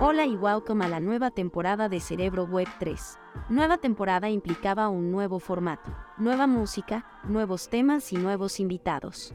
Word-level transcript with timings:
Hola 0.00 0.26
y 0.26 0.36
welcome 0.36 0.84
a 0.84 0.88
la 0.88 1.00
nueva 1.00 1.32
temporada 1.32 1.88
de 1.88 1.98
Cerebro 1.98 2.44
Web 2.44 2.68
3. 2.78 3.18
Nueva 3.48 3.78
temporada 3.78 4.30
implicaba 4.30 4.88
un 4.90 5.10
nuevo 5.10 5.40
formato, 5.40 5.92
nueva 6.18 6.46
música, 6.46 7.04
nuevos 7.24 7.68
temas 7.68 8.12
y 8.12 8.16
nuevos 8.16 8.60
invitados. 8.60 9.34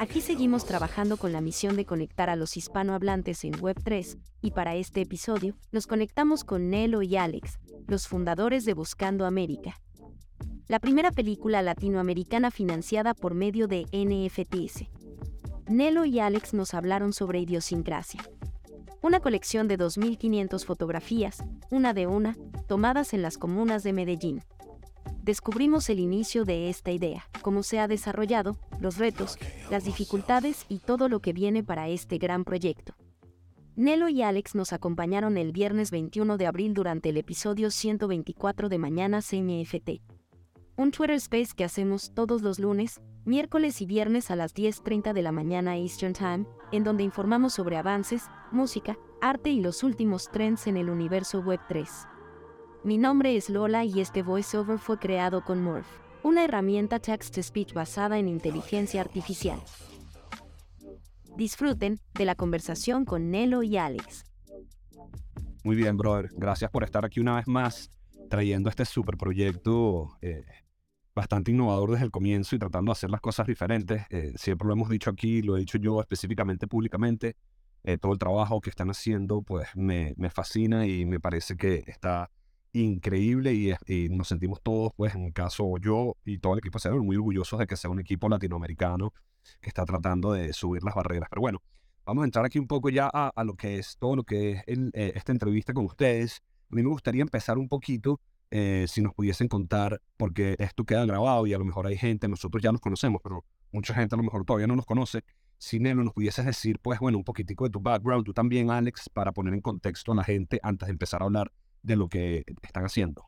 Aquí 0.00 0.20
seguimos 0.20 0.64
trabajando 0.64 1.16
con 1.16 1.32
la 1.32 1.40
misión 1.40 1.76
de 1.76 1.86
conectar 1.86 2.28
a 2.30 2.34
los 2.34 2.56
hispanohablantes 2.56 3.44
en 3.44 3.52
Web3, 3.52 4.18
y 4.42 4.50
para 4.50 4.74
este 4.74 5.02
episodio 5.02 5.54
nos 5.70 5.86
conectamos 5.86 6.42
con 6.42 6.68
Nelo 6.68 7.02
y 7.02 7.16
Alex, 7.16 7.60
los 7.86 8.08
fundadores 8.08 8.64
de 8.64 8.74
Buscando 8.74 9.24
América. 9.24 9.80
La 10.66 10.80
primera 10.80 11.12
película 11.12 11.62
latinoamericana 11.62 12.50
financiada 12.50 13.14
por 13.14 13.34
medio 13.34 13.68
de 13.68 13.86
NFTs. 13.92 14.88
Nelo 15.68 16.04
y 16.04 16.18
Alex 16.18 16.54
nos 16.54 16.74
hablaron 16.74 17.12
sobre 17.12 17.38
idiosincrasia, 17.38 18.24
una 19.06 19.20
colección 19.20 19.68
de 19.68 19.78
2.500 19.78 20.64
fotografías, 20.64 21.44
una 21.70 21.94
de 21.94 22.08
una, 22.08 22.36
tomadas 22.66 23.14
en 23.14 23.22
las 23.22 23.38
comunas 23.38 23.84
de 23.84 23.92
Medellín. 23.92 24.42
Descubrimos 25.22 25.88
el 25.90 26.00
inicio 26.00 26.44
de 26.44 26.68
esta 26.68 26.90
idea, 26.90 27.28
cómo 27.40 27.62
se 27.62 27.78
ha 27.78 27.86
desarrollado, 27.86 28.58
los 28.80 28.98
retos, 28.98 29.38
las 29.70 29.84
dificultades 29.84 30.66
y 30.68 30.80
todo 30.80 31.08
lo 31.08 31.20
que 31.20 31.32
viene 31.32 31.62
para 31.62 31.88
este 31.88 32.18
gran 32.18 32.44
proyecto. 32.44 32.94
Nelo 33.76 34.08
y 34.08 34.22
Alex 34.22 34.56
nos 34.56 34.72
acompañaron 34.72 35.36
el 35.36 35.52
viernes 35.52 35.90
21 35.92 36.36
de 36.36 36.46
abril 36.46 36.74
durante 36.74 37.10
el 37.10 37.16
episodio 37.16 37.70
124 37.70 38.68
de 38.68 38.78
Mañana 38.78 39.20
CMFT. 39.20 40.00
Un 40.76 40.90
Twitter 40.90 41.16
Space 41.16 41.54
que 41.56 41.64
hacemos 41.64 42.12
todos 42.12 42.42
los 42.42 42.58
lunes, 42.58 43.00
miércoles 43.24 43.80
y 43.80 43.86
viernes 43.86 44.30
a 44.30 44.36
las 44.36 44.54
10.30 44.54 45.12
de 45.12 45.22
la 45.22 45.30
mañana 45.30 45.76
Eastern 45.76 46.12
Time, 46.12 46.46
en 46.72 46.84
donde 46.84 47.04
informamos 47.04 47.54
sobre 47.54 47.76
avances, 47.76 48.24
música, 48.50 48.98
arte 49.20 49.50
y 49.50 49.60
los 49.60 49.82
últimos 49.82 50.28
trends 50.30 50.66
en 50.66 50.76
el 50.76 50.90
universo 50.90 51.40
Web 51.40 51.60
3. 51.68 51.88
Mi 52.84 52.98
nombre 52.98 53.36
es 53.36 53.50
Lola 53.50 53.84
y 53.84 54.00
este 54.00 54.22
voiceover 54.22 54.78
fue 54.78 54.98
creado 54.98 55.44
con 55.44 55.62
Morph, 55.62 55.86
una 56.22 56.44
herramienta 56.44 56.98
text-to-speech 56.98 57.72
basada 57.72 58.18
en 58.18 58.28
inteligencia 58.28 59.00
artificial. 59.00 59.60
Disfruten 61.36 61.98
de 62.14 62.24
la 62.24 62.34
conversación 62.34 63.04
con 63.04 63.30
Nelo 63.30 63.62
y 63.62 63.76
Alex. 63.76 64.24
Muy 65.64 65.76
bien, 65.76 65.96
brother. 65.96 66.30
Gracias 66.32 66.70
por 66.70 66.84
estar 66.84 67.04
aquí 67.04 67.20
una 67.20 67.36
vez 67.36 67.48
más 67.48 67.90
trayendo 68.30 68.70
este 68.70 68.84
super 68.84 69.16
proyecto 69.16 70.16
eh, 70.22 70.44
bastante 71.16 71.50
innovador 71.50 71.92
desde 71.92 72.04
el 72.04 72.10
comienzo 72.10 72.54
y 72.54 72.58
tratando 72.58 72.90
de 72.90 72.92
hacer 72.92 73.10
las 73.10 73.22
cosas 73.22 73.46
diferentes. 73.46 74.02
Eh, 74.10 74.34
siempre 74.36 74.68
lo 74.68 74.74
hemos 74.74 74.90
dicho 74.90 75.10
aquí, 75.10 75.40
lo 75.40 75.56
he 75.56 75.60
dicho 75.60 75.78
yo 75.78 76.00
específicamente 76.00 76.68
públicamente. 76.68 77.36
Eh, 77.82 77.98
todo 77.98 78.12
el 78.12 78.18
trabajo 78.18 78.60
que 78.60 78.68
están 78.70 78.90
haciendo 78.90 79.42
pues 79.42 79.68
me, 79.74 80.12
me, 80.16 80.28
fascina 80.28 80.86
y 80.86 81.06
me 81.06 81.18
parece 81.18 81.56
que 81.56 81.84
está 81.86 82.30
increíble 82.72 83.54
y, 83.54 83.72
y, 83.86 84.08
nos 84.10 84.28
sentimos 84.28 84.60
todos, 84.60 84.92
pues 84.94 85.14
en 85.14 85.24
el 85.24 85.32
caso 85.32 85.78
yo 85.78 86.16
y 86.24 86.38
todo 86.38 86.52
el 86.52 86.58
equipo 86.58 86.78
muy 87.02 87.16
orgullosos 87.16 87.58
de 87.58 87.66
que 87.66 87.76
sea 87.76 87.88
un 87.88 88.00
equipo 88.00 88.28
latinoamericano 88.28 89.14
que 89.60 89.68
está 89.68 89.84
tratando 89.84 90.32
de 90.32 90.52
subir 90.52 90.82
las 90.82 90.94
barreras. 90.94 91.28
Pero 91.30 91.40
bueno, 91.40 91.62
vamos 92.04 92.22
a 92.22 92.24
entrar 92.26 92.44
aquí 92.44 92.58
un 92.58 92.66
poco 92.66 92.90
ya 92.90 93.08
a, 93.10 93.28
a 93.34 93.44
lo 93.44 93.54
que 93.54 93.78
es 93.78 93.96
todo 93.98 94.16
lo 94.16 94.24
que 94.24 94.50
es 94.50 94.64
el, 94.66 94.90
eh, 94.92 95.12
esta 95.14 95.32
entrevista 95.32 95.72
con 95.72 95.86
ustedes. 95.86 96.42
A 96.70 96.74
mí 96.74 96.82
me 96.82 96.88
gustaría 96.90 97.22
empezar 97.22 97.56
un 97.56 97.68
poquito 97.68 98.20
eh, 98.50 98.86
si 98.88 99.02
nos 99.02 99.14
pudiesen 99.14 99.48
contar, 99.48 100.00
porque 100.16 100.56
esto 100.58 100.84
queda 100.84 101.04
grabado 101.04 101.46
y 101.46 101.54
a 101.54 101.58
lo 101.58 101.64
mejor 101.64 101.86
hay 101.86 101.96
gente, 101.96 102.28
nosotros 102.28 102.62
ya 102.62 102.72
nos 102.72 102.80
conocemos, 102.80 103.20
pero 103.22 103.44
mucha 103.72 103.94
gente 103.94 104.14
a 104.14 104.18
lo 104.18 104.24
mejor 104.24 104.44
todavía 104.44 104.66
no 104.66 104.76
nos 104.76 104.86
conoce. 104.86 105.24
Si 105.58 105.80
Nelo 105.80 106.04
nos 106.04 106.12
pudieses 106.12 106.44
decir, 106.44 106.78
pues 106.80 107.00
bueno, 107.00 107.18
un 107.18 107.24
poquitico 107.24 107.64
de 107.64 107.70
tu 107.70 107.80
background, 107.80 108.24
tú 108.24 108.32
también, 108.32 108.70
Alex, 108.70 109.08
para 109.08 109.32
poner 109.32 109.54
en 109.54 109.60
contexto 109.60 110.12
a 110.12 110.14
la 110.14 110.24
gente 110.24 110.60
antes 110.62 110.86
de 110.86 110.92
empezar 110.92 111.22
a 111.22 111.24
hablar 111.24 111.50
de 111.82 111.96
lo 111.96 112.08
que 112.08 112.44
están 112.62 112.84
haciendo. 112.84 113.24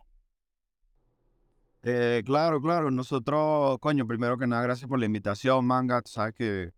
Eh, 1.83 2.23
claro, 2.25 2.61
claro. 2.61 2.91
Nosotros, 2.91 3.79
coño, 3.81 4.07
primero 4.07 4.37
que 4.37 4.47
nada, 4.47 4.63
gracias 4.63 4.89
por 4.89 4.99
la 4.99 5.07
invitación, 5.07 5.65
Manga. 5.65 6.03
sabes 6.05 6.35
que 6.35 6.73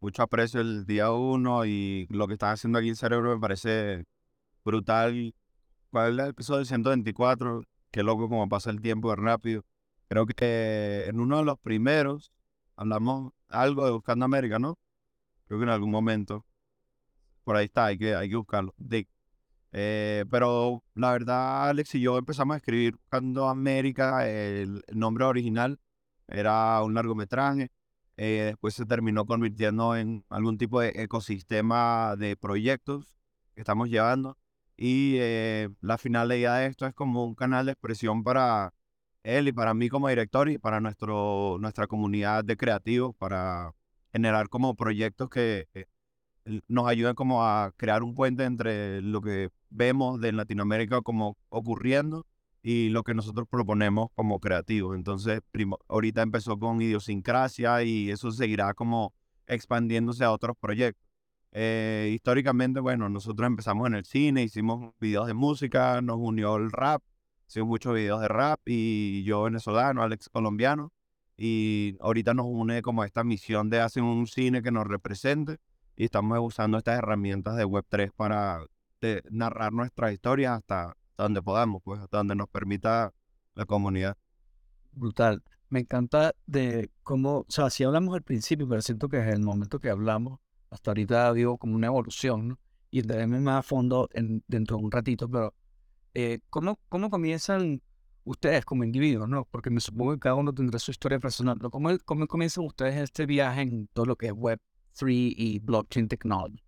mucho 0.00 0.22
aprecio 0.22 0.60
el 0.60 0.86
día 0.86 1.10
uno 1.12 1.64
y 1.64 2.06
lo 2.10 2.26
que 2.26 2.34
estás 2.34 2.54
haciendo 2.54 2.78
aquí 2.78 2.88
en 2.88 2.96
Cerebro 2.96 3.34
me 3.34 3.40
parece 3.40 4.04
brutal. 4.64 5.34
¿Cuál 5.90 6.18
es 6.18 6.24
el 6.24 6.30
episodio 6.30 6.64
124? 6.64 7.62
Qué 7.96 8.02
loco 8.02 8.28
como 8.28 8.46
pasa 8.46 8.68
el 8.68 8.82
tiempo 8.82 9.08
de 9.08 9.16
rápido. 9.16 9.64
Creo 10.08 10.26
que 10.26 11.04
en 11.06 11.18
uno 11.18 11.38
de 11.38 11.44
los 11.46 11.58
primeros 11.58 12.30
hablamos 12.76 13.32
algo 13.48 13.86
de 13.86 13.92
Buscando 13.92 14.26
América, 14.26 14.58
¿no? 14.58 14.78
Creo 15.46 15.60
que 15.60 15.64
en 15.64 15.70
algún 15.70 15.90
momento. 15.92 16.44
Por 17.42 17.56
ahí 17.56 17.64
está, 17.64 17.86
hay 17.86 17.96
que, 17.96 18.14
hay 18.14 18.28
que 18.28 18.36
buscarlo. 18.36 18.74
Dick. 18.76 19.08
Eh, 19.72 20.26
pero 20.30 20.84
la 20.94 21.12
verdad, 21.12 21.70
Alex 21.70 21.94
y 21.94 22.00
yo 22.02 22.18
empezamos 22.18 22.54
a 22.54 22.58
escribir 22.58 22.96
Buscando 22.96 23.48
América. 23.48 24.28
El, 24.28 24.84
nombre 24.92 25.24
original 25.24 25.80
era 26.28 26.82
un 26.82 26.92
largometraje. 26.92 27.70
Eh, 28.18 28.42
después 28.48 28.74
se 28.74 28.84
terminó 28.84 29.24
convirtiendo 29.24 29.96
en 29.96 30.22
algún 30.28 30.58
tipo 30.58 30.80
de 30.80 30.92
ecosistema 30.96 32.14
de 32.16 32.36
proyectos 32.36 33.16
que 33.54 33.62
estamos 33.62 33.88
llevando. 33.88 34.36
Y 34.76 35.16
eh, 35.18 35.70
la 35.80 35.98
finalidad 35.98 36.60
de 36.60 36.66
esto 36.66 36.86
es 36.86 36.94
como 36.94 37.24
un 37.24 37.34
canal 37.34 37.66
de 37.66 37.72
expresión 37.72 38.22
para 38.22 38.74
él 39.22 39.48
y 39.48 39.52
para 39.52 39.74
mí 39.74 39.88
como 39.88 40.08
director 40.08 40.48
y 40.50 40.58
para 40.58 40.80
nuestro, 40.80 41.56
nuestra 41.60 41.86
comunidad 41.86 42.44
de 42.44 42.56
creativos, 42.56 43.14
para 43.16 43.72
generar 44.12 44.48
como 44.48 44.74
proyectos 44.76 45.28
que 45.30 45.68
eh, 45.74 45.86
nos 46.68 46.88
ayuden 46.88 47.14
como 47.14 47.44
a 47.44 47.72
crear 47.76 48.02
un 48.02 48.14
puente 48.14 48.44
entre 48.44 49.02
lo 49.02 49.20
que 49.20 49.50
vemos 49.70 50.20
de 50.20 50.32
Latinoamérica 50.32 51.00
como 51.02 51.36
ocurriendo 51.48 52.26
y 52.62 52.88
lo 52.88 53.02
que 53.04 53.14
nosotros 53.14 53.46
proponemos 53.48 54.08
como 54.14 54.40
creativos. 54.40 54.96
Entonces, 54.96 55.40
ahorita 55.88 56.22
empezó 56.22 56.58
con 56.58 56.80
idiosincrasia 56.82 57.82
y 57.82 58.10
eso 58.10 58.30
seguirá 58.30 58.74
como 58.74 59.14
expandiéndose 59.46 60.24
a 60.24 60.32
otros 60.32 60.56
proyectos. 60.58 61.05
Eh, 61.58 62.10
históricamente, 62.12 62.80
bueno, 62.80 63.08
nosotros 63.08 63.46
empezamos 63.46 63.86
en 63.86 63.94
el 63.94 64.04
cine, 64.04 64.42
hicimos 64.42 64.92
videos 65.00 65.26
de 65.26 65.32
música, 65.32 66.02
nos 66.02 66.18
unió 66.18 66.56
el 66.56 66.70
rap, 66.70 67.02
hicimos 67.48 67.68
muchos 67.68 67.94
videos 67.94 68.20
de 68.20 68.28
rap 68.28 68.60
y 68.66 69.24
yo 69.24 69.44
venezolano, 69.44 70.02
Alex 70.02 70.28
colombiano, 70.28 70.92
y 71.34 71.96
ahorita 72.00 72.34
nos 72.34 72.44
une 72.44 72.82
como 72.82 73.04
esta 73.04 73.24
misión 73.24 73.70
de 73.70 73.80
hacer 73.80 74.02
un 74.02 74.26
cine 74.26 74.60
que 74.60 74.70
nos 74.70 74.86
represente 74.86 75.56
y 75.96 76.04
estamos 76.04 76.38
usando 76.42 76.76
estas 76.76 76.98
herramientas 76.98 77.56
de 77.56 77.64
Web3 77.64 78.12
para 78.14 78.60
narrar 79.30 79.72
nuestra 79.72 80.12
historia 80.12 80.56
hasta 80.56 80.94
donde 81.16 81.40
podamos, 81.40 81.80
pues 81.82 82.02
hasta 82.02 82.18
donde 82.18 82.34
nos 82.34 82.50
permita 82.50 83.14
la 83.54 83.64
comunidad. 83.64 84.18
Brutal. 84.92 85.42
Me 85.70 85.80
encanta 85.80 86.34
de 86.44 86.90
cómo, 87.02 87.38
o 87.38 87.46
sea, 87.48 87.70
si 87.70 87.82
hablamos 87.82 88.14
al 88.14 88.22
principio, 88.22 88.68
pero 88.68 88.82
siento 88.82 89.08
que 89.08 89.20
es 89.20 89.34
el 89.34 89.40
momento 89.40 89.80
que 89.80 89.88
hablamos, 89.88 90.38
hasta 90.76 90.90
ahorita 90.92 91.32
digo 91.32 91.58
como 91.58 91.74
una 91.74 91.88
evolución, 91.88 92.48
¿no? 92.48 92.58
Y 92.90 93.00
entraremos 93.00 93.40
más 93.40 93.58
a 93.58 93.62
fondo 93.62 94.08
en, 94.12 94.44
dentro 94.46 94.76
de 94.76 94.84
un 94.84 94.92
ratito, 94.92 95.28
pero 95.28 95.52
eh, 96.14 96.38
¿cómo, 96.50 96.78
¿cómo 96.88 97.10
comienzan 97.10 97.82
ustedes 98.24 98.64
como 98.64 98.84
individuos, 98.84 99.28
no? 99.28 99.46
Porque 99.50 99.70
me 99.70 99.80
supongo 99.80 100.12
que 100.12 100.20
cada 100.20 100.34
uno 100.34 100.52
tendrá 100.52 100.78
su 100.78 100.90
historia 100.90 101.18
personal, 101.18 101.56
pero 101.56 101.70
¿cómo, 101.70 101.90
cómo 102.04 102.26
comienzan 102.26 102.64
ustedes 102.64 102.96
este 102.96 103.26
viaje 103.26 103.62
en 103.62 103.88
todo 103.88 104.06
lo 104.06 104.16
que 104.16 104.26
es 104.26 104.32
Web3 104.32 105.34
y 105.36 105.58
Blockchain 105.60 106.08
Technology? 106.08 106.62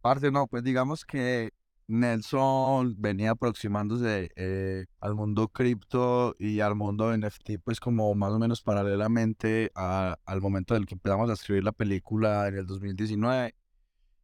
Parte, 0.00 0.30
no, 0.30 0.46
pues 0.46 0.62
digamos 0.62 1.04
que 1.04 1.52
Nelson 1.86 2.94
venía 2.98 3.32
aproximándose 3.32 4.30
eh, 4.36 4.86
al 5.00 5.14
mundo 5.14 5.48
cripto 5.48 6.34
y 6.38 6.60
al 6.60 6.74
mundo 6.74 7.16
NFT, 7.16 7.58
pues 7.62 7.80
como 7.80 8.14
más 8.14 8.32
o 8.32 8.38
menos 8.38 8.62
paralelamente 8.62 9.70
al 9.74 10.40
momento 10.40 10.74
en 10.74 10.82
el 10.82 10.86
que 10.86 10.94
empezamos 10.94 11.28
a 11.30 11.34
escribir 11.34 11.64
la 11.64 11.72
película 11.72 12.48
en 12.48 12.56
el 12.56 12.66
2019. 12.66 13.54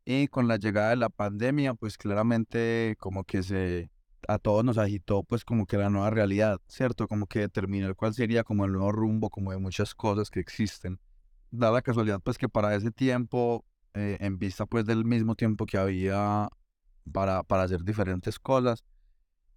Y 0.07 0.29
con 0.29 0.49
la 0.49 0.57
llegada 0.57 0.91
de 0.91 0.97
la 0.97 1.11
pandemia, 1.11 1.75
pues 1.75 1.99
claramente 1.99 2.97
como 2.99 3.25
que 3.25 3.43
se 3.43 3.91
a 4.29 4.39
todos 4.39 4.65
nos 4.65 4.79
agitó 4.79 5.23
pues 5.23 5.45
como 5.45 5.67
que 5.67 5.77
la 5.77 5.91
nueva 5.91 6.11
realidad, 6.11 6.61
¿cierto? 6.69 7.09
Como 7.09 7.27
que 7.27 7.41
determinar 7.41 7.95
cuál 7.97 8.15
sería 8.15 8.45
como 8.45 8.65
el 8.65 8.73
nuevo 8.73 8.93
rumbo 8.93 9.31
como 9.31 9.53
de 9.53 9.59
muchas 9.59 9.95
cosas 9.95 10.31
que 10.31 10.41
existen. 10.41 11.01
Da 11.51 11.71
la 11.71 11.83
casualidad 11.83 12.21
pues 12.21 12.39
que 12.39 12.49
para 12.49 12.75
ese 12.75 12.91
tiempo, 12.91 13.65
eh, 13.95 14.19
en 14.21 14.39
vista 14.39 14.67
pues 14.67 14.85
del 14.87 15.05
mismo 15.05 15.35
tiempo 15.35 15.67
que 15.67 15.79
había 15.79 16.49
para, 17.11 17.43
para 17.43 17.65
hacer 17.65 17.85
diferentes 17.85 18.39
cosas. 18.39 18.85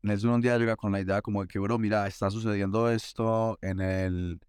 Nelson 0.01 0.31
un 0.31 0.41
día 0.41 0.57
llega 0.57 0.75
con 0.75 0.91
la 0.91 0.99
idea 0.99 1.21
como 1.21 1.41
de 1.41 1.47
que, 1.47 1.59
bro, 1.59 1.79
mira, 1.79 2.07
está 2.07 2.29
sucediendo 2.29 2.89
esto 2.89 3.57
en 3.61 3.79
el... 3.79 4.41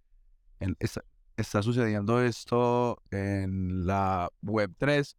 En, 0.60 0.76
está, 0.80 1.02
está 1.36 1.62
sucediendo 1.62 2.20
esto 2.22 3.02
en 3.10 3.86
la 3.86 4.30
Web3 4.42 5.14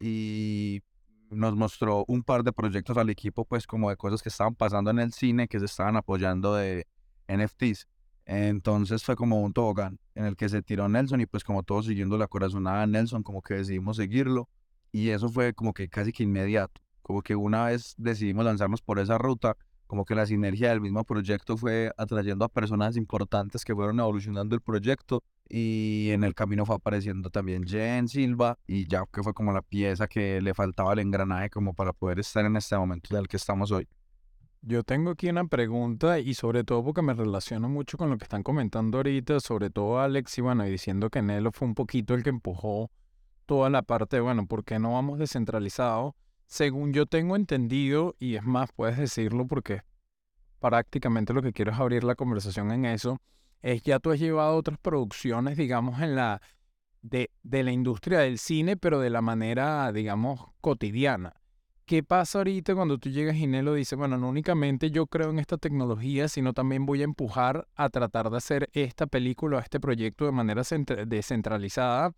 y 0.00 0.82
nos 1.30 1.56
mostró 1.56 2.04
un 2.08 2.22
par 2.22 2.42
de 2.44 2.52
proyectos 2.52 2.96
al 2.96 3.10
equipo, 3.10 3.44
pues 3.44 3.66
como 3.66 3.90
de 3.90 3.96
cosas 3.96 4.22
que 4.22 4.28
estaban 4.28 4.54
pasando 4.54 4.90
en 4.90 4.98
el 4.98 5.12
cine, 5.12 5.48
que 5.48 5.58
se 5.58 5.64
estaban 5.64 5.96
apoyando 5.96 6.54
de 6.54 6.86
NFTs. 7.28 7.88
Entonces 8.24 9.02
fue 9.02 9.16
como 9.16 9.40
un 9.40 9.52
tobogán 9.52 9.98
en 10.14 10.26
el 10.26 10.36
que 10.36 10.48
se 10.48 10.62
tiró 10.62 10.88
Nelson 10.88 11.20
y 11.20 11.26
pues 11.26 11.42
como 11.42 11.62
todos 11.62 11.86
siguiendo 11.86 12.18
la 12.18 12.28
corazonada 12.28 12.82
de 12.82 12.86
Nelson, 12.88 13.22
como 13.22 13.42
que 13.42 13.54
decidimos 13.54 13.96
seguirlo 13.96 14.48
y 14.92 15.08
eso 15.08 15.28
fue 15.28 15.54
como 15.54 15.72
que 15.72 15.88
casi 15.88 16.12
que 16.12 16.22
inmediato 16.22 16.80
como 17.12 17.20
que 17.20 17.36
una 17.36 17.66
vez 17.66 17.94
decidimos 17.98 18.46
lanzarnos 18.46 18.80
por 18.80 18.98
esa 18.98 19.18
ruta, 19.18 19.54
como 19.86 20.06
que 20.06 20.14
la 20.14 20.24
sinergia 20.24 20.70
del 20.70 20.80
mismo 20.80 21.04
proyecto 21.04 21.58
fue 21.58 21.92
atrayendo 21.98 22.46
a 22.46 22.48
personas 22.48 22.96
importantes 22.96 23.66
que 23.66 23.74
fueron 23.74 24.00
evolucionando 24.00 24.54
el 24.54 24.62
proyecto 24.62 25.22
y 25.46 26.08
en 26.12 26.24
el 26.24 26.34
camino 26.34 26.64
fue 26.64 26.76
apareciendo 26.76 27.28
también 27.28 27.66
Jen 27.66 28.08
Silva 28.08 28.58
y 28.66 28.88
ya 28.88 29.04
que 29.12 29.22
fue 29.22 29.34
como 29.34 29.52
la 29.52 29.60
pieza 29.60 30.08
que 30.08 30.40
le 30.40 30.54
faltaba 30.54 30.94
el 30.94 31.00
engranaje 31.00 31.50
como 31.50 31.74
para 31.74 31.92
poder 31.92 32.18
estar 32.20 32.46
en 32.46 32.56
este 32.56 32.78
momento 32.78 33.14
del 33.14 33.28
que 33.28 33.36
estamos 33.36 33.70
hoy. 33.70 33.86
Yo 34.62 34.82
tengo 34.82 35.10
aquí 35.10 35.28
una 35.28 35.44
pregunta 35.44 36.18
y 36.18 36.32
sobre 36.32 36.64
todo 36.64 36.82
porque 36.82 37.02
me 37.02 37.12
relaciono 37.12 37.68
mucho 37.68 37.98
con 37.98 38.08
lo 38.08 38.16
que 38.16 38.24
están 38.24 38.42
comentando 38.42 38.96
ahorita, 38.96 39.38
sobre 39.40 39.68
todo 39.68 40.00
Alex 40.00 40.38
y 40.38 40.40
bueno, 40.40 40.66
y 40.66 40.70
diciendo 40.70 41.10
que 41.10 41.20
Nelo 41.20 41.52
fue 41.52 41.68
un 41.68 41.74
poquito 41.74 42.14
el 42.14 42.22
que 42.22 42.30
empujó 42.30 42.90
toda 43.44 43.68
la 43.68 43.82
parte 43.82 44.18
bueno, 44.20 44.46
¿por 44.46 44.64
qué 44.64 44.78
no 44.78 44.94
vamos 44.94 45.18
descentralizado? 45.18 46.16
Según 46.52 46.92
yo 46.92 47.06
tengo 47.06 47.34
entendido, 47.34 48.14
y 48.18 48.34
es 48.34 48.44
más, 48.44 48.72
puedes 48.76 48.98
decirlo 48.98 49.46
porque 49.46 49.80
prácticamente 50.60 51.32
lo 51.32 51.40
que 51.40 51.54
quiero 51.54 51.72
es 51.72 51.78
abrir 51.78 52.04
la 52.04 52.14
conversación 52.14 52.70
en 52.72 52.84
eso, 52.84 53.22
es 53.62 53.82
ya 53.84 53.98
tú 54.00 54.10
has 54.10 54.20
llevado 54.20 54.54
otras 54.54 54.76
producciones, 54.76 55.56
digamos, 55.56 56.02
en 56.02 56.14
la 56.14 56.42
de, 57.00 57.30
de 57.42 57.62
la 57.62 57.72
industria 57.72 58.18
del 58.18 58.36
cine, 58.36 58.76
pero 58.76 59.00
de 59.00 59.08
la 59.08 59.22
manera, 59.22 59.90
digamos, 59.92 60.44
cotidiana. 60.60 61.32
¿Qué 61.86 62.02
pasa 62.02 62.40
ahorita 62.40 62.74
cuando 62.74 62.98
tú 62.98 63.08
llegas 63.08 63.36
y 63.36 63.46
Nelo 63.46 63.72
dice, 63.72 63.96
bueno, 63.96 64.18
no 64.18 64.28
únicamente 64.28 64.90
yo 64.90 65.06
creo 65.06 65.30
en 65.30 65.38
esta 65.38 65.56
tecnología, 65.56 66.28
sino 66.28 66.52
también 66.52 66.84
voy 66.84 67.00
a 67.00 67.04
empujar 67.04 67.66
a 67.76 67.88
tratar 67.88 68.28
de 68.28 68.36
hacer 68.36 68.68
esta 68.74 69.06
película 69.06 69.56
o 69.56 69.60
este 69.60 69.80
proyecto 69.80 70.26
de 70.26 70.32
manera 70.32 70.60
descentralizada? 71.06 72.12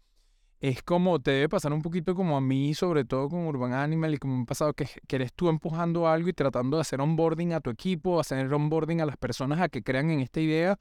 Es 0.64 0.82
como, 0.82 1.20
te 1.20 1.30
debe 1.30 1.50
pasar 1.50 1.74
un 1.74 1.82
poquito 1.82 2.14
como 2.14 2.38
a 2.38 2.40
mí, 2.40 2.72
sobre 2.72 3.04
todo 3.04 3.28
con 3.28 3.46
Urban 3.46 3.74
Animal 3.74 4.14
y 4.14 4.16
como 4.16 4.38
me 4.38 4.46
pasado 4.46 4.72
que, 4.72 4.88
que 5.06 5.16
eres 5.16 5.34
tú 5.34 5.50
empujando 5.50 6.08
algo 6.08 6.30
y 6.30 6.32
tratando 6.32 6.78
de 6.78 6.80
hacer 6.80 7.02
onboarding 7.02 7.52
a 7.52 7.60
tu 7.60 7.68
equipo, 7.68 8.18
hacer 8.18 8.50
onboarding 8.50 9.02
a 9.02 9.04
las 9.04 9.18
personas 9.18 9.60
a 9.60 9.68
que 9.68 9.82
crean 9.82 10.10
en 10.10 10.20
esta 10.20 10.40
idea, 10.40 10.78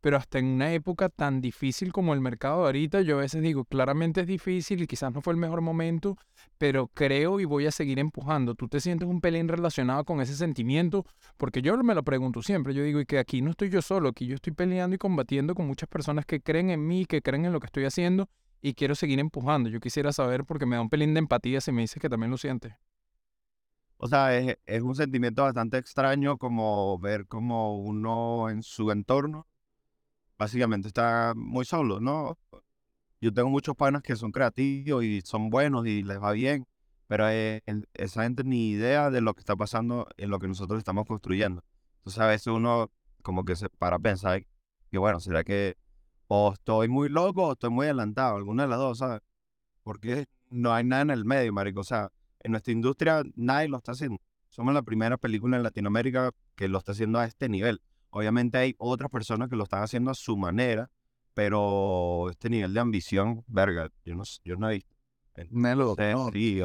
pero 0.00 0.16
hasta 0.16 0.38
en 0.38 0.46
una 0.46 0.72
época 0.72 1.10
tan 1.10 1.42
difícil 1.42 1.92
como 1.92 2.14
el 2.14 2.22
mercado 2.22 2.60
de 2.60 2.64
ahorita, 2.68 3.02
yo 3.02 3.18
a 3.18 3.20
veces 3.20 3.42
digo, 3.42 3.66
claramente 3.66 4.22
es 4.22 4.26
difícil 4.26 4.80
y 4.80 4.86
quizás 4.86 5.12
no 5.12 5.20
fue 5.20 5.34
el 5.34 5.38
mejor 5.38 5.60
momento, 5.60 6.16
pero 6.56 6.88
creo 6.94 7.38
y 7.38 7.44
voy 7.44 7.66
a 7.66 7.72
seguir 7.72 7.98
empujando. 7.98 8.54
¿Tú 8.54 8.68
te 8.68 8.80
sientes 8.80 9.06
un 9.06 9.20
pelín 9.20 9.48
relacionado 9.48 10.06
con 10.06 10.22
ese 10.22 10.34
sentimiento? 10.34 11.04
Porque 11.36 11.60
yo 11.60 11.76
me 11.76 11.94
lo 11.94 12.04
pregunto 12.04 12.40
siempre, 12.40 12.72
yo 12.72 12.82
digo, 12.82 13.00
y 13.00 13.04
que 13.04 13.18
aquí 13.18 13.42
no 13.42 13.50
estoy 13.50 13.68
yo 13.68 13.82
solo, 13.82 14.08
aquí 14.08 14.26
yo 14.26 14.36
estoy 14.36 14.54
peleando 14.54 14.96
y 14.96 14.98
combatiendo 14.98 15.54
con 15.54 15.66
muchas 15.66 15.90
personas 15.90 16.24
que 16.24 16.40
creen 16.40 16.70
en 16.70 16.86
mí, 16.86 17.04
que 17.04 17.20
creen 17.20 17.44
en 17.44 17.52
lo 17.52 17.60
que 17.60 17.66
estoy 17.66 17.84
haciendo 17.84 18.30
y 18.60 18.74
quiero 18.74 18.94
seguir 18.94 19.18
empujando. 19.18 19.68
Yo 19.68 19.80
quisiera 19.80 20.12
saber 20.12 20.44
porque 20.44 20.66
me 20.66 20.76
da 20.76 20.82
un 20.82 20.90
pelín 20.90 21.14
de 21.14 21.20
empatía 21.20 21.60
si 21.60 21.72
me 21.72 21.82
dices 21.82 22.00
que 22.00 22.08
también 22.08 22.30
lo 22.30 22.38
sientes. 22.38 22.74
O 23.98 24.08
sea, 24.08 24.36
es, 24.36 24.58
es 24.66 24.82
un 24.82 24.94
sentimiento 24.94 25.42
bastante 25.42 25.78
extraño 25.78 26.36
como 26.36 26.98
ver 26.98 27.26
como 27.26 27.78
uno 27.78 28.50
en 28.50 28.62
su 28.62 28.90
entorno 28.90 29.46
básicamente 30.38 30.88
está 30.88 31.34
muy 31.36 31.64
solo, 31.64 32.00
¿no? 32.00 32.38
Yo 33.20 33.32
tengo 33.32 33.48
muchos 33.50 33.74
panas 33.76 34.02
que 34.02 34.16
son 34.16 34.32
creativos 34.32 35.04
y 35.04 35.20
son 35.22 35.50
buenos 35.50 35.86
y 35.86 36.02
les 36.02 36.20
va 36.22 36.32
bien, 36.32 36.66
pero 37.06 37.28
eh, 37.28 37.62
esa 37.94 38.24
gente 38.24 38.44
ni 38.44 38.70
idea 38.70 39.10
de 39.10 39.20
lo 39.20 39.34
que 39.34 39.40
está 39.40 39.56
pasando 39.56 40.08
en 40.16 40.30
lo 40.30 40.38
que 40.38 40.48
nosotros 40.48 40.78
estamos 40.78 41.06
construyendo. 41.06 41.64
Entonces 41.98 42.20
a 42.20 42.26
veces 42.26 42.48
uno 42.48 42.90
como 43.22 43.44
que 43.44 43.56
se 43.56 43.68
para 43.68 43.96
a 43.96 43.98
pensar 43.98 44.46
que 44.90 44.98
bueno, 44.98 45.20
será 45.20 45.44
que 45.44 45.76
o 46.28 46.52
estoy 46.52 46.88
muy 46.88 47.08
loco 47.08 47.48
o 47.48 47.52
estoy 47.52 47.70
muy 47.70 47.86
adelantado, 47.86 48.36
alguna 48.36 48.64
de 48.64 48.68
las 48.68 48.78
dos, 48.78 48.98
¿sabes? 48.98 49.20
Porque 49.82 50.26
no 50.50 50.72
hay 50.72 50.84
nada 50.84 51.02
en 51.02 51.10
el 51.10 51.24
medio, 51.24 51.52
marico. 51.52 51.80
O 51.80 51.84
sea, 51.84 52.10
en 52.40 52.52
nuestra 52.52 52.72
industria 52.72 53.22
nadie 53.34 53.68
lo 53.68 53.78
está 53.78 53.92
haciendo. 53.92 54.18
Somos 54.48 54.74
la 54.74 54.82
primera 54.82 55.16
película 55.16 55.56
en 55.56 55.62
Latinoamérica 55.62 56.32
que 56.54 56.68
lo 56.68 56.78
está 56.78 56.92
haciendo 56.92 57.18
a 57.18 57.26
este 57.26 57.48
nivel. 57.48 57.82
Obviamente 58.10 58.58
hay 58.58 58.74
otras 58.78 59.10
personas 59.10 59.48
que 59.48 59.56
lo 59.56 59.64
están 59.64 59.82
haciendo 59.82 60.10
a 60.10 60.14
su 60.14 60.36
manera, 60.36 60.90
pero 61.34 62.30
este 62.30 62.48
nivel 62.48 62.72
de 62.72 62.80
ambición, 62.80 63.44
verga, 63.46 63.90
yo 64.04 64.14
no, 64.14 64.22
yo 64.44 64.56
no 64.56 64.70
he 64.70 64.74
visto. 64.74 64.96
Nelo, 65.50 65.94
no, 65.98 66.30
sí, 66.32 66.62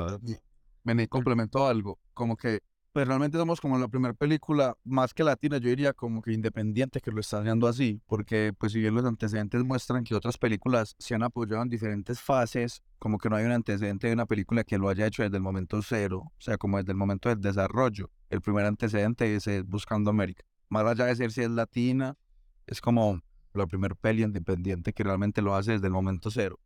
me 0.83 1.07
complementó 1.09 1.67
algo, 1.67 1.99
como 2.13 2.37
que 2.37 2.61
pues 2.93 3.07
realmente 3.07 3.38
somos 3.38 3.61
como 3.61 3.77
la 3.77 3.88
primera 3.88 4.13
película, 4.13 4.75
más 4.83 5.13
que 5.13 5.23
latina, 5.23 5.57
yo 5.57 5.69
diría 5.69 5.93
como 5.93 6.21
que 6.21 6.33
independiente 6.33 7.01
que 7.01 7.11
lo 7.11 7.19
está 7.19 7.39
haciendo 7.39 7.67
así, 7.67 8.01
porque 8.07 8.53
pues 8.57 8.71
si 8.71 8.79
bien 8.79 8.93
los 8.93 9.05
antecedentes 9.05 9.63
muestran 9.63 10.03
que 10.03 10.15
otras 10.15 10.38
películas 10.38 10.95
se 10.99 11.15
han 11.15 11.23
apoyado 11.23 11.63
en 11.63 11.69
diferentes 11.69 12.19
fases, 12.19 12.81
como 12.99 13.17
que 13.17 13.29
no 13.29 13.35
hay 13.35 13.45
un 13.45 13.51
antecedente 13.51 14.07
de 14.07 14.13
una 14.13 14.25
película 14.25 14.63
que 14.63 14.77
lo 14.77 14.89
haya 14.89 15.07
hecho 15.07 15.23
desde 15.23 15.38
el 15.38 15.43
momento 15.43 15.81
cero, 15.81 16.31
o 16.38 16.41
sea, 16.41 16.57
como 16.57 16.77
desde 16.77 16.91
el 16.91 16.97
momento 16.97 17.29
del 17.29 17.41
desarrollo. 17.41 18.09
El 18.29 18.41
primer 18.41 18.65
antecedente 18.65 19.35
es 19.35 19.47
Buscando 19.65 20.09
América 20.09 20.44
más 20.71 20.85
allá 20.85 21.05
de 21.05 21.15
ser 21.17 21.31
si 21.33 21.41
es 21.41 21.51
latina, 21.51 22.15
es 22.65 22.79
como 22.79 23.21
la 23.53 23.67
primer 23.67 23.97
peli 23.97 24.23
independiente 24.23 24.94
que 24.94 25.03
realmente 25.03 25.41
lo 25.41 25.53
hace 25.53 25.73
desde 25.73 25.87
el 25.87 25.94
momento 25.94 26.31
cero. 26.31 26.59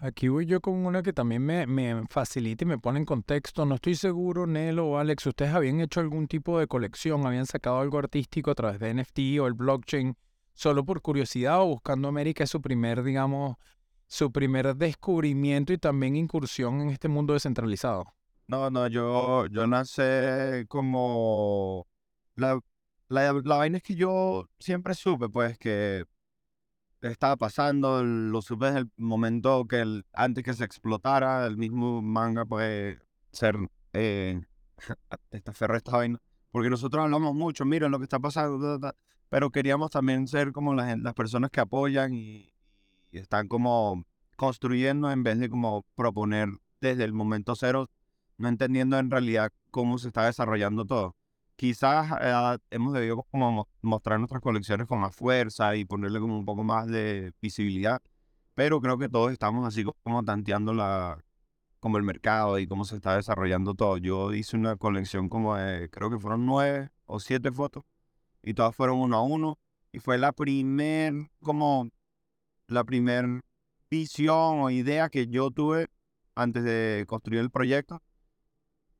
Aquí 0.00 0.28
voy 0.28 0.46
yo 0.46 0.60
con 0.60 0.86
una 0.86 1.02
que 1.02 1.12
también 1.12 1.44
me, 1.44 1.66
me, 1.66 2.06
facilita 2.08 2.62
y 2.62 2.68
me 2.68 2.78
pone 2.78 3.00
en 3.00 3.04
contexto. 3.04 3.66
No 3.66 3.74
estoy 3.74 3.96
seguro, 3.96 4.46
Nelo 4.46 4.86
o 4.86 4.98
Alex, 4.98 5.26
¿ustedes 5.26 5.52
habían 5.52 5.80
hecho 5.80 5.98
algún 5.98 6.28
tipo 6.28 6.60
de 6.60 6.68
colección? 6.68 7.26
¿Habían 7.26 7.46
sacado 7.46 7.80
algo 7.80 7.98
artístico 7.98 8.52
a 8.52 8.54
través 8.54 8.78
de 8.78 8.94
NFT 8.94 9.40
o 9.40 9.48
el 9.48 9.54
blockchain? 9.54 10.16
Solo 10.54 10.84
por 10.84 11.02
curiosidad 11.02 11.60
o 11.62 11.66
buscando 11.66 12.06
América 12.06 12.44
es 12.44 12.50
su 12.50 12.62
primer, 12.62 13.02
digamos, 13.02 13.56
su 14.06 14.30
primer 14.30 14.76
descubrimiento 14.76 15.72
y 15.72 15.78
también 15.78 16.14
incursión 16.14 16.80
en 16.80 16.90
este 16.90 17.08
mundo 17.08 17.32
descentralizado. 17.32 18.04
No, 18.46 18.70
no, 18.70 18.86
yo, 18.86 19.46
yo 19.46 19.66
nací 19.66 20.02
como 20.68 21.88
la, 22.36 22.60
la, 23.08 23.32
vaina 23.32 23.78
es 23.78 23.82
que 23.82 23.96
yo 23.96 24.48
siempre 24.60 24.94
supe, 24.94 25.28
pues, 25.28 25.58
que 25.58 26.04
estaba 27.02 27.36
pasando, 27.36 28.02
lo 28.04 28.42
supe 28.42 28.66
desde 28.66 28.78
el 28.80 28.90
momento 28.96 29.66
que 29.66 29.80
el, 29.80 30.06
antes 30.12 30.44
que 30.44 30.54
se 30.54 30.64
explotara 30.64 31.46
el 31.46 31.56
mismo 31.56 32.02
manga, 32.02 32.44
puede 32.44 33.00
ser 33.32 33.56
eh, 33.92 34.40
esta 35.30 35.52
ferra, 35.52 35.76
esta 35.76 35.96
vaina. 35.96 36.20
Porque 36.50 36.70
nosotros 36.70 37.04
hablamos 37.04 37.34
mucho, 37.34 37.64
miren 37.64 37.90
lo 37.90 37.98
que 37.98 38.04
está 38.04 38.18
pasando, 38.18 38.80
pero 39.28 39.50
queríamos 39.50 39.90
también 39.90 40.26
ser 40.26 40.52
como 40.52 40.74
las, 40.74 40.98
las 40.98 41.14
personas 41.14 41.50
que 41.50 41.60
apoyan 41.60 42.14
y, 42.14 42.52
y 43.10 43.18
están 43.18 43.48
como 43.48 44.04
construyendo 44.36 45.10
en 45.10 45.22
vez 45.22 45.38
de 45.38 45.48
como 45.50 45.84
proponer 45.94 46.48
desde 46.80 47.04
el 47.04 47.12
momento 47.12 47.54
cero, 47.54 47.90
no 48.38 48.48
entendiendo 48.48 48.98
en 48.98 49.10
realidad 49.10 49.52
cómo 49.70 49.98
se 49.98 50.08
está 50.08 50.24
desarrollando 50.24 50.84
todo 50.86 51.17
quizás 51.58 52.08
eh, 52.22 52.58
hemos 52.70 52.94
debido 52.94 53.24
como 53.24 53.68
mostrar 53.82 54.18
nuestras 54.20 54.40
colecciones 54.40 54.86
con 54.86 55.00
más 55.00 55.14
fuerza 55.14 55.74
y 55.76 55.84
ponerle 55.84 56.20
como 56.20 56.38
un 56.38 56.44
poco 56.44 56.62
más 56.62 56.86
de 56.86 57.32
visibilidad, 57.42 58.00
pero 58.54 58.80
creo 58.80 58.96
que 58.96 59.08
todos 59.08 59.32
estamos 59.32 59.66
así 59.66 59.84
como 60.04 60.24
tanteando 60.24 60.72
la, 60.72 61.18
como 61.80 61.98
el 61.98 62.04
mercado 62.04 62.58
y 62.60 62.68
cómo 62.68 62.84
se 62.84 62.96
está 62.96 63.16
desarrollando 63.16 63.74
todo. 63.74 63.96
Yo 63.98 64.32
hice 64.32 64.56
una 64.56 64.76
colección 64.76 65.28
como 65.28 65.56
de, 65.56 65.90
creo 65.90 66.10
que 66.10 66.18
fueron 66.18 66.46
nueve 66.46 66.90
o 67.06 67.18
siete 67.18 67.50
fotos 67.50 67.82
y 68.42 68.54
todas 68.54 68.74
fueron 68.76 68.98
uno 68.98 69.16
a 69.16 69.22
uno 69.22 69.58
y 69.92 69.98
fue 69.98 70.16
la 70.16 70.32
primer, 70.32 71.12
como 71.42 71.90
la 72.68 72.84
primer 72.84 73.42
visión 73.90 74.60
o 74.60 74.70
idea 74.70 75.08
que 75.08 75.26
yo 75.26 75.50
tuve 75.50 75.88
antes 76.36 76.62
de 76.62 77.04
construir 77.08 77.40
el 77.40 77.50
proyecto 77.50 78.00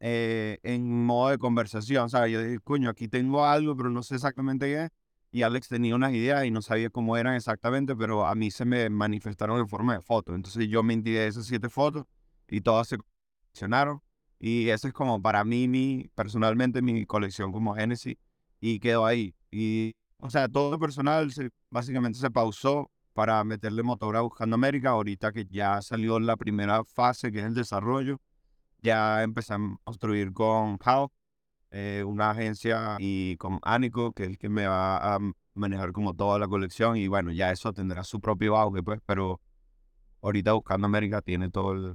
eh, 0.00 0.59
en 0.62 1.05
modo 1.05 1.31
de 1.31 1.38
conversación. 1.38 2.09
sea, 2.09 2.26
Yo 2.28 2.43
dije, 2.43 2.59
coño, 2.61 2.90
aquí 2.90 3.09
tengo 3.09 3.45
algo, 3.45 3.76
pero 3.76 3.90
no 3.90 4.02
sé 4.02 4.17
exactamente 4.17 4.67
qué. 4.67 4.88
Y 5.31 5.43
Alex 5.43 5.69
tenía 5.69 5.95
unas 5.95 6.12
ideas 6.12 6.45
y 6.47 6.50
no 6.50 6.62
sabía 6.62 6.88
cómo 6.90 7.17
eran 7.17 7.35
exactamente, 7.35 7.95
pero 7.95 8.26
a 8.26 8.35
mí 8.35 8.50
se 8.50 8.64
me 8.64 8.88
manifestaron 8.88 9.59
en 9.59 9.69
forma 9.69 9.95
de 9.95 10.00
fotos. 10.00 10.35
Entonces 10.35 10.69
yo 10.69 10.83
me 10.83 10.95
envié 10.95 11.26
esas 11.26 11.47
siete 11.47 11.69
fotos 11.69 12.05
y 12.49 12.61
todas 12.61 12.88
se 12.88 12.99
coleccionaron. 12.99 14.00
Y 14.38 14.69
eso 14.71 14.87
es 14.88 14.95
como 14.95 15.21
para 15.21 15.45
mí, 15.45 15.69
mi, 15.69 16.11
personalmente, 16.14 16.81
mi 16.81 17.05
colección 17.07 17.52
como 17.52 17.75
Genesis. 17.75 18.17
Y 18.61 18.81
quedó 18.81 19.05
ahí. 19.07 19.35
Y, 19.50 19.93
o 20.19 20.31
sea, 20.31 20.49
todo 20.49 20.78
personal 20.78 21.31
se, 21.33 21.50
básicamente 21.71 22.19
se 22.19 22.31
pausó 22.31 22.90
para 23.12 23.43
meterle 23.45 23.83
motor 23.83 24.17
a 24.17 24.21
Buscando 24.23 24.55
América. 24.55 24.90
Ahorita 24.90 25.33
que 25.33 25.45
ya 25.47 25.83
salió 25.83 26.19
la 26.21 26.37
primera 26.37 26.85
fase, 26.85 27.33
que 27.33 27.40
es 27.40 27.45
el 27.45 27.55
desarrollo, 27.55 28.21
ya 28.81 29.23
empezamos 29.23 29.79
a 29.81 29.85
construir 29.85 30.33
con 30.33 30.79
How, 30.85 31.11
eh, 31.71 32.03
una 32.07 32.31
agencia, 32.31 32.97
y 32.99 33.37
con 33.37 33.59
Anico, 33.63 34.13
que 34.13 34.25
es 34.25 34.29
el 34.31 34.39
que 34.39 34.49
me 34.49 34.67
va 34.67 35.15
a 35.15 35.19
manejar 35.55 35.93
como 35.93 36.15
toda 36.15 36.39
la 36.39 36.49
colección. 36.49 36.97
Y 36.97 37.09
bueno, 37.09 37.33
ya 37.33 37.51
eso 37.51 37.73
tendrá 37.73 38.05
su 38.05 38.21
propio 38.21 38.57
auge, 38.57 38.83
pues, 38.83 39.01
pero 39.05 39.41
ahorita 40.23 40.53
Buscando 40.53 40.87
América 40.87 41.21
tiene 41.21 41.51
todo 41.51 41.73
el, 41.73 41.95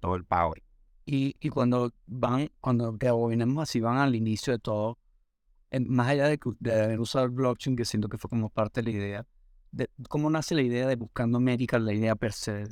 todo 0.00 0.14
el 0.14 0.24
power. 0.24 0.62
Y, 1.06 1.36
y 1.40 1.48
cuando 1.48 1.92
van, 2.06 2.50
cuando 2.60 2.94
rebobinamos 2.98 3.62
así, 3.62 3.80
van 3.80 3.96
al 3.96 4.14
inicio 4.14 4.52
de 4.52 4.58
todo, 4.58 4.98
más 5.86 6.08
allá 6.08 6.28
de, 6.28 6.38
de 6.60 6.98
usar 6.98 7.30
blockchain, 7.30 7.76
que 7.76 7.84
siento 7.84 8.08
que 8.08 8.18
fue 8.18 8.28
como 8.28 8.50
parte 8.50 8.82
de 8.82 8.90
la 8.90 8.98
idea, 8.98 9.26
de, 9.70 9.90
¿cómo 10.08 10.30
nace 10.30 10.54
la 10.54 10.62
idea 10.62 10.86
de 10.86 10.96
Buscando 10.96 11.38
América, 11.38 11.78
la 11.78 11.92
idea 11.92 12.14
per 12.14 12.32
se 12.32 12.52
de, 12.52 12.68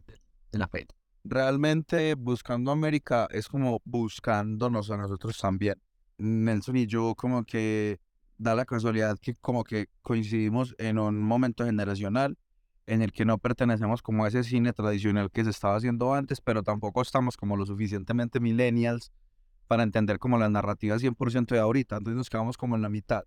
la 0.53 0.67
pet 0.67 0.93
realmente 1.28 2.14
Buscando 2.14 2.71
América 2.71 3.28
es 3.30 3.49
como 3.49 3.80
buscándonos 3.85 4.90
a 4.90 4.97
nosotros 4.97 5.38
también. 5.38 5.80
Nelson 6.18 6.76
y 6.76 6.87
yo 6.87 7.14
como 7.14 7.45
que 7.45 8.00
da 8.38 8.54
la 8.54 8.64
casualidad 8.64 9.18
que 9.18 9.35
como 9.35 9.64
que 9.64 9.88
coincidimos 10.02 10.75
en 10.78 10.99
un 10.99 11.18
momento 11.18 11.64
generacional 11.64 12.38
en 12.87 13.02
el 13.02 13.12
que 13.12 13.25
no 13.25 13.38
pertenecemos 13.38 14.02
como 14.02 14.25
a 14.25 14.28
ese 14.28 14.45
cine 14.45 14.73
tradicional 14.73 15.30
que 15.30 15.45
se 15.45 15.50
estaba 15.50 15.76
haciendo 15.76 16.14
antes, 16.14 16.40
pero 16.40 16.62
tampoco 16.62 17.02
estamos 17.02 17.37
como 17.37 17.56
lo 17.56 17.66
suficientemente 17.66 18.40
millennials 18.40 19.12
para 19.66 19.83
entender 19.83 20.18
como 20.18 20.38
las 20.38 20.50
narrativas 20.50 21.02
100% 21.02 21.54
de 21.54 21.59
ahorita, 21.59 21.97
entonces 21.97 22.16
nos 22.16 22.30
quedamos 22.30 22.56
como 22.56 22.76
en 22.76 22.83
la 22.83 22.88
mitad. 22.88 23.25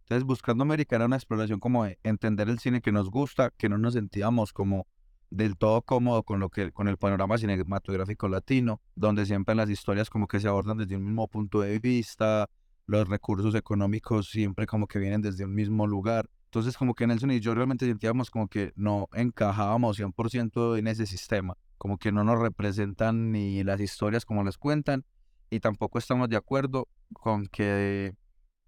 Entonces, 0.00 0.24
Buscando 0.24 0.62
América 0.62 0.96
era 0.96 1.06
una 1.06 1.16
exploración 1.16 1.58
como 1.58 1.84
de 1.84 1.98
entender 2.04 2.48
el 2.48 2.58
cine 2.58 2.80
que 2.80 2.92
nos 2.92 3.10
gusta, 3.10 3.50
que 3.56 3.68
no 3.68 3.78
nos 3.78 3.94
sentíamos 3.94 4.52
como 4.52 4.86
del 5.30 5.56
todo 5.56 5.82
cómodo 5.82 6.22
con 6.22 6.40
lo 6.40 6.48
que 6.50 6.72
con 6.72 6.88
el 6.88 6.96
panorama 6.96 7.38
cinematográfico 7.38 8.28
latino, 8.28 8.80
donde 8.94 9.26
siempre 9.26 9.54
las 9.54 9.70
historias 9.70 10.10
como 10.10 10.28
que 10.28 10.40
se 10.40 10.48
abordan 10.48 10.78
desde 10.78 10.96
un 10.96 11.04
mismo 11.04 11.28
punto 11.28 11.60
de 11.60 11.78
vista, 11.78 12.48
los 12.86 13.08
recursos 13.08 13.54
económicos 13.54 14.30
siempre 14.30 14.66
como 14.66 14.86
que 14.86 14.98
vienen 14.98 15.20
desde 15.20 15.44
un 15.44 15.54
mismo 15.54 15.86
lugar. 15.86 16.28
Entonces 16.44 16.76
como 16.76 16.94
que 16.94 17.06
Nelson 17.06 17.32
y 17.32 17.40
yo 17.40 17.54
realmente 17.54 17.86
sentíamos 17.86 18.30
como 18.30 18.48
que 18.48 18.72
no 18.76 19.08
encajábamos 19.12 19.98
100% 19.98 20.78
en 20.78 20.86
ese 20.86 21.06
sistema, 21.06 21.56
como 21.76 21.98
que 21.98 22.12
no 22.12 22.24
nos 22.24 22.38
representan 22.38 23.32
ni 23.32 23.64
las 23.64 23.80
historias 23.80 24.24
como 24.24 24.44
las 24.44 24.56
cuentan 24.56 25.04
y 25.50 25.60
tampoco 25.60 25.98
estamos 25.98 26.28
de 26.28 26.36
acuerdo 26.36 26.88
con 27.12 27.46
que 27.46 28.14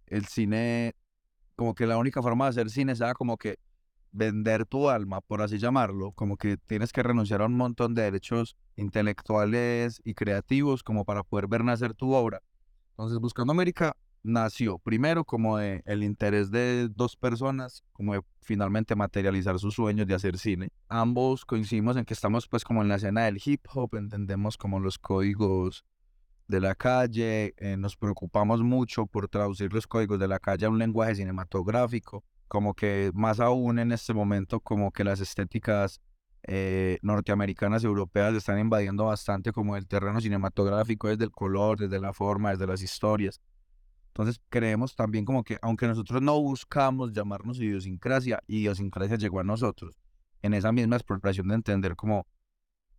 el 0.06 0.26
cine, 0.26 0.94
como 1.56 1.74
que 1.74 1.86
la 1.86 1.98
única 1.98 2.22
forma 2.22 2.44
de 2.46 2.50
hacer 2.50 2.70
cine 2.70 2.94
sea 2.94 3.14
como 3.14 3.36
que 3.36 3.58
vender 4.12 4.66
tu 4.66 4.88
alma, 4.88 5.20
por 5.20 5.42
así 5.42 5.58
llamarlo, 5.58 6.12
como 6.12 6.36
que 6.36 6.56
tienes 6.56 6.92
que 6.92 7.02
renunciar 7.02 7.42
a 7.42 7.46
un 7.46 7.56
montón 7.56 7.94
de 7.94 8.02
derechos 8.02 8.56
intelectuales 8.76 10.00
y 10.04 10.14
creativos 10.14 10.82
como 10.82 11.04
para 11.04 11.22
poder 11.22 11.48
ver 11.48 11.64
nacer 11.64 11.94
tu 11.94 12.12
obra. 12.12 12.42
Entonces, 12.90 13.18
Buscando 13.18 13.52
América 13.52 13.96
nació 14.22 14.78
primero 14.78 15.24
como 15.24 15.58
de 15.58 15.82
el 15.86 16.02
interés 16.02 16.50
de 16.50 16.88
dos 16.88 17.16
personas, 17.16 17.84
como 17.92 18.14
finalmente 18.40 18.96
materializar 18.96 19.58
sus 19.58 19.74
sueños 19.74 20.06
de 20.06 20.14
hacer 20.14 20.38
cine. 20.38 20.70
Ambos 20.88 21.44
coincidimos 21.44 21.96
en 21.96 22.04
que 22.04 22.14
estamos 22.14 22.48
pues 22.48 22.64
como 22.64 22.82
en 22.82 22.88
la 22.88 22.96
escena 22.96 23.24
del 23.24 23.40
hip 23.44 23.64
hop, 23.72 23.94
entendemos 23.96 24.56
como 24.56 24.80
los 24.80 24.98
códigos 24.98 25.84
de 26.48 26.60
la 26.60 26.74
calle, 26.74 27.54
eh, 27.58 27.76
nos 27.76 27.96
preocupamos 27.96 28.62
mucho 28.62 29.06
por 29.06 29.28
traducir 29.28 29.72
los 29.72 29.86
códigos 29.86 30.18
de 30.18 30.28
la 30.28 30.38
calle 30.38 30.66
a 30.66 30.70
un 30.70 30.78
lenguaje 30.78 31.16
cinematográfico 31.16 32.24
como 32.48 32.74
que 32.74 33.10
más 33.14 33.40
aún 33.40 33.78
en 33.78 33.92
este 33.92 34.14
momento, 34.14 34.60
como 34.60 34.90
que 34.90 35.04
las 35.04 35.20
estéticas 35.20 36.00
eh, 36.44 36.98
norteamericanas 37.02 37.84
europeas 37.84 38.34
están 38.34 38.58
invadiendo 38.58 39.04
bastante 39.04 39.52
como 39.52 39.76
el 39.76 39.86
terreno 39.86 40.20
cinematográfico, 40.20 41.08
desde 41.08 41.24
el 41.24 41.30
color, 41.30 41.78
desde 41.78 42.00
la 42.00 42.12
forma, 42.12 42.50
desde 42.50 42.66
las 42.66 42.82
historias. 42.82 43.40
Entonces 44.08 44.40
creemos 44.48 44.96
también 44.96 45.24
como 45.24 45.44
que 45.44 45.58
aunque 45.62 45.86
nosotros 45.86 46.22
no 46.22 46.40
buscamos 46.40 47.12
llamarnos 47.12 47.58
idiosincrasia, 47.58 48.42
idiosincrasia 48.48 49.16
llegó 49.16 49.40
a 49.40 49.44
nosotros 49.44 49.96
en 50.42 50.54
esa 50.54 50.72
misma 50.72 50.96
exploración 50.96 51.48
de 51.48 51.54
entender 51.54 51.94
como 51.96 52.26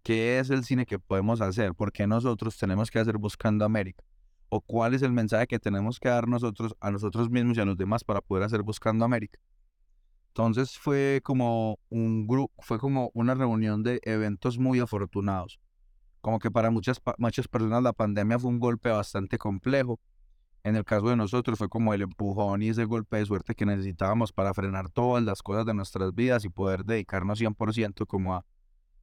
qué 0.04 0.40
es 0.40 0.50
el 0.50 0.64
cine 0.64 0.86
que 0.86 1.00
podemos 1.00 1.42
hacer, 1.42 1.74
por 1.74 1.92
qué 1.92 2.08
nosotros 2.08 2.58
tenemos 2.58 2.90
que 2.90 3.00
hacer 3.00 3.18
buscando 3.18 3.66
América 3.66 4.04
o 4.50 4.62
cuál 4.62 4.94
es 4.94 5.02
el 5.02 5.12
mensaje 5.12 5.48
que 5.48 5.60
tenemos 5.60 6.00
que 6.00 6.10
dar 6.10 6.28
nosotros 6.28 6.76
a 6.80 6.92
nosotros 6.92 7.30
mismos 7.30 7.58
y 7.58 7.62
a 7.62 7.66
los 7.66 7.78
demás 7.78 8.04
para 8.04 8.22
poder 8.22 8.44
hacer 8.44 8.64
Buscando 8.64 9.06
América. 9.06 9.40
Entonces 10.30 10.78
fue 10.78 11.22
como 11.24 11.80
un 11.90 12.28
grupo, 12.28 12.54
fue 12.60 12.80
como 12.80 13.12
una 13.14 13.36
reunión 13.36 13.84
de 13.84 14.00
eventos 14.04 14.58
muy 14.58 14.80
afortunados. 14.80 15.60
Como 16.22 16.40
que 16.40 16.52
para 16.52 16.70
muchas, 16.70 17.02
muchas 17.18 17.48
personas 17.48 17.84
la 17.84 17.94
pandemia 17.94 18.40
fue 18.40 18.50
un 18.50 18.60
golpe 18.60 18.90
bastante 18.90 19.38
complejo. 19.38 20.00
En 20.64 20.76
el 20.76 20.84
caso 20.84 21.10
de 21.10 21.16
nosotros 21.16 21.58
fue 21.58 21.70
como 21.70 21.94
el 21.94 22.02
empujón 22.02 22.62
y 22.62 22.70
ese 22.70 22.86
golpe 22.86 23.18
de 23.18 23.26
suerte 23.26 23.56
que 23.56 23.66
necesitábamos 23.66 24.34
para 24.34 24.54
frenar 24.54 24.90
todas 24.90 25.24
las 25.24 25.42
cosas 25.42 25.66
de 25.66 25.74
nuestras 25.74 26.14
vidas 26.14 26.44
y 26.44 26.50
poder 26.50 26.84
dedicarnos 26.84 27.40
100% 27.40 28.06
como 28.06 28.36
a 28.36 28.46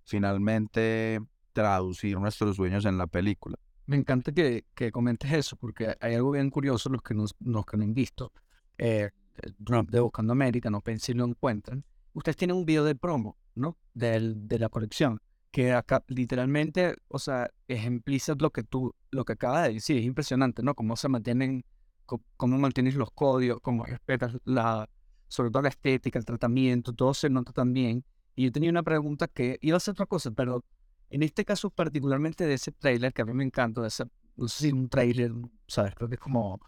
finalmente 0.05 1.21
traducir 1.53 2.19
nuestros 2.21 2.57
sueños 2.57 2.85
en 2.85 2.99
la 2.99 3.07
película. 3.07 3.59
Me 3.87 3.97
encanta 3.97 4.33
que, 4.33 4.65
que 4.75 4.91
comentes 4.91 5.33
eso, 5.33 5.57
porque 5.57 5.97
hay 6.01 6.15
algo 6.15 6.33
bien 6.33 6.51
curioso, 6.51 6.89
los 6.89 7.03
que, 7.03 7.15
nos, 7.15 7.35
los 7.41 7.65
que 7.65 7.77
no 7.77 7.85
han 7.85 7.95
visto, 7.95 8.33
eh, 8.79 9.11
de 9.59 10.01
Buscando 10.01 10.33
América, 10.33 10.71
no 10.71 10.81
pensé 10.81 11.07
si 11.07 11.15
lo 11.15 11.25
encuentran. 11.25 11.85
Ustedes 12.13 12.37
tienen 12.37 12.57
un 12.57 12.65
video 12.65 12.85
de 12.85 12.95
promo, 12.95 13.37
¿no? 13.55 13.77
Del, 13.95 14.49
de 14.49 14.59
la 14.59 14.69
colección, 14.69 15.21
que 15.51 15.73
acá 15.73 16.03
literalmente, 16.09 16.97
o 17.09 17.19
sea, 17.19 17.51
ejempliza 17.69 18.35
lo 18.39 18.51
que 18.51 18.63
tú, 18.63 18.95
lo 19.11 19.25
que 19.25 19.35
acabas 19.35 19.69
de 19.69 19.75
decir, 19.75 19.99
es 19.99 20.05
impresionante, 20.05 20.63
¿no? 20.63 20.75
Cómo 20.75 20.97
se 20.97 21.09
mantienen, 21.09 21.65
cómo 22.07 22.59
mantienes 22.59 22.95
los 22.95 23.11
códigos, 23.13 23.61
cómo 23.61 23.85
respetas 23.85 24.37
la, 24.45 24.89
sobre 25.29 25.51
todo 25.51 25.63
la 25.63 25.69
estética, 25.69 26.19
el 26.19 26.25
tratamiento, 26.25 26.93
todo 26.93 27.15
se 27.15 27.31
nota 27.31 27.53
también. 27.53 28.05
Y 28.35 28.45
yo 28.45 28.53
tenía 28.53 28.71
una 28.71 28.83
pregunta 28.83 29.29
que 29.29 29.59
iba 29.61 29.77
a 29.77 29.81
ser 29.81 29.93
otra 29.93 30.07
cosa, 30.07 30.31
pero 30.31 30.65
en 31.11 31.23
este 31.23 31.45
caso, 31.45 31.71
particularmente 31.71 32.47
de 32.47 32.55
ese 32.55 32.73
trailer, 32.73 33.13
que 33.13 33.23
a 33.23 33.25
mí 33.25 33.33
me 33.33 33.45
encanta, 33.45 33.81
de 33.81 33.89
ese, 33.89 34.05
no 34.37 34.49
sé 34.49 34.65
si 34.65 34.73
un 34.73 34.89
trailer, 34.89 35.33
¿sabes? 35.67 35.95
Creo 35.95 36.09
que 36.09 36.17
es 36.17 36.21
como... 36.21 36.61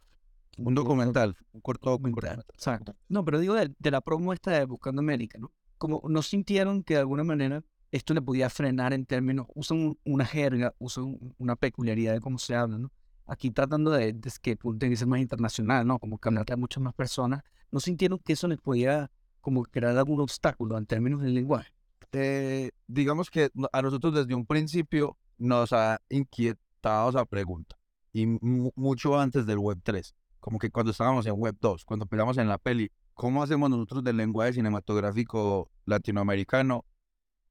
Un 0.58 0.74
documental, 0.74 1.36
un 1.52 1.60
corto 1.60 1.90
documental. 1.90 2.44
Exacto. 2.52 2.96
No, 3.08 3.24
pero 3.24 3.38
digo 3.38 3.54
de, 3.54 3.72
la 3.90 4.00
promo 4.00 4.32
esta 4.32 4.50
de 4.50 4.64
Buscando 4.64 5.00
América, 5.00 5.38
¿no? 5.38 5.52
Como 5.76 6.02
no 6.08 6.20
sintieron 6.22 6.82
que 6.82 6.94
de 6.94 7.00
alguna 7.00 7.22
manera 7.22 7.62
esto 7.92 8.12
le 8.12 8.20
podía 8.20 8.50
frenar 8.50 8.92
en 8.92 9.06
términos, 9.06 9.46
usan 9.54 9.96
una 10.04 10.24
jerga, 10.24 10.74
usan 10.78 11.16
una 11.38 11.54
peculiaridad 11.54 12.14
de 12.14 12.20
cómo 12.20 12.38
se 12.38 12.56
habla, 12.56 12.76
¿no? 12.76 12.90
Aquí 13.26 13.52
tratando 13.52 13.92
de, 13.92 14.12
de 14.14 14.30
que 14.42 14.96
ser 14.96 15.06
más 15.06 15.20
internacional, 15.20 15.86
¿no? 15.86 16.00
Como 16.00 16.18
que 16.18 16.28
a 16.28 16.56
muchas 16.56 16.82
más 16.82 16.94
personas, 16.94 17.44
¿no 17.70 17.78
sintieron 17.78 18.18
que 18.18 18.32
eso 18.32 18.48
les 18.48 18.58
podía 18.58 19.12
como 19.40 19.62
crear 19.62 19.96
algún 19.96 20.20
obstáculo 20.20 20.76
en 20.76 20.86
términos 20.86 21.22
del 21.22 21.34
lenguaje? 21.34 21.70
Eh, 22.12 22.70
digamos 22.86 23.30
que 23.30 23.50
a 23.72 23.82
nosotros 23.82 24.14
desde 24.14 24.34
un 24.34 24.46
principio 24.46 25.18
nos 25.36 25.72
ha 25.72 26.00
inquietado 26.08 27.10
esa 27.10 27.24
pregunta. 27.24 27.76
Y 28.12 28.26
mucho 28.26 29.18
antes 29.18 29.46
del 29.46 29.58
Web 29.58 29.80
3. 29.82 30.14
Como 30.40 30.58
que 30.58 30.70
cuando 30.70 30.92
estábamos 30.92 31.26
en 31.26 31.34
Web 31.34 31.56
2, 31.60 31.84
cuando 31.84 32.04
empezamos 32.04 32.38
en 32.38 32.48
la 32.48 32.58
peli, 32.58 32.90
¿cómo 33.14 33.42
hacemos 33.42 33.68
nosotros 33.70 34.02
del 34.02 34.16
lenguaje 34.16 34.54
cinematográfico 34.54 35.70
latinoamericano 35.84 36.84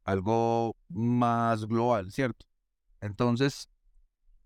algo 0.03 0.75
más 0.89 1.65
global, 1.65 2.11
cierto? 2.11 2.45
Entonces, 3.01 3.69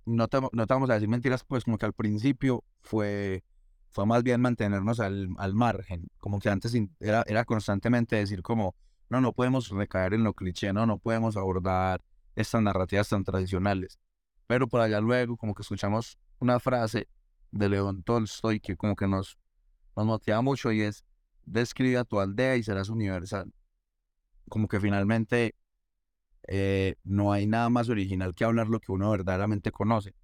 no 0.05 0.27
te, 0.27 0.39
no 0.41 0.67
te 0.67 0.73
vamos 0.73 0.89
a 0.89 0.95
decir 0.95 1.07
mentiras, 1.07 1.43
pues 1.43 1.63
como 1.63 1.77
que 1.77 1.85
al 1.85 1.93
principio 1.93 2.63
fue, 2.81 3.43
fue 3.91 4.05
más 4.05 4.23
bien 4.23 4.41
mantenernos 4.41 4.99
al, 4.99 5.29
al 5.37 5.53
margen. 5.53 6.07
Como 6.19 6.39
que 6.39 6.49
antes 6.49 6.75
era, 6.99 7.23
era 7.27 7.45
constantemente 7.45 8.15
decir 8.15 8.41
como, 8.41 8.75
no, 9.11 9.19
no 9.19 9.33
podemos 9.33 9.67
recaer 9.69 10.13
en 10.13 10.23
lo 10.23 10.33
cliché, 10.33 10.71
no, 10.71 10.85
no 10.85 10.97
podemos 10.97 11.35
abordar 11.35 12.01
estas 12.33 12.61
narrativas 12.61 13.09
tan 13.09 13.25
tradicionales. 13.25 13.99
Pero 14.47 14.69
por 14.69 14.79
allá 14.79 15.01
luego, 15.01 15.35
como 15.35 15.53
que 15.53 15.63
escuchamos 15.63 16.17
una 16.39 16.61
frase 16.61 17.09
de 17.51 17.67
León 17.67 18.03
Tolstoy 18.03 18.61
que 18.61 18.77
como 18.77 18.95
que 18.95 19.07
nos, 19.07 19.37
nos 19.97 20.05
motiva 20.05 20.41
mucho 20.41 20.71
y 20.71 20.83
es, 20.83 21.03
describe 21.45 21.97
a 21.97 22.05
tu 22.05 22.21
aldea 22.21 22.55
y 22.55 22.63
serás 22.63 22.87
universal. 22.87 23.53
Como 24.47 24.69
que 24.69 24.79
finalmente 24.79 25.55
eh, 26.47 26.95
no 27.03 27.33
hay 27.33 27.47
nada 27.47 27.69
más 27.69 27.89
original 27.89 28.33
que 28.33 28.45
hablar 28.45 28.69
lo 28.69 28.79
que 28.79 28.93
uno 28.93 29.11
verdaderamente 29.11 29.71
conoce. 29.71 30.15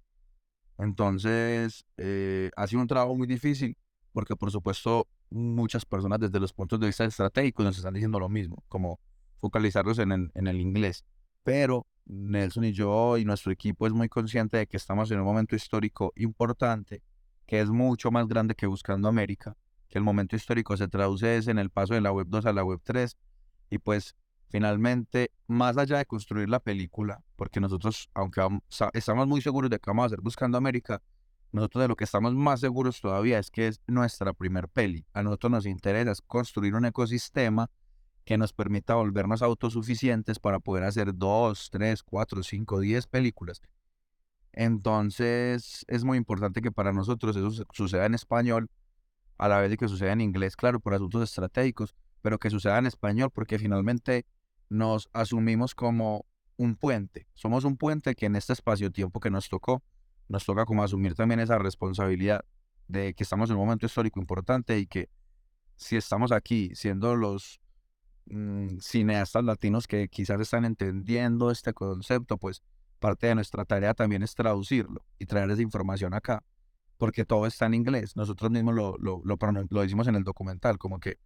Entonces, 0.78 1.84
eh, 1.98 2.50
ha 2.56 2.66
sido 2.66 2.80
un 2.80 2.88
trabajo 2.88 3.14
muy 3.14 3.26
difícil 3.26 3.76
porque 4.14 4.34
por 4.34 4.50
supuesto 4.50 5.06
muchas 5.30 5.84
personas 5.84 6.20
desde 6.20 6.40
los 6.40 6.52
puntos 6.52 6.80
de 6.80 6.86
vista 6.86 7.04
estratégicos 7.04 7.64
nos 7.64 7.76
están 7.76 7.94
diciendo 7.94 8.18
lo 8.18 8.28
mismo, 8.28 8.62
como 8.68 9.00
focalizarlos 9.40 9.98
en 9.98 10.30
el, 10.34 10.60
inglés. 10.60 11.04
Pero 11.42 11.86
Nelson 12.06 12.64
y 12.64 12.72
yo 12.72 13.18
y 13.18 13.24
nuestro 13.24 13.52
equipo 13.52 13.86
es 13.86 13.92
muy 13.92 14.08
consciente 14.08 14.56
de 14.56 14.66
que 14.66 14.76
estamos 14.76 15.10
en 15.10 15.20
un 15.20 15.24
momento 15.24 15.54
histórico 15.54 16.12
importante, 16.16 17.02
que 17.46 17.60
es 17.60 17.70
mucho 17.70 18.10
más 18.10 18.26
grande 18.26 18.54
que 18.54 18.66
Buscando 18.66 19.08
América, 19.08 19.56
que 19.88 19.98
el 19.98 20.04
momento 20.04 20.36
histórico 20.36 20.76
se 20.76 20.88
traduce 20.88 21.36
en 21.36 21.58
el 21.58 21.70
paso 21.70 21.94
de 21.94 22.00
la 22.00 22.12
Web 22.12 22.26
2 22.28 22.46
a 22.46 22.52
la 22.52 22.64
Web 22.64 22.80
3, 22.84 23.16
y 23.70 23.78
pues 23.78 24.16
finalmente, 24.48 25.30
más 25.46 25.76
allá 25.76 25.98
de 25.98 26.06
construir 26.06 26.48
la 26.48 26.60
película, 26.60 27.22
porque 27.36 27.60
nosotros, 27.60 28.10
aunque 28.14 28.40
estamos 28.94 29.26
muy 29.26 29.42
seguros 29.42 29.70
de 29.70 29.78
que 29.78 29.90
vamos 29.90 30.04
a 30.04 30.06
hacer 30.06 30.20
Buscando 30.20 30.58
América, 30.58 31.02
nosotros 31.52 31.82
de 31.82 31.88
lo 31.88 31.96
que 31.96 32.04
estamos 32.04 32.34
más 32.34 32.60
seguros 32.60 33.00
todavía 33.00 33.38
es 33.38 33.50
que 33.50 33.68
es 33.68 33.80
nuestra 33.86 34.32
primer 34.32 34.68
peli. 34.68 35.06
A 35.12 35.22
nosotros 35.22 35.50
nos 35.50 35.66
interesa 35.66 36.12
construir 36.26 36.74
un 36.74 36.84
ecosistema 36.84 37.70
que 38.24 38.36
nos 38.36 38.52
permita 38.52 38.94
volvernos 38.94 39.40
autosuficientes 39.40 40.38
para 40.38 40.60
poder 40.60 40.84
hacer 40.84 41.14
dos, 41.14 41.70
tres, 41.70 42.02
cuatro, 42.02 42.42
cinco, 42.42 42.80
diez 42.80 43.06
películas. 43.06 43.62
Entonces 44.52 45.84
es 45.88 46.04
muy 46.04 46.18
importante 46.18 46.60
que 46.60 46.72
para 46.72 46.92
nosotros 46.92 47.36
eso 47.36 47.64
suceda 47.72 48.06
en 48.06 48.14
español, 48.14 48.68
a 49.38 49.48
la 49.48 49.60
vez 49.60 49.70
de 49.70 49.76
que 49.76 49.88
suceda 49.88 50.12
en 50.12 50.20
inglés, 50.20 50.56
claro, 50.56 50.80
por 50.80 50.94
asuntos 50.94 51.22
estratégicos, 51.22 51.94
pero 52.22 52.38
que 52.38 52.50
suceda 52.50 52.78
en 52.78 52.86
español 52.86 53.30
porque 53.32 53.58
finalmente 53.58 54.26
nos 54.68 55.08
asumimos 55.12 55.74
como 55.74 56.26
un 56.56 56.76
puente. 56.76 57.28
Somos 57.34 57.64
un 57.64 57.76
puente 57.76 58.14
que 58.14 58.26
en 58.26 58.36
este 58.36 58.52
espacio-tiempo 58.52 59.20
que 59.20 59.30
nos 59.30 59.48
tocó, 59.48 59.82
nos 60.28 60.44
toca 60.44 60.64
como 60.64 60.82
asumir 60.82 61.14
también 61.14 61.40
esa 61.40 61.58
responsabilidad 61.58 62.44
de 62.86 63.14
que 63.14 63.22
estamos 63.22 63.50
en 63.50 63.56
un 63.56 63.62
momento 63.62 63.86
histórico 63.86 64.20
importante 64.20 64.78
y 64.78 64.86
que 64.86 65.10
si 65.76 65.96
estamos 65.96 66.32
aquí 66.32 66.70
siendo 66.74 67.14
los 67.16 67.60
mm, 68.26 68.78
cineastas 68.78 69.44
latinos 69.44 69.86
que 69.86 70.08
quizás 70.08 70.40
están 70.40 70.64
entendiendo 70.64 71.50
este 71.50 71.72
concepto, 71.72 72.38
pues 72.38 72.62
parte 72.98 73.28
de 73.28 73.34
nuestra 73.36 73.64
tarea 73.64 73.94
también 73.94 74.22
es 74.22 74.34
traducirlo 74.34 75.04
y 75.18 75.26
traer 75.26 75.50
esa 75.50 75.62
información 75.62 76.14
acá, 76.14 76.44
porque 76.96 77.24
todo 77.24 77.46
está 77.46 77.66
en 77.66 77.74
inglés. 77.74 78.16
Nosotros 78.16 78.50
mismos 78.50 78.74
lo, 78.74 78.96
lo, 78.98 79.22
lo, 79.24 79.38
lo 79.70 79.80
decimos 79.82 80.08
en 80.08 80.16
el 80.16 80.24
documental, 80.24 80.78
como 80.78 80.98
que 80.98 81.18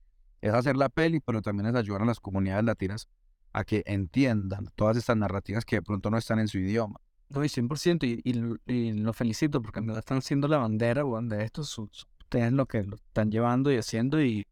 es 0.42 0.52
hacer 0.52 0.76
la 0.76 0.88
peli, 0.88 1.21
pero 1.21 1.40
también 1.40 1.68
es 1.68 1.75
ayudar 1.75 2.02
a 2.02 2.04
las 2.04 2.21
comunidades 2.21 2.64
latinas 2.64 3.09
a 3.52 3.64
que 3.64 3.82
entiendan 3.87 4.68
todas 4.75 4.97
estas 4.97 5.16
narrativas 5.16 5.64
que 5.64 5.76
de 5.76 5.82
pronto 5.82 6.11
no 6.11 6.18
están 6.18 6.38
en 6.38 6.49
su 6.49 6.59
idioma. 6.59 7.00
No, 7.32 7.42
y 7.42 7.48
100%, 7.48 8.04
y, 8.04 8.20
y, 8.24 8.90
y 8.90 9.12
felicito 9.14 9.62
porque 9.62 9.80
me 9.80 9.98
están 9.98 10.18
haciendo 10.18 10.48
la 10.48 10.58
bandera, 10.58 11.02
weón, 11.02 11.30
de 11.30 11.44
esto, 11.44 11.62
ustedes 11.62 12.52
lo 12.52 12.66
que 12.66 12.82
lo 12.82 12.96
están 12.96 13.30
llevando 13.30 13.72
y 13.72 13.78
haciendo, 13.78 14.22
y, 14.22 14.46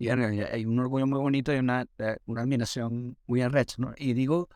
y 0.00 0.08
hay 0.08 0.66
un 0.66 0.80
orgullo 0.80 1.06
muy 1.06 1.20
bonito 1.20 1.54
y 1.54 1.58
una, 1.58 1.86
eh, 1.98 2.16
una 2.26 2.42
admiración 2.42 3.16
muy 3.28 3.42
arrecha, 3.42 3.76
¿no? 3.78 3.94
Y 3.96 4.14
digo, 4.14 4.48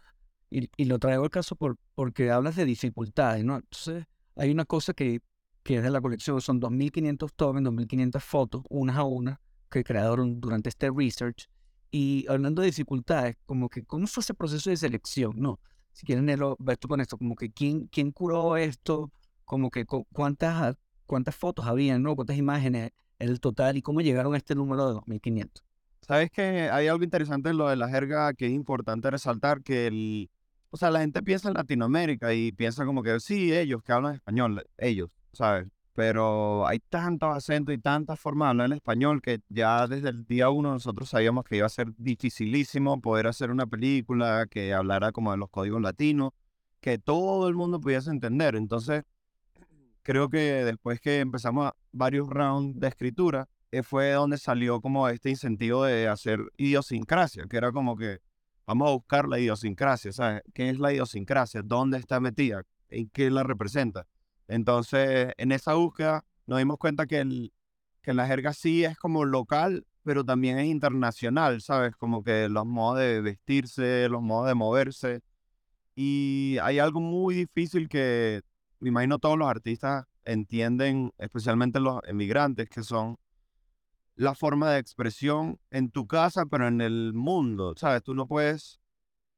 y, 0.51 0.71
y 0.77 0.87
lo 0.87 0.99
traigo 0.99 1.23
al 1.23 1.31
caso 1.31 1.55
por, 1.55 1.77
porque 1.95 2.33
hablas 2.33 2.57
de 2.57 2.65
dificultades, 2.65 3.45
¿no? 3.45 3.57
Entonces, 3.57 4.07
hay 4.35 4.51
una 4.51 4.65
cosa 4.65 4.93
que, 4.93 5.21
que 5.63 5.77
es 5.77 5.85
de 5.85 5.91
la 5.91 6.01
colección, 6.01 6.41
son 6.41 6.61
2.500 6.61 7.31
tomes, 7.37 7.63
2.500 7.63 8.21
fotos, 8.21 8.63
unas 8.71 8.97
a 8.97 9.05
una, 9.05 9.41
que 9.71 9.85
crearon 9.85 10.41
durante 10.41 10.69
este 10.69 10.91
research, 10.91 11.49
y 11.93 12.27
hablando 12.29 12.63
de 12.63 12.67
dificultades, 12.67 13.37
como 13.47 13.69
que, 13.69 13.85
¿cómo 13.85 14.09
fue 14.09 14.23
ese 14.23 14.35
proceso 14.35 14.69
de 14.69 14.77
selección, 14.77 15.35
no? 15.37 15.61
Si 15.93 16.07
quieren 16.07 16.27
Nelo, 16.27 16.57
ves 16.59 16.79
tú 16.79 16.89
con 16.89 17.01
esto, 17.01 17.17
como 17.19 17.35
que 17.37 17.51
quién, 17.51 17.87
quién 17.89 18.13
curó 18.13 18.57
esto, 18.57 19.11
como 19.45 19.71
que 19.71 19.85
cu- 19.85 20.07
cuántas, 20.13 20.77
cuántas 21.07 21.35
fotos 21.35 21.67
habían, 21.67 22.03
¿no? 22.03 22.15
Cuántas 22.17 22.37
imágenes, 22.37 22.91
el 23.19 23.41
total 23.41 23.77
y 23.77 23.83
cómo 23.83 24.01
llegaron 24.01 24.35
a 24.35 24.37
este 24.37 24.55
número 24.55 24.87
de 24.87 24.93
2500. 24.95 25.65
Sabes 26.01 26.31
que 26.31 26.43
hay 26.71 26.89
algo 26.89 27.05
interesante 27.05 27.51
en 27.51 27.59
lo 27.59 27.69
de 27.69 27.77
la 27.77 27.89
jerga 27.89 28.35
que 28.35 28.47
es 28.47 28.53
importante 28.53 29.11
resaltar, 29.11 29.63
que 29.63 29.87
el, 29.87 30.31
o 30.71 30.77
sea, 30.77 30.91
la 30.91 31.01
gente 31.01 31.23
piensa 31.23 31.49
en 31.49 31.55
Latinoamérica 31.55 32.35
y 32.35 32.51
piensa 32.53 32.85
como 32.85 33.03
que 33.03 33.21
sí, 33.21 33.55
ellos 33.55 33.83
que 33.85 33.93
hablan 33.93 34.15
español, 34.17 34.65
ellos, 34.79 35.11
¿sabes? 35.33 35.69
Pero 35.95 36.67
hay 36.67 36.79
tantos 36.79 37.37
acentos 37.37 37.75
y 37.75 37.79
tantas 37.79 38.19
formas 38.19 38.47
de 38.47 38.51
hablar 38.51 38.67
en 38.69 38.73
español 38.75 39.21
que 39.21 39.41
ya 39.49 39.87
desde 39.87 40.09
el 40.09 40.25
día 40.25 40.49
uno 40.49 40.73
nosotros 40.73 41.11
sabíamos 41.11 41.45
que 41.45 41.57
iba 41.57 41.67
a 41.67 41.69
ser 41.71 41.93
dificilísimo 41.99 43.01
poder 43.01 43.27
hacer 43.27 43.51
una 43.51 43.67
película 43.67 44.47
que 44.51 44.73
hablara 44.73 45.13
como 45.13 45.33
de 45.33 45.37
los 45.39 45.51
códigos 45.51 45.83
latinos, 45.83 46.33
que 46.81 46.99
todo 46.99 47.49
el 47.49 47.55
mundo 47.55 47.81
pudiese 47.81 48.11
entender. 48.11 48.57
Entonces, 48.57 49.05
creo 50.03 50.29
que 50.29 50.65
después 50.65 51.01
que 51.01 51.21
empezamos 51.21 51.73
varios 51.93 52.29
rounds 52.29 52.79
de 52.81 52.89
escritura, 52.89 53.49
eh, 53.71 53.83
fue 53.83 54.13
donde 54.13 54.37
salió 54.39 54.81
como 54.81 55.09
este 55.09 55.31
incentivo 55.31 55.85
de 55.85 56.09
hacer 56.09 56.41
idiosincrasia, 56.59 57.47
que 57.49 57.57
era 57.57 57.73
como 57.73 57.97
que 57.97 58.19
vamos 58.67 58.89
a 58.89 58.93
buscar 58.93 59.29
la 59.29 59.39
idiosincrasia, 59.39 60.13
¿sabes? 60.13 60.43
¿Qué 60.53 60.69
es 60.69 60.79
la 60.79 60.93
idiosincrasia? 60.93 61.63
¿Dónde 61.63 61.99
está 61.99 62.21
metida? 62.21 62.63
¿En 62.91 63.09
qué 63.09 63.31
la 63.31 63.43
representa? 63.43 64.07
Entonces, 64.49 65.33
en 65.37 65.53
esa 65.53 65.75
búsqueda 65.75 66.25
nos 66.47 66.59
dimos 66.59 66.79
cuenta 66.79 67.07
que, 67.07 67.21
el, 67.21 67.53
que 68.03 68.15
la 68.15 68.27
jerga 68.27 68.53
sí 68.53 68.85
es 68.85 68.99
como 68.99 69.25
local, 69.25 69.87
pero 70.05 70.25
también 70.25 70.59
es 70.59 70.67
internacional, 70.67 71.61
¿sabes? 71.63 71.97
Como 71.97 72.23
que 72.23 72.49
los 72.49 72.67
modos 72.67 72.99
de 72.99 73.21
vestirse, 73.21 74.09
los 74.09 74.23
modos 74.23 74.49
de 74.49 74.55
moverse. 74.55 75.21
Y 75.95 76.59
hay 76.63 76.79
algo 76.79 77.01
muy 77.01 77.35
difícil 77.35 77.89
que 77.89 78.43
me 78.81 78.89
imagino 78.89 79.19
todos 79.19 79.39
los 79.39 79.49
artistas 79.49 80.07
entienden, 80.25 81.13
especialmente 81.19 81.81
los 81.81 82.01
emigrantes, 82.07 82.69
que 82.69 82.83
son 82.83 83.17
la 84.17 84.35
forma 84.35 84.71
de 84.71 84.79
expresión 84.79 85.59
en 85.71 85.91
tu 85.91 86.07
casa, 86.07 86.47
pero 86.47 86.69
en 86.69 86.81
el 86.81 87.13
mundo, 87.15 87.75
¿sabes? 87.77 88.03
Tú 88.03 88.15
no 88.15 88.27
puedes, 88.27 88.81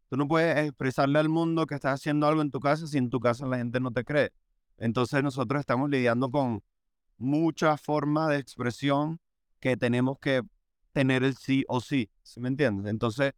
tú 0.08 0.16
no 0.16 0.28
puedes 0.28 0.56
expresarle 0.68 1.18
al 1.18 1.28
mundo 1.28 1.66
que 1.66 1.74
estás 1.74 2.00
haciendo 2.00 2.26
algo 2.26 2.42
en 2.42 2.50
tu 2.50 2.60
casa 2.60 2.86
si 2.86 2.98
en 2.98 3.10
tu 3.10 3.20
casa 3.20 3.46
la 3.46 3.58
gente 3.58 3.80
no 3.80 3.92
te 3.92 4.04
cree. 4.04 4.30
Entonces 4.78 5.22
nosotros 5.22 5.60
estamos 5.60 5.90
lidiando 5.90 6.30
con 6.30 6.62
muchas 7.18 7.80
formas 7.80 8.30
de 8.30 8.38
expresión 8.38 9.20
que 9.60 9.76
tenemos 9.76 10.18
que 10.18 10.42
tener 10.92 11.24
el 11.24 11.34
sí 11.36 11.64
o 11.68 11.80
sí, 11.80 12.10
¿sí 12.22 12.40
me 12.40 12.48
entiendes? 12.48 12.90
Entonces, 12.90 13.32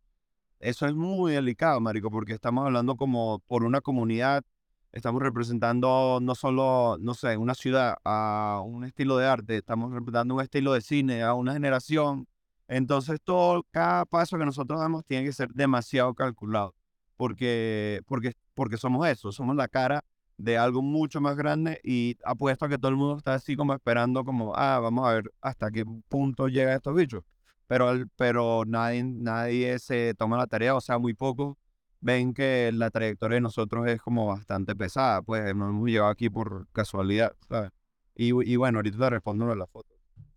eso 0.60 0.86
es 0.86 0.94
muy 0.94 1.32
delicado, 1.32 1.80
marico, 1.80 2.10
porque 2.10 2.32
estamos 2.34 2.64
hablando 2.64 2.96
como 2.96 3.40
por 3.46 3.64
una 3.64 3.80
comunidad, 3.80 4.44
estamos 4.92 5.22
representando 5.22 6.18
no 6.22 6.34
solo, 6.34 6.96
no 7.00 7.14
sé, 7.14 7.36
una 7.36 7.54
ciudad, 7.54 7.96
a 8.04 8.62
un 8.64 8.84
estilo 8.84 9.16
de 9.18 9.26
arte, 9.26 9.56
estamos 9.58 9.92
representando 9.92 10.34
un 10.34 10.42
estilo 10.42 10.72
de 10.72 10.80
cine, 10.80 11.22
a 11.22 11.34
una 11.34 11.52
generación. 11.52 12.26
Entonces, 12.68 13.20
todo, 13.22 13.64
cada 13.70 14.04
paso 14.06 14.38
que 14.38 14.44
nosotros 14.44 14.80
damos 14.80 15.04
tiene 15.04 15.24
que 15.24 15.32
ser 15.32 15.50
demasiado 15.50 16.14
calculado, 16.14 16.74
porque, 17.16 18.00
porque, 18.06 18.32
porque 18.54 18.76
somos 18.78 19.06
eso, 19.06 19.32
somos 19.32 19.56
la 19.56 19.68
cara 19.68 20.04
de 20.38 20.58
algo 20.58 20.82
mucho 20.82 21.20
más 21.20 21.36
grande 21.36 21.80
y 21.84 22.16
apuesto 22.24 22.66
a 22.66 22.68
que 22.68 22.78
todo 22.78 22.90
el 22.90 22.96
mundo 22.96 23.18
está 23.18 23.34
así 23.34 23.56
como 23.56 23.74
esperando 23.74 24.24
como, 24.24 24.54
ah, 24.56 24.78
vamos 24.80 25.06
a 25.08 25.14
ver 25.14 25.32
hasta 25.40 25.70
qué 25.70 25.84
punto 26.08 26.48
llega 26.48 26.74
estos 26.74 26.94
bichos. 26.94 27.24
Pero, 27.66 27.92
pero 28.16 28.64
nadie, 28.66 29.02
nadie 29.04 29.78
se 29.78 30.14
toma 30.14 30.36
la 30.36 30.46
tarea, 30.46 30.74
o 30.76 30.80
sea, 30.80 30.98
muy 30.98 31.14
pocos 31.14 31.56
ven 32.00 32.34
que 32.34 32.70
la 32.72 32.90
trayectoria 32.90 33.36
de 33.36 33.40
nosotros 33.40 33.86
es 33.88 34.00
como 34.00 34.26
bastante 34.26 34.76
pesada, 34.76 35.22
pues 35.22 35.54
no 35.54 35.68
hemos 35.68 35.88
llegado 35.88 36.08
aquí 36.10 36.30
por 36.30 36.68
casualidad, 36.72 37.34
¿sabes? 37.48 37.70
Y, 38.14 38.28
y 38.50 38.56
bueno, 38.56 38.78
ahorita 38.78 38.98
te 38.98 39.10
respondo 39.10 39.44
lo 39.44 39.52
de 39.52 39.58
la 39.58 39.66
foto. 39.66 39.94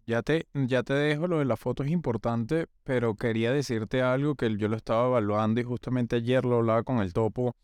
Ya 0.08 0.24
te, 0.24 0.48
ya 0.54 0.82
te 0.82 0.94
dejo, 0.94 1.28
lo 1.28 1.38
de 1.38 1.46
la 1.46 1.56
foto 1.56 1.84
es 1.84 1.92
importante, 1.92 2.66
pero 2.84 3.16
quería 3.16 3.52
decirte 3.54 4.02
algo 4.02 4.34
que 4.34 4.58
yo 4.58 4.68
lo 4.68 4.76
estaba 4.76 5.08
evaluando 5.08 5.62
y 5.62 5.64
justamente 5.64 6.16
ayer 6.16 6.44
lo 6.46 6.58
hablaba 6.58 6.82
con 6.84 6.98
el 7.00 7.14
topo. 7.14 7.56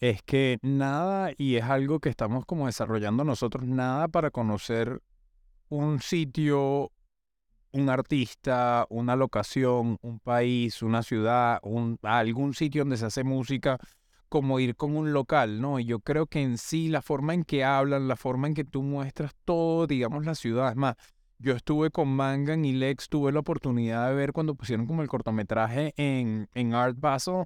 Es 0.00 0.22
que 0.22 0.58
nada, 0.62 1.32
y 1.36 1.56
es 1.56 1.64
algo 1.64 2.00
que 2.00 2.08
estamos 2.08 2.46
como 2.46 2.64
desarrollando 2.64 3.22
nosotros, 3.22 3.64
nada 3.66 4.08
para 4.08 4.30
conocer 4.30 5.02
un 5.68 6.00
sitio, 6.00 6.90
un 7.72 7.90
artista, 7.90 8.86
una 8.88 9.14
locación, 9.14 9.98
un 10.00 10.18
país, 10.20 10.82
una 10.82 11.02
ciudad, 11.02 11.58
un, 11.62 11.98
algún 12.02 12.54
sitio 12.54 12.80
donde 12.80 12.96
se 12.96 13.04
hace 13.04 13.24
música, 13.24 13.78
como 14.30 14.58
ir 14.58 14.74
con 14.74 14.96
un 14.96 15.12
local, 15.12 15.60
¿no? 15.60 15.78
Y 15.78 15.84
yo 15.84 16.00
creo 16.00 16.26
que 16.26 16.40
en 16.40 16.56
sí 16.56 16.88
la 16.88 17.02
forma 17.02 17.34
en 17.34 17.44
que 17.44 17.62
hablan, 17.62 18.08
la 18.08 18.16
forma 18.16 18.48
en 18.48 18.54
que 18.54 18.64
tú 18.64 18.82
muestras 18.82 19.34
todo, 19.44 19.86
digamos, 19.86 20.24
la 20.24 20.34
ciudad, 20.34 20.70
es 20.70 20.76
más, 20.76 20.94
yo 21.38 21.52
estuve 21.54 21.90
con 21.90 22.08
Mangan 22.08 22.64
y 22.64 22.72
Lex, 22.72 23.10
tuve 23.10 23.32
la 23.32 23.40
oportunidad 23.40 24.08
de 24.08 24.14
ver 24.14 24.32
cuando 24.32 24.54
pusieron 24.54 24.86
como 24.86 25.02
el 25.02 25.08
cortometraje 25.08 25.92
en, 25.98 26.48
en 26.54 26.72
Art 26.72 26.96
Basel 26.98 27.44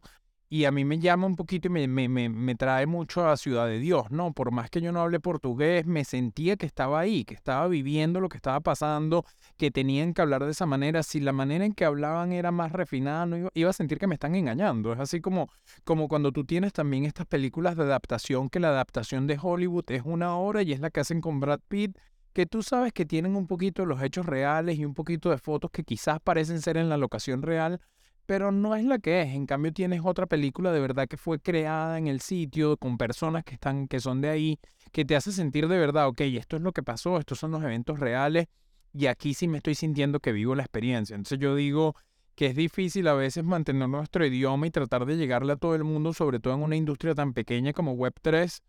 y 0.55 0.67
a 0.67 0.71
mí 0.71 0.85
me 0.85 1.01
llama 1.01 1.27
un 1.27 1.35
poquito 1.35 1.67
y 1.67 1.71
me, 1.73 1.89
me, 1.89 2.09
me, 2.09 2.29
me 2.29 2.55
trae 2.55 2.87
mucho 2.87 3.27
a 3.27 3.37
Ciudad 3.37 3.67
de 3.67 3.81
Dios, 3.81 4.13
¿no? 4.13 4.33
Por 4.33 4.53
más 4.53 4.71
que 4.71 4.81
yo 4.81 4.93
no 4.93 5.01
hable 5.01 5.19
portugués, 5.19 5.85
me 5.85 6.05
sentía 6.05 6.57
que 6.57 6.65
estaba 6.65 7.01
ahí, 7.01 7.25
que 7.25 7.35
estaba 7.35 7.67
viviendo 7.67 8.21
lo 8.21 8.29
que 8.29 8.37
estaba 8.37 8.61
pasando, 8.61 9.25
que 9.57 9.73
tenían 9.73 10.15
que 10.15 10.23
hablar 10.23 10.45
de 10.45 10.53
esa 10.53 10.65
manera. 10.65 11.03
Si 11.03 11.19
la 11.19 11.33
manera 11.33 11.65
en 11.65 11.73
que 11.73 11.85
hablaban 11.85 12.31
era 12.31 12.53
más 12.53 12.71
refinada, 12.71 13.27
no 13.27 13.37
iba, 13.37 13.51
iba 13.53 13.71
a 13.71 13.73
sentir 13.73 13.99
que 13.99 14.07
me 14.07 14.15
están 14.15 14.37
engañando. 14.37 14.93
Es 14.93 15.01
así 15.01 15.21
como, 15.21 15.49
como 15.83 16.07
cuando 16.07 16.31
tú 16.31 16.45
tienes 16.45 16.73
también 16.73 17.05
estas 17.05 17.27
películas 17.27 17.75
de 17.75 17.83
adaptación, 17.83 18.49
que 18.49 18.61
la 18.61 18.69
adaptación 18.69 19.27
de 19.27 19.37
Hollywood 19.43 19.91
es 19.91 20.03
una 20.05 20.37
hora 20.37 20.63
y 20.63 20.71
es 20.71 20.79
la 20.79 20.91
que 20.91 21.01
hacen 21.01 21.21
con 21.21 21.41
Brad 21.41 21.63
Pitt, 21.67 21.99
que 22.33 22.47
tú 22.47 22.63
sabes 22.63 22.93
que 22.93 23.05
tienen 23.05 23.35
un 23.35 23.49
poquito 23.49 23.87
los 23.87 24.01
hechos 24.01 24.25
reales 24.25 24.79
y 24.79 24.85
un 24.85 24.95
poquito 24.95 25.31
de 25.31 25.39
fotos 25.39 25.73
que 25.73 25.83
quizás 25.83 26.21
parecen 26.21 26.63
ser 26.63 26.77
en 26.77 26.89
la 26.89 26.97
locación 26.97 27.43
real, 27.43 27.81
pero 28.27 28.53
no 28.53 28.75
es 28.75 28.85
la 28.85 28.99
que 28.99 29.23
es. 29.23 29.35
En 29.35 29.47
cambio, 29.47 29.73
tienes 29.73 30.01
otra 30.05 30.27
película 30.27 30.73
de 30.73 30.81
verdad 30.81 31.09
que 31.09 31.17
fue 31.17 31.39
creada 31.39 31.99
en 31.99 32.07
el 32.07 32.21
sitio 32.21 32.77
con 32.77 32.99
personas 32.99 33.45
que 33.45 33.55
están, 33.55 33.89
que 33.89 34.01
son 34.01 34.21
de 34.21 34.29
ahí, 34.31 34.59
que 34.93 35.05
te 35.05 35.17
hace 35.17 35.33
sentir 35.33 35.69
de 35.69 35.79
verdad, 35.79 36.09
ok, 36.09 36.21
esto 36.23 36.57
es 36.57 36.63
lo 36.63 36.73
que 36.73 36.83
pasó, 36.83 37.19
estos 37.19 37.39
son 37.39 37.51
los 37.51 37.63
eventos 37.63 37.99
reales, 37.99 38.47
y 38.93 39.07
aquí 39.07 39.35
sí 39.35 39.49
me 39.49 39.59
estoy 39.59 39.75
sintiendo 39.75 40.21
que 40.21 40.33
vivo 40.33 40.55
la 40.55 40.63
experiencia. 40.63 41.15
Entonces 41.15 41.39
yo 41.39 41.55
digo 41.55 41.97
que 42.35 42.47
es 42.47 42.57
difícil 42.57 43.07
a 43.09 43.15
veces 43.15 43.45
mantener 43.45 43.89
nuestro 43.89 44.25
idioma 44.25 44.67
y 44.67 44.71
tratar 44.71 45.07
de 45.07 45.17
llegarle 45.17 45.53
a 45.53 45.57
todo 45.57 45.75
el 45.75 45.85
mundo, 45.85 46.13
sobre 46.13 46.41
todo 46.41 46.55
en 46.55 46.63
una 46.63 46.77
industria 46.77 47.15
tan 47.15 47.33
pequeña 47.33 47.73
como 47.73 47.97
Web3, 47.97 48.61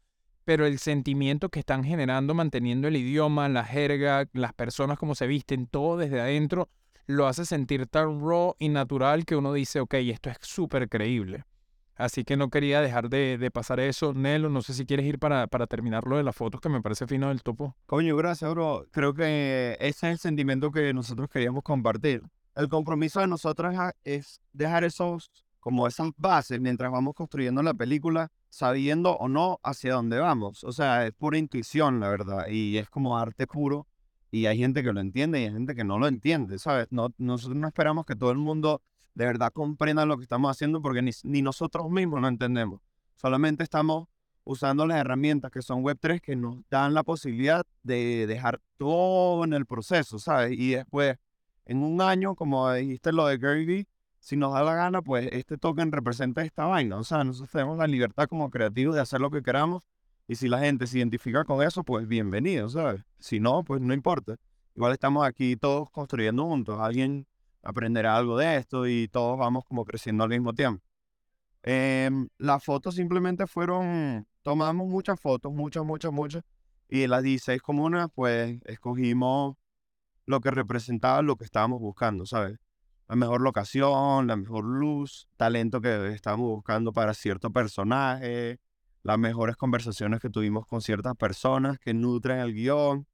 pero 0.43 0.65
el 0.65 0.77
sentimiento 0.77 1.49
que 1.49 1.59
están 1.59 1.83
generando 1.83 2.33
manteniendo 2.33 2.87
el 2.87 2.95
idioma, 2.95 3.49
la 3.49 3.63
jerga, 3.63 4.27
las 4.33 4.53
personas 4.53 4.99
como 4.99 5.15
se 5.15 5.25
visten, 5.25 5.67
todo 5.67 5.97
desde 5.97 6.21
adentro, 6.21 6.69
lo 7.07 7.27
hace 7.27 7.45
sentir 7.45 7.87
tan 7.87 8.19
raw 8.19 8.55
y 8.59 8.69
natural 8.69 9.25
que 9.25 9.35
uno 9.35 9.53
dice, 9.53 9.79
ok, 9.79 9.93
esto 9.95 10.29
es 10.29 10.37
súper 10.41 10.89
creíble. 10.89 11.45
Así 11.97 12.25
que 12.25 12.35
no 12.35 12.49
quería 12.49 12.81
dejar 12.81 13.09
de, 13.09 13.37
de 13.37 13.51
pasar 13.51 13.79
eso. 13.79 14.13
Nelo, 14.13 14.49
no 14.49 14.61
sé 14.61 14.73
si 14.73 14.85
quieres 14.85 15.05
ir 15.05 15.17
para, 15.17 15.47
para 15.47 15.65
terminar 15.65 16.05
lo 16.05 16.17
de 16.17 16.23
las 16.23 16.35
fotos 16.35 16.59
que 16.59 16.67
me 16.67 16.81
parece 16.81 17.07
fino 17.07 17.29
del 17.29 17.41
topo. 17.41 17.73
Coño, 17.85 18.17
gracias, 18.17 18.51
bro. 18.51 18.85
Creo 18.91 19.13
que 19.13 19.77
ese 19.79 20.07
es 20.07 20.11
el 20.13 20.17
sentimiento 20.19 20.71
que 20.71 20.93
nosotros 20.93 21.29
queríamos 21.29 21.63
compartir. 21.63 22.21
El 22.55 22.67
compromiso 22.67 23.21
de 23.21 23.27
nosotros 23.27 23.73
es- 23.73 23.93
es 24.03 24.41
dejar 24.51 24.83
esos 24.83 25.31
como 25.61 25.87
esas 25.87 26.09
bases 26.17 26.59
mientras 26.59 26.91
vamos 26.91 27.13
construyendo 27.15 27.63
la 27.63 27.73
película, 27.73 28.29
sabiendo 28.49 29.15
o 29.17 29.27
no 29.29 29.59
hacia 29.63 29.93
dónde 29.93 30.19
vamos. 30.19 30.63
O 30.63 30.71
sea, 30.71 31.05
es 31.07 31.13
pura 31.13 31.37
intuición, 31.37 31.99
la 31.99 32.09
verdad, 32.09 32.47
y 32.49 32.77
es 32.77 32.89
como 32.89 33.17
arte 33.17 33.47
puro. 33.47 33.87
Y 34.35 34.47
hay 34.47 34.57
gente 34.57 34.83
que 34.83 34.91
lo 34.91 34.99
entiende 34.99 35.39
y 35.39 35.45
hay 35.45 35.53
gente 35.53 35.75
que 35.75 35.85
no 35.85 35.97
lo 35.97 36.09
entiende, 36.09 36.59
¿sabes? 36.59 36.87
No, 36.89 37.07
nosotros 37.17 37.55
no 37.55 37.69
esperamos 37.69 38.05
que 38.05 38.17
todo 38.17 38.31
el 38.31 38.37
mundo 38.37 38.81
de 39.13 39.23
verdad 39.23 39.53
comprenda 39.53 40.05
lo 40.05 40.17
que 40.17 40.23
estamos 40.23 40.51
haciendo 40.51 40.81
porque 40.81 41.01
ni, 41.01 41.11
ni 41.23 41.41
nosotros 41.41 41.89
mismos 41.89 42.19
lo 42.19 42.27
entendemos. 42.27 42.81
Solamente 43.15 43.63
estamos 43.63 44.09
usando 44.43 44.85
las 44.87 44.97
herramientas 44.97 45.51
que 45.51 45.61
son 45.61 45.83
Web3 45.83 46.19
que 46.19 46.35
nos 46.35 46.57
dan 46.69 46.93
la 46.93 47.03
posibilidad 47.03 47.65
de 47.83 48.27
dejar 48.27 48.59
todo 48.75 49.45
en 49.45 49.53
el 49.53 49.65
proceso, 49.65 50.19
¿sabes? 50.19 50.51
Y 50.59 50.71
después, 50.71 51.15
en 51.63 51.81
un 51.81 52.01
año, 52.01 52.35
como 52.35 52.69
dijiste 52.73 53.13
lo 53.13 53.27
de 53.27 53.37
Gary 53.37 53.87
si 54.19 54.35
nos 54.35 54.51
da 54.51 54.63
la 54.63 54.75
gana, 54.75 55.01
pues 55.01 55.29
este 55.31 55.57
token 55.57 55.93
representa 55.93 56.43
esta 56.43 56.65
vaina. 56.65 56.97
O 56.97 57.05
sea, 57.05 57.23
nosotros 57.23 57.51
tenemos 57.51 57.77
la 57.77 57.87
libertad 57.87 58.27
como 58.27 58.49
creativos 58.49 58.95
de 58.95 59.01
hacer 59.01 59.21
lo 59.21 59.31
que 59.31 59.41
queramos. 59.41 59.83
Y 60.27 60.35
si 60.35 60.47
la 60.47 60.59
gente 60.59 60.87
se 60.87 60.97
identifica 60.97 61.43
con 61.43 61.61
eso, 61.61 61.83
pues 61.83 62.07
bienvenido, 62.07 62.67
¿sabes? 62.69 63.03
Si 63.19 63.39
no, 63.39 63.63
pues 63.63 63.81
no 63.81 63.93
importa. 63.93 64.37
Igual 64.75 64.93
estamos 64.93 65.25
aquí 65.25 65.55
todos 65.55 65.89
construyendo 65.91 66.45
juntos. 66.45 66.79
Alguien 66.79 67.27
aprenderá 67.61 68.17
algo 68.17 68.37
de 68.37 68.57
esto 68.57 68.87
y 68.87 69.07
todos 69.07 69.37
vamos 69.37 69.65
como 69.65 69.85
creciendo 69.85 70.23
al 70.23 70.31
mismo 70.31 70.53
tiempo. 70.53 70.83
Em, 71.63 72.27
las 72.37 72.63
fotos 72.63 72.95
simplemente 72.95 73.47
fueron, 73.47 74.27
tomamos 74.41 74.87
muchas 74.87 75.19
fotos, 75.19 75.51
muchas, 75.53 75.83
muchas, 75.85 76.11
muchas, 76.11 76.43
y 76.87 77.01
de 77.01 77.07
las 77.07 77.23
16 77.23 77.61
comunas, 77.61 78.09
pues 78.13 78.59
escogimos 78.65 79.55
lo 80.25 80.41
que 80.41 80.51
representaba 80.51 81.21
lo 81.21 81.35
que 81.37 81.45
estábamos 81.45 81.79
buscando, 81.79 82.25
¿sabes? 82.25 82.57
La 83.07 83.15
mejor 83.15 83.41
locación, 83.41 84.27
la 84.27 84.35
mejor 84.35 84.65
luz, 84.65 85.27
talento 85.37 85.81
que 85.81 86.13
estábamos 86.13 86.49
buscando 86.49 86.93
para 86.93 87.13
cierto 87.13 87.51
personaje, 87.51 88.59
las 89.05 89.19
mejores 89.19 89.55
conversaciones 89.55 90.19
que 90.19 90.31
tuvimos 90.31 90.65
con 90.65 90.81
ciertas 90.81 91.15
personas 91.15 91.77
que 91.77 91.93
nutren 91.93 92.39
el 92.39 92.55
guion. 92.55 92.99
O 92.99 93.05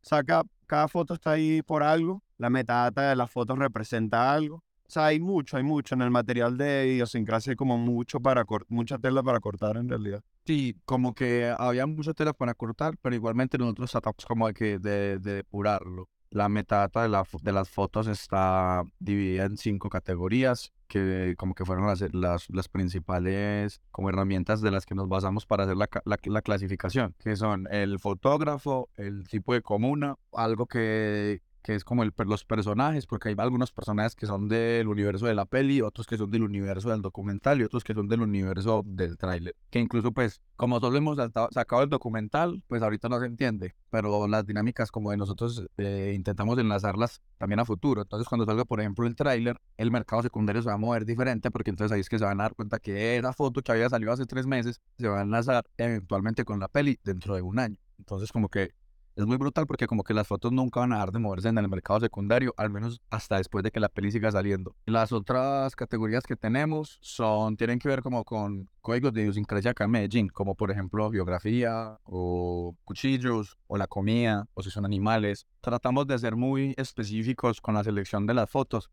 sea, 0.00 0.22
cada, 0.22 0.88
foto 0.88 1.14
está 1.14 1.32
ahí 1.32 1.60
por 1.60 1.82
algo, 1.82 2.22
la 2.38 2.50
metadata 2.50 3.10
de 3.10 3.16
las 3.16 3.30
fotos 3.30 3.58
representa 3.58 4.32
algo 4.32 4.62
o 4.90 4.92
sea, 4.92 5.06
hay 5.06 5.20
mucho, 5.20 5.56
hay 5.56 5.62
mucho 5.62 5.94
en 5.94 6.02
el 6.02 6.10
material 6.10 6.58
de 6.58 6.88
idiosincrasia, 6.88 7.52
hay 7.52 7.56
como 7.56 7.78
mucho 7.78 8.18
para 8.18 8.44
mucha 8.68 8.98
tela 8.98 9.22
para 9.22 9.38
cortar 9.38 9.76
en 9.76 9.88
realidad. 9.88 10.20
Sí, 10.44 10.76
como 10.84 11.14
que 11.14 11.54
había 11.56 11.86
mucha 11.86 12.12
tela 12.12 12.32
para 12.32 12.54
cortar, 12.54 12.96
pero 13.00 13.14
igualmente 13.14 13.56
nosotros 13.56 13.88
tratamos 13.92 14.26
como 14.26 14.48
de, 14.48 14.54
que 14.54 14.80
de, 14.80 15.20
de 15.20 15.34
depurarlo. 15.34 16.08
La 16.30 16.48
metadata 16.48 17.02
de, 17.02 17.08
la, 17.08 17.24
de 17.42 17.52
las 17.52 17.68
fotos 17.68 18.06
está 18.06 18.84
dividida 19.00 19.44
en 19.44 19.56
cinco 19.56 19.90
categorías, 19.90 20.72
que 20.86 21.34
como 21.36 21.54
que 21.54 21.64
fueron 21.64 21.86
las, 21.86 22.02
las, 22.12 22.48
las, 22.50 22.68
principales 22.68 23.80
como 23.90 24.10
herramientas 24.10 24.60
de 24.60 24.70
las 24.70 24.86
que 24.86 24.94
nos 24.94 25.08
basamos 25.08 25.46
para 25.46 25.64
hacer 25.64 25.76
la, 25.76 25.88
la, 26.04 26.18
la, 26.22 26.42
clasificación, 26.42 27.14
que 27.18 27.36
son 27.36 27.66
el 27.70 27.98
fotógrafo, 27.98 28.88
el 28.96 29.26
tipo 29.28 29.54
de 29.54 29.62
comuna, 29.62 30.16
algo 30.32 30.66
que, 30.66 31.42
que 31.62 31.74
es 31.74 31.84
como 31.84 32.02
el, 32.02 32.12
los 32.16 32.44
personajes, 32.44 33.06
porque 33.06 33.28
hay 33.28 33.34
algunos 33.38 33.72
personajes 33.72 34.14
que 34.14 34.26
son 34.26 34.48
del 34.48 34.88
universo 34.88 35.26
de 35.26 35.34
la 35.34 35.44
peli, 35.44 35.80
otros 35.82 36.06
que 36.06 36.16
son 36.16 36.30
del 36.30 36.42
universo 36.42 36.90
del 36.90 37.02
documental 37.02 37.60
y 37.60 37.64
otros 37.64 37.84
que 37.84 37.94
son 37.94 38.08
del 38.08 38.22
universo 38.22 38.82
del 38.86 39.16
tráiler. 39.16 39.54
Que 39.70 39.78
incluso 39.78 40.12
pues, 40.12 40.40
como 40.56 40.80
solo 40.80 40.96
hemos 40.96 41.18
sacado 41.50 41.82
el 41.82 41.88
documental, 41.88 42.62
pues 42.68 42.82
ahorita 42.82 43.08
no 43.08 43.20
se 43.20 43.26
entiende, 43.26 43.74
pero 43.90 44.26
las 44.28 44.46
dinámicas 44.46 44.90
como 44.90 45.10
de 45.10 45.16
nosotros 45.16 45.66
eh, 45.78 46.12
intentamos 46.14 46.58
enlazarlas 46.58 47.20
también 47.38 47.60
a 47.60 47.64
futuro. 47.64 48.02
Entonces 48.02 48.28
cuando 48.28 48.46
salga, 48.46 48.64
por 48.64 48.80
ejemplo, 48.80 49.06
el 49.06 49.16
tráiler, 49.16 49.56
el 49.76 49.90
mercado 49.90 50.22
secundario 50.22 50.62
se 50.62 50.68
va 50.68 50.74
a 50.74 50.78
mover 50.78 51.04
diferente, 51.04 51.50
porque 51.50 51.70
entonces 51.70 51.94
ahí 51.94 52.00
es 52.00 52.08
que 52.08 52.18
se 52.18 52.24
van 52.24 52.40
a 52.40 52.44
dar 52.44 52.54
cuenta 52.54 52.78
que 52.78 53.16
esa 53.16 53.32
foto 53.32 53.62
que 53.62 53.72
había 53.72 53.88
salido 53.88 54.12
hace 54.12 54.26
tres 54.26 54.46
meses 54.46 54.80
se 54.98 55.08
va 55.08 55.20
a 55.20 55.22
enlazar 55.22 55.64
eventualmente 55.76 56.44
con 56.44 56.60
la 56.60 56.68
peli 56.68 56.98
dentro 57.04 57.34
de 57.34 57.42
un 57.42 57.58
año. 57.58 57.76
Entonces 57.98 58.32
como 58.32 58.48
que 58.48 58.72
es 59.20 59.26
muy 59.26 59.36
brutal 59.36 59.66
porque 59.66 59.86
como 59.86 60.04
que 60.04 60.14
las 60.14 60.26
fotos 60.26 60.52
nunca 60.52 60.80
van 60.80 60.92
a 60.92 60.96
dejar 60.96 61.12
de 61.12 61.18
moverse 61.18 61.48
en 61.48 61.58
el 61.58 61.68
mercado 61.68 62.00
secundario, 62.00 62.54
al 62.56 62.70
menos 62.70 63.00
hasta 63.10 63.36
después 63.36 63.62
de 63.62 63.70
que 63.70 63.80
la 63.80 63.88
peli 63.88 64.10
siga 64.10 64.30
saliendo. 64.30 64.74
Las 64.86 65.12
otras 65.12 65.76
categorías 65.76 66.24
que 66.24 66.36
tenemos 66.36 66.98
son, 67.00 67.56
tienen 67.56 67.78
que 67.78 67.88
ver 67.88 68.02
como 68.02 68.24
con 68.24 68.68
códigos 68.80 69.12
de 69.12 69.22
idiosincrasia 69.22 69.72
acá 69.72 69.84
en 69.84 69.90
Medellín, 69.90 70.28
como 70.28 70.54
por 70.54 70.70
ejemplo 70.70 71.10
biografía 71.10 71.98
o 72.04 72.76
cuchillos 72.84 73.58
o 73.66 73.76
la 73.76 73.86
comida 73.86 74.46
o 74.54 74.62
si 74.62 74.70
son 74.70 74.84
animales. 74.84 75.46
Tratamos 75.60 76.06
de 76.06 76.18
ser 76.18 76.36
muy 76.36 76.74
específicos 76.76 77.60
con 77.60 77.74
la 77.74 77.84
selección 77.84 78.26
de 78.26 78.34
las 78.34 78.50
fotos. 78.50 78.90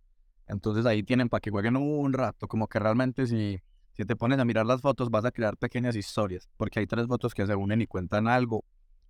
Entonces 0.47 0.85
ahí 0.85 1.03
tienen 1.03 1.29
para 1.29 1.41
que 1.41 1.51
jueguen 1.51 1.75
un 1.75 2.13
rato, 2.13 2.47
como 2.47 2.67
que 2.67 2.79
realmente 2.79 3.27
si, 3.27 3.59
si 3.91 4.05
te 4.05 4.15
pones 4.15 4.39
a 4.39 4.45
mirar 4.45 4.65
las 4.65 4.81
fotos 4.81 5.09
vas 5.09 5.25
a 5.25 5.31
crear 5.31 5.57
pequeñas 5.57 5.95
historias, 5.95 6.49
porque 6.57 6.79
hay 6.79 6.87
tres 6.87 7.07
fotos 7.07 7.33
que 7.33 7.45
se 7.45 7.55
unen 7.55 7.81
y 7.81 7.87
cuentan 7.87 8.27
algo 8.27 8.63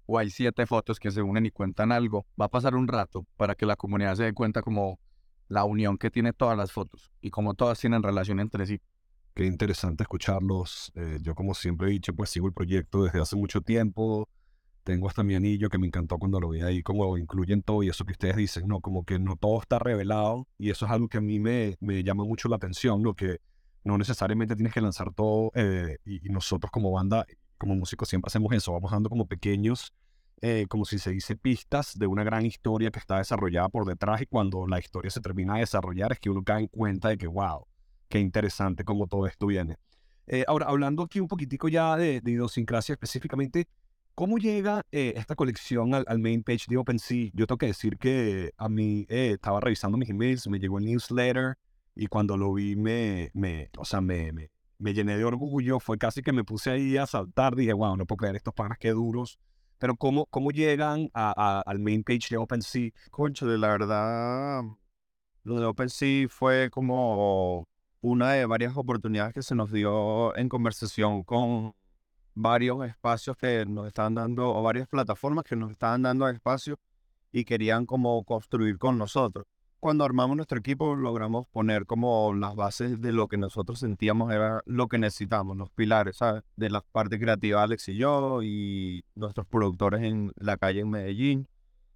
o 0.08 0.18
hay 0.18 0.30
siete 0.32 0.66
fotos 0.66 1.00
que 1.00 1.12
se 1.12 1.22
unen 1.22 1.46
y 1.46 1.52
cuentan 1.52 1.92
algo, 1.92 2.26
va 2.40 2.46
a 2.46 2.50
pasar 2.50 2.76
un 2.76 2.88
rato 2.88 3.28
para 3.36 3.56
que 3.56 3.66
la 3.66 3.76
comunidad 3.76 4.16
se 4.16 4.24
dé 4.24 4.34
cuenta 4.34 4.62
como 4.62 5.00
la 5.50 5.66
unión 5.66 5.98
que 5.98 6.10
tiene 6.10 6.34
todas 6.34 6.58
las 6.58 6.72
fotos 6.72 7.12
y 7.22 7.30
como 7.30 7.54
todas 7.54 7.80
tienen 7.80 8.02
relación 8.02 8.40
entre 8.40 8.66
sí. 8.66 8.82
Qué 9.34 9.46
interesante 9.46 10.04
escucharlos. 10.04 10.92
Eh, 10.96 11.20
yo 11.22 11.36
como 11.36 11.54
siempre 11.54 11.90
he 11.90 11.92
dicho, 11.92 12.14
pues 12.16 12.30
sigo 12.32 12.48
el 12.48 12.54
proyecto 12.54 13.04
desde 13.04 13.22
hace 13.22 13.36
mucho 13.36 13.62
tiempo. 13.62 14.28
Tengo 14.84 15.08
hasta 15.08 15.22
mi 15.22 15.36
anillo 15.36 15.70
que 15.70 15.78
me 15.78 15.86
encantó 15.86 16.18
cuando 16.18 16.40
lo 16.40 16.50
vi 16.50 16.62
ahí, 16.62 16.82
como 16.82 17.18
incluyen 17.18 17.62
todo 17.62 17.84
y 17.84 17.90
eso 17.90 18.06
que 18.06 18.14
ustedes 18.14 18.38
dicen, 18.38 18.68
¿no? 18.68 18.80
Como 18.80 19.04
que 19.04 19.20
no 19.20 19.36
todo 19.36 19.62
está 19.62 19.78
revelado 19.78 20.48
y 20.58 20.70
eso 20.70 20.86
es 20.86 20.92
algo 20.92 21.10
que 21.10 21.18
a 21.18 21.22
mí 21.22 21.40
me, 21.40 21.76
me 21.82 22.04
llama 22.04 22.24
mucho 22.24 22.48
la 22.48 22.56
atención, 22.56 23.04
lo 23.04 23.14
que 23.14 23.40
no 23.84 23.98
necesariamente 23.98 24.56
tienes 24.56 24.74
que 24.74 24.82
lanzar 24.82 25.14
todo 25.14 25.52
eh, 25.56 25.98
y, 26.06 26.26
y, 26.26 26.30
nosotros 26.30 26.72
como 26.72 26.92
banda 26.92 27.26
como 27.58 27.76
músicos 27.76 28.10
siempre 28.10 28.28
hacemos 28.30 28.52
eso, 28.54 28.74
vamos 28.74 28.92
dando 28.92 29.10
como 29.10 29.28
pequeños, 29.28 29.94
eh, 30.42 30.66
como 30.70 30.86
si 30.86 31.00
se 31.00 31.12
dice, 31.12 31.36
pistas 31.36 31.98
de 31.98 32.08
una 32.08 32.24
gran 32.24 32.46
historia 32.46 32.92
que 32.92 33.00
está 33.00 33.18
desarrollada 33.18 33.70
por 33.70 33.86
detrás 33.86 34.22
y 34.22 34.28
cuando 34.28 34.68
la 34.68 34.80
historia 34.80 35.10
se 35.10 35.22
termina 35.22 35.56
de 35.56 35.62
desarrollar 35.62 36.12
es 36.12 36.20
que 36.20 36.30
uno 36.30 36.44
cae 36.44 36.62
en 36.62 36.68
cuenta 36.68 37.10
de 37.10 37.18
que, 37.18 37.28
wow, 37.28 37.66
qué 38.08 38.20
interesante 38.20 38.84
cómo 38.84 39.08
todo 39.08 39.26
esto 39.26 39.48
viene. 39.48 39.78
Eh, 40.28 40.44
ahora, 40.48 40.68
hablando 40.68 41.04
aquí 41.04 41.20
un 41.20 41.28
poquitico 41.28 41.70
ya 41.70 41.96
de, 41.96 42.22
de 42.22 42.32
idiosincrasia 42.32 42.94
específicamente, 42.94 43.68
¿cómo 44.14 44.38
llega 44.38 44.84
eh, 44.92 45.14
esta 45.16 45.36
colección 45.36 45.96
al, 45.96 46.06
al, 46.08 46.20
main 46.20 46.44
page 46.44 46.66
de 46.68 46.78
OpenSea? 46.78 47.32
Yo 47.34 47.48
tengo 47.48 47.58
que 47.58 47.68
decir 47.68 47.98
que 47.98 48.52
a 48.58 48.70
mí 48.70 49.06
estaba 49.10 49.60
revisando 49.60 49.98
mis 49.98 50.10
emails, 50.10 50.48
me 50.48 50.60
llegó 50.60 50.80
el 50.80 50.86
newsletter 50.86 51.58
y 51.96 52.08
cuando 52.08 52.38
lo 52.38 52.54
vi 52.54 52.76
me, 52.76 53.32
me 53.34 53.70
o 53.78 53.86
sea, 53.86 54.02
me, 54.02 54.32
me 54.32 54.52
me 54.80 54.94
llené 54.94 55.18
de 55.18 55.26
orgullo, 55.26 55.80
fue 55.80 55.98
casi 55.98 56.22
que 56.22 56.32
me 56.32 56.44
puse 56.44 56.72
ahí 56.72 56.98
a 56.98 57.06
saltar, 57.06 57.56
dije, 57.56 57.74
wow, 57.74 57.96
no 57.98 58.06
puedo 58.06 58.18
creer 58.18 58.36
estos 58.36 58.54
panas 58.54 58.78
qué 58.80 58.92
duros. 58.92 59.40
Pero 59.80 59.96
¿cómo, 59.96 60.26
cómo 60.28 60.52
llegan 60.52 61.10
a, 61.14 61.62
al 61.62 61.80
main 61.80 62.04
page 62.04 62.28
de 62.32 62.38
OpenSea? 62.38 62.92
Concho, 63.12 63.46
de 63.48 63.58
la 63.58 63.70
verdad, 63.70 64.64
lo 65.44 65.60
de 65.60 65.66
OpenSea 65.66 66.28
fue 66.30 66.70
como 66.72 67.68
una 68.02 68.34
de 68.34 68.46
varias 68.46 68.76
oportunidades 68.76 69.34
que 69.34 69.44
se 69.44 69.56
nos 69.56 69.72
dio 69.72 70.36
en 70.36 70.50
conversación 70.50 71.24
con 71.24 71.74
varios 72.34 72.86
espacios 72.88 73.38
que 73.38 73.66
nos 73.66 73.88
estaban 73.88 74.16
dando, 74.16 74.50
o 74.50 74.64
varias 74.64 74.88
plataformas 74.88 75.44
que 75.44 75.56
nos 75.56 75.72
estaban 75.72 76.04
dando 76.04 76.28
espacio 76.30 76.80
y 77.32 77.46
querían 77.46 77.86
como 77.86 78.24
construir 78.24 78.78
con 78.78 78.98
nosotros 78.98 79.46
cuando 79.80 80.04
armamos 80.04 80.36
nuestro 80.36 80.60
equipo 80.60 80.96
logramos 80.96 81.48
poner 81.48 81.86
como 81.86 82.34
las 82.34 82.56
bases 82.56 83.02
de 83.02 83.12
lo 83.12 83.28
que 83.28 83.38
nosotros 83.38 83.80
sentíamos 83.80 84.32
era 84.34 84.62
lo 84.66 84.88
que 84.88 84.98
necesitamos, 84.98 85.56
los 85.58 85.70
pilares, 85.72 86.18
¿sabes? 86.18 86.44
De 86.56 86.70
la 86.70 86.82
parte 86.82 87.20
creativa 87.20 87.64
Alex 87.64 87.90
y 87.90 87.98
yo 87.98 88.42
y 88.44 89.04
nuestros 89.16 89.46
productores 89.48 90.02
en 90.04 90.32
la 90.36 90.58
calle 90.58 90.82
en 90.82 90.90
Medellín. 90.90 91.48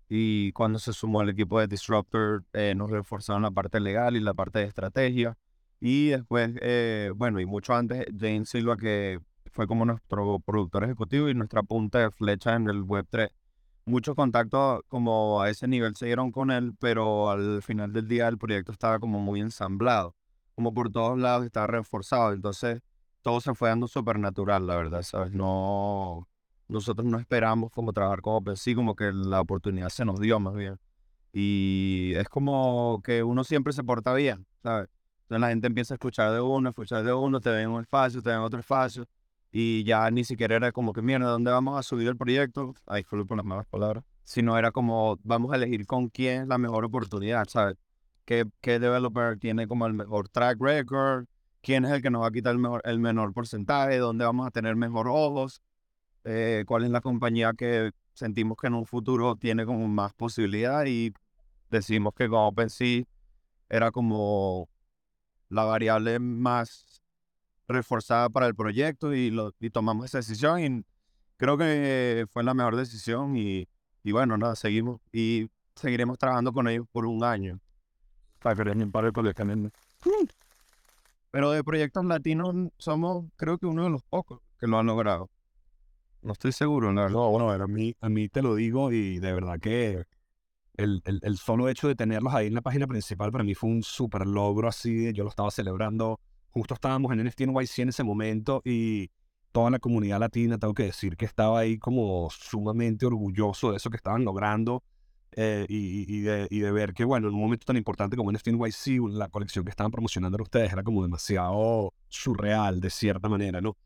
Y 0.10 0.52
cuando 0.52 0.78
se 0.78 0.94
sumó 0.94 1.22
el 1.22 1.30
equipo 1.30 1.60
de 1.60 1.67
Disruptor, 1.67 2.44
eh, 2.54 2.74
nos 2.76 2.91
reforzaron 2.91 3.44
la 3.44 3.52
parte 3.52 3.80
legal 3.80 4.15
y 4.15 4.20
la 4.20 4.34
parte 4.34 4.60
de 4.60 4.65
estrategia. 4.65 5.38
Y 5.80 6.10
después, 6.10 6.52
eh, 6.62 7.12
bueno, 7.15 7.39
y 7.39 7.46
mucho 7.46 7.74
antes, 7.74 8.06
James 8.20 8.50
Silva, 8.50 8.78
que 8.78 9.20
fue 9.52 9.67
como 9.67 9.86
nuestro 9.86 10.39
productor 10.39 10.84
ejecutivo 10.84 11.30
y 11.30 11.34
nuestra 11.34 11.63
punta 11.63 12.00
de 12.00 12.12
flecha 12.12 12.56
en 12.56 12.70
el 12.70 12.84
Web3 12.84 13.32
muchos 13.86 14.15
contactos 14.15 14.82
como 14.88 15.41
a 15.41 15.50
ese 15.50 15.67
nivel 15.67 15.96
se 15.96 16.06
dieron 16.06 16.32
con 16.32 16.52
él, 16.52 16.74
pero 16.80 17.30
al 17.30 17.62
final 17.62 17.94
del 17.94 18.08
día 18.08 18.28
el 18.28 18.38
proyecto 18.38 18.72
estaba 18.72 19.00
como 19.00 19.20
muy 19.20 19.41
ensamblado, 19.41 20.15
como 20.56 20.74
por 20.74 20.91
todos 20.91 21.17
lados 21.17 21.46
estaba 21.46 21.67
reforzado, 21.67 22.34
entonces 22.34 22.82
todo 23.22 23.41
se 23.41 23.54
fue 23.54 23.70
dando 23.70 23.88
súper 23.88 24.20
natural, 24.20 24.65
la 24.67 24.76
verdad, 24.76 25.02
¿sabes? 25.04 25.32
No, 25.32 26.28
nosotros 26.67 27.06
no 27.06 27.20
esperamos 27.20 27.72
como 27.72 27.94
trabajar 27.94 28.22
como 28.22 28.38
OpenSea, 28.38 28.76
como 28.76 28.96
que 28.96 29.12
la 29.12 29.41
oportunidad 29.41 29.89
se 29.89 30.06
nos 30.06 30.20
dio 30.20 30.39
más 30.39 30.56
bien. 30.56 30.80
Y 31.34 32.13
es 32.15 32.28
como 32.30 33.02
que 33.04 33.24
uno 33.24 33.44
siempre 33.44 33.74
se 33.74 33.84
porta 33.84 34.13
bien, 34.13 34.46
¿sabes? 34.63 34.89
Entonces 35.24 35.41
la 35.41 35.50
gente 35.50 35.67
empieza 35.67 35.94
a 35.94 35.96
escuchar 35.96 36.34
de 36.34 36.41
uno, 36.41 36.70
escuchar 36.70 37.04
de 37.04 37.13
uno, 37.13 37.39
te 37.39 37.50
ven 37.52 37.70
un 37.70 37.82
espacio, 37.82 38.22
te 38.22 38.30
ven 38.30 38.39
otro 38.39 38.60
espacio 38.60 39.06
y 39.52 39.84
ya 39.84 40.10
ni 40.12 40.24
siquiera 40.24 40.56
era 40.56 40.72
como 40.72 40.94
que, 40.94 41.02
mierda, 41.02 41.30
¿dónde 41.30 41.52
vamos 41.52 41.78
a 41.78 41.84
subir 41.84 42.08
el 42.08 42.18
proyecto? 42.18 42.74
Fue 43.06 43.26
por 43.26 43.38
las 43.38 43.46
malas 43.46 43.68
palabras. 43.68 44.04
Sino 44.24 44.58
era 44.58 44.72
como, 44.72 45.20
vamos 45.24 45.52
a 45.52 45.56
elegir 45.58 45.86
con 45.86 46.10
quién 46.10 46.44
es 46.44 46.48
la 46.48 46.58
mejor 46.58 46.86
oportunidad, 46.86 47.48
¿sabes? 47.50 47.78
¿Qué, 48.26 48.46
qué 48.62 48.80
developer 48.80 49.38
tiene 49.40 49.68
como 49.68 49.88
el 49.88 49.94
mejor 49.94 50.30
track 50.30 50.58
record? 50.62 51.26
quién 51.62 51.86
es 51.86 51.92
el 51.92 52.02
que 52.02 52.10
nos 52.10 52.24
va 52.24 52.28
a 52.28 52.32
quitar 52.32 52.54
el, 52.54 52.60
mejor, 52.60 52.82
el 52.86 53.00
menor 53.00 53.34
porcentaje, 53.34 53.98
dónde 53.98 54.26
vamos 54.26 54.48
a 54.48 54.52
tener 54.52 54.76
mejor 54.76 55.08
ojos, 55.08 55.62
eh, 56.24 56.64
cuál 56.68 56.84
es 56.84 56.92
la 56.92 57.02
compañía 57.02 57.54
que 57.54 57.92
sentimos 58.14 58.58
que 58.58 58.68
en 58.68 58.76
un 58.76 58.86
futuro 58.86 59.36
tiene 59.36 59.66
como 59.66 59.88
más 59.88 60.14
posibilidad 60.14 60.86
y 60.86 61.14
decidimos 61.70 62.14
que 62.14 62.28
con 62.28 62.40
OpenSea 62.40 63.04
era 63.70 63.92
como 63.92 64.70
la 65.50 65.64
variable 65.64 66.20
más 66.20 67.01
reforzada 67.72 68.30
para 68.30 68.48
el 68.48 68.56
proyecto 68.56 69.14
y, 69.14 69.30
lo, 69.32 69.54
y 69.60 69.70
tomamos 69.70 70.06
esa 70.06 70.20
decisión 70.20 70.60
y 70.60 70.84
creo 71.38 71.58
que 71.58 72.26
fue 72.32 72.44
la 72.44 72.54
mejor 72.54 72.76
decisión 72.76 73.36
y, 73.36 73.68
y 74.04 74.12
bueno, 74.12 74.38
nada, 74.38 74.56
seguimos 74.56 75.02
y 75.12 75.50
seguiremos 75.76 76.18
trabajando 76.18 76.54
con 76.54 76.68
ellos 76.68 76.86
por 76.92 77.06
un 77.06 77.24
año. 77.24 77.60
Pero 81.32 81.52
de 81.52 81.64
proyectos 81.64 82.04
latinos 82.06 82.54
somos, 82.78 83.26
creo 83.38 83.58
que 83.58 83.66
uno 83.66 83.84
de 83.84 83.90
los 83.90 84.04
pocos 84.04 84.42
que 84.60 84.68
lo 84.68 84.78
han 84.78 84.86
logrado. 84.86 85.30
No 86.22 86.34
estoy 86.34 86.52
seguro, 86.52 86.92
¿no? 86.92 87.10
No, 87.10 87.30
bueno, 87.30 87.52
a 87.52 87.68
mí, 87.68 87.96
a 88.00 88.10
mí 88.10 88.30
te 88.30 88.42
lo 88.42 88.54
digo 88.56 88.92
y 88.92 89.20
de 89.20 89.34
verdad 89.34 89.60
que 89.60 90.04
el, 90.76 91.02
el, 91.06 91.20
el 91.24 91.38
solo 91.38 91.70
hecho 91.70 91.88
de 91.88 91.96
tenerlos 91.96 92.34
ahí 92.34 92.48
en 92.48 92.54
la 92.54 92.62
página 92.62 92.86
principal 92.88 93.32
para 93.32 93.44
mí 93.44 93.56
fue 93.56 93.70
un 93.70 93.84
súper 93.84 94.28
logro 94.28 94.68
así. 94.68 95.14
Yo 95.14 95.24
lo 95.24 95.30
estaba 95.30 95.50
celebrando. 95.52 96.20
Justo 96.52 96.74
estábamos 96.74 97.12
en 97.12 97.26
NFT 97.26 97.42
NYC 97.42 97.80
en 97.80 97.90
ese 97.90 98.04
momento 98.04 98.62
y 98.66 99.10
toda 99.52 99.70
la 99.70 99.80
comunidad 99.80 100.20
latina, 100.20 100.58
tengo 100.58 100.74
que 100.74 100.84
decir 100.84 101.18
que 101.18 101.26
estaba 101.26 101.60
ahí 101.60 101.78
como 101.78 102.30
sumamente 102.30 103.06
orgulloso 103.06 103.72
de 103.72 103.78
eso 103.78 103.90
que 103.90 103.98
estaban 103.98 104.24
logrando 104.24 104.84
eh, 105.34 105.66
y, 105.70 106.22
de, 106.22 106.72
ver 106.72 106.94
que, 106.94 107.06
bueno, 107.06 107.30
en 107.30 107.34
un 107.34 107.40
momento 107.40 107.66
tan 107.66 107.78
importante 107.78 108.18
como 108.18 108.32
NFT 108.32 108.48
NYC, 108.48 109.00
la 109.12 109.30
colección 109.30 109.64
que 109.64 109.72
estaban 109.72 109.92
promocionando 109.92 110.42
ustedes 110.42 110.74
era 110.74 110.84
como 110.84 111.02
demasiado 111.04 111.94
surreal, 112.10 112.82
de 112.82 112.90
cierta 112.90 113.30
manera, 113.30 113.62
¿no? 113.62 113.78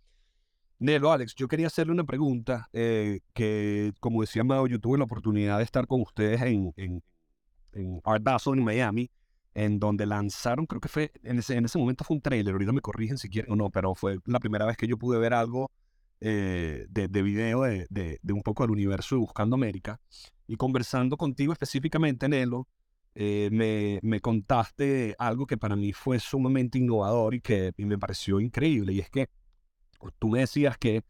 Nelo, 0.80 1.12
Alex, 1.12 1.36
yo 1.36 1.48
quería 1.48 1.68
hacerle 1.68 1.94
una 1.94 2.04
pregunta 2.04 2.68
eh, 2.74 3.20
que, 3.34 3.94
como 4.00 4.22
decía 4.22 4.44
Mao, 4.44 4.68
yo 4.68 4.80
tuve 4.80 4.98
la 4.98 5.06
oportunidad 5.06 5.60
de 5.60 5.64
estar 5.64 5.88
con 5.88 6.02
ustedes 6.02 6.42
en, 6.42 6.74
en, 6.76 7.04
en 7.74 8.02
Art 8.04 8.24
Basel 8.24 8.58
en 8.58 8.64
Miami, 8.64 9.10
en 9.56 9.80
donde 9.80 10.06
lanzaron, 10.06 10.66
creo 10.66 10.82
que 10.82 10.90
fue, 10.90 11.12
en 11.24 11.40
ese, 11.40 11.56
en 11.56 11.66
ese 11.66 11.80
momento 11.80 12.04
fue 12.04 12.16
un 12.16 12.22
trailer, 12.22 12.54
ahorita 12.54 12.74
me 12.74 12.82
corrigen 12.82 13.18
si 13.18 13.30
quieren 13.30 13.54
o 13.54 13.56
no, 13.56 13.70
pero 13.72 13.96
fue 13.96 14.20
la 14.26 14.40
primera 14.40 14.66
vez 14.66 14.78
que 14.78 14.86
yo 14.86 14.98
pude 14.98 15.18
ver 15.18 15.34
algo 15.34 15.72
eh, 16.20 16.86
de, 16.90 17.08
de, 17.08 17.22
video 17.22 17.64
de, 17.64 17.88
de, 17.90 18.20
de, 18.22 18.34
un 18.34 18.44
poco 18.44 18.64
del 18.64 18.72
universo 18.72 19.16
de 19.16 19.20
Buscando 19.20 19.56
América. 19.56 20.00
Y 20.46 20.58
conversando 20.58 21.18
contigo 21.18 21.54
específicamente, 21.54 22.28
Nelo, 22.28 22.68
eh, 23.16 23.50
me, 23.52 24.00
me, 24.04 24.20
contaste 24.20 25.16
algo 25.18 25.48
que 25.48 25.58
para 25.58 25.78
mí 25.78 25.94
fue 25.94 26.20
sumamente 26.20 26.78
innovador 26.78 27.34
y 27.34 27.42
que 27.42 27.72
y 27.78 27.86
me 27.86 27.98
pareció 27.98 28.42
increíble, 28.42 28.92
y 28.92 29.00
es 29.00 29.10
que 29.10 29.30
tú 30.20 30.30
me 30.30 30.40
decías 30.40 30.78
que 30.78 31.04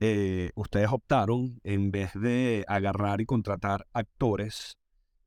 eh, 0.00 0.52
ustedes 0.54 0.88
optaron, 0.92 1.60
en 1.64 1.90
vez 1.90 2.12
de 2.14 2.64
agarrar 2.68 3.20
y 3.20 3.26
contratar 3.26 3.88
actores 3.92 4.78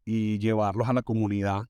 y 0.06 0.40
llevarlos 0.40 0.88
a 0.88 0.94
la 0.94 1.02
comunidad 1.02 1.68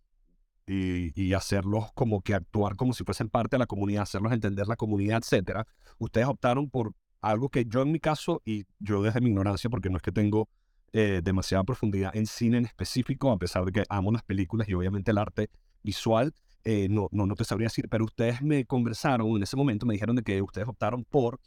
y, 0.67 1.34
hacerlos 1.34 1.91
como 1.93 2.21
que 2.21 2.34
actuar 2.34 2.76
como 2.76 2.93
si 2.93 3.04
fuesen 3.04 3.30
parte 3.30 3.56
de 3.56 3.60
la 3.60 3.67
comunidad, 3.67 4.04
hacerlos 4.04 4.32
entender 4.32 4.67
la 4.67 4.76
comunidad, 4.76 5.19
etcétera, 5.19 5.65
ustedes 5.97 6.28
optaron 6.28 6.69
por 6.69 6.93
algo 7.21 7.50
que 7.50 7.65
yo 7.65 7.82
en 7.82 7.91
mi 7.91 8.00
caso, 8.00 8.41
y 8.45 8.65
yo 8.80 9.02
desde 9.02 9.21
mi 9.21 9.30
ignorancia, 9.30 9.69
porque 9.69 9.89
no 9.89 9.97
es 9.97 10.04
que 10.04 10.12
tengo 10.12 10.50
eh, 10.93 11.21
demasiada 11.24 11.63
profundidad 11.63 12.15
en 12.15 12.26
cine 12.26 12.58
en 12.58 12.65
específico, 12.65 13.32
a 13.32 13.38
pesar 13.38 13.65
de 13.65 13.71
que 13.71 13.84
amo 13.89 14.12
las 14.12 14.24
películas 14.24 14.67
y 14.67 14.74
obviamente 14.74 15.12
el 15.12 15.17
arte 15.17 15.50
visual, 15.84 16.34
eh, 16.63 16.88
no, 16.89 17.08
no, 17.12 17.26
no 17.26 17.36
te 17.36 17.43
sabría 17.43 17.67
decir, 17.67 17.88
pero 17.89 18.06
ustedes 18.06 18.41
me 18.41 18.65
conversaron 18.65 19.28
en 19.30 19.43
ese 19.43 19.56
momento, 19.56 19.86
me 19.86 19.93
dijeron 19.93 20.15
de 20.15 20.24
que 20.24 20.41
ustedes 20.41 20.67
optaron 20.67 21.04
por 21.06 21.39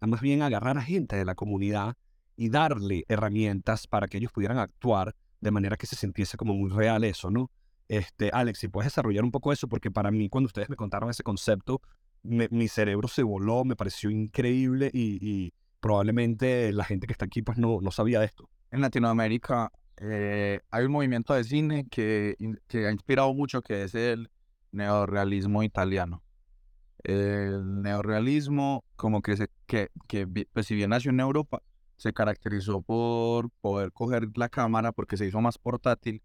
más 0.00 0.20
bien 0.20 0.42
agarrar 0.42 0.76
a 0.78 0.82
gente 0.82 1.16
de 1.16 1.24
la 1.24 1.34
comunidad 1.34 1.96
y 2.36 2.48
darle 2.48 3.04
herramientas 3.08 3.86
para 3.86 4.08
que 4.08 4.18
ellos 4.18 4.32
pudieran 4.32 4.58
actuar 4.58 5.14
de 5.40 5.50
manera 5.50 5.76
que 5.76 5.86
se 5.86 5.96
sintiese 5.96 6.36
como 6.36 6.54
muy 6.54 6.70
real 6.70 7.04
eso, 7.04 7.30
¿no? 7.30 7.50
Este, 7.92 8.30
Alex, 8.32 8.58
si 8.58 8.68
puedes 8.68 8.86
desarrollar 8.86 9.22
un 9.22 9.30
poco 9.30 9.52
eso, 9.52 9.68
porque 9.68 9.90
para 9.90 10.10
mí 10.10 10.30
cuando 10.30 10.46
ustedes 10.46 10.70
me 10.70 10.76
contaron 10.76 11.10
ese 11.10 11.22
concepto, 11.22 11.82
me, 12.22 12.48
mi 12.50 12.66
cerebro 12.66 13.06
se 13.06 13.22
voló, 13.22 13.66
me 13.66 13.76
pareció 13.76 14.08
increíble 14.08 14.90
y, 14.94 15.18
y, 15.20 15.52
probablemente 15.78 16.72
la 16.72 16.84
gente 16.84 17.06
que 17.06 17.12
está 17.12 17.26
aquí 17.26 17.42
pues 17.42 17.58
no, 17.58 17.82
no 17.82 17.90
sabía 17.90 18.20
de 18.20 18.24
esto. 18.24 18.48
En 18.70 18.80
Latinoamérica 18.80 19.70
eh, 19.98 20.60
hay 20.70 20.84
un 20.86 20.92
movimiento 20.92 21.34
de 21.34 21.44
cine 21.44 21.86
que, 21.90 22.34
que 22.66 22.86
ha 22.86 22.92
inspirado 22.92 23.34
mucho, 23.34 23.60
que 23.60 23.82
es 23.82 23.94
el 23.94 24.30
neorrealismo 24.70 25.62
italiano. 25.62 26.22
El 27.04 27.82
neorrealismo, 27.82 28.86
como 28.96 29.20
que, 29.20 29.36
se, 29.36 29.48
que, 29.66 29.90
que 30.08 30.26
pues 30.50 30.66
si 30.66 30.74
bien 30.74 30.90
nació 30.90 31.10
en 31.10 31.20
Europa, 31.20 31.60
se 31.98 32.14
caracterizó 32.14 32.80
por 32.80 33.50
poder 33.60 33.92
coger 33.92 34.28
la 34.36 34.48
cámara 34.48 34.92
porque 34.92 35.18
se 35.18 35.26
hizo 35.26 35.42
más 35.42 35.58
portátil 35.58 36.22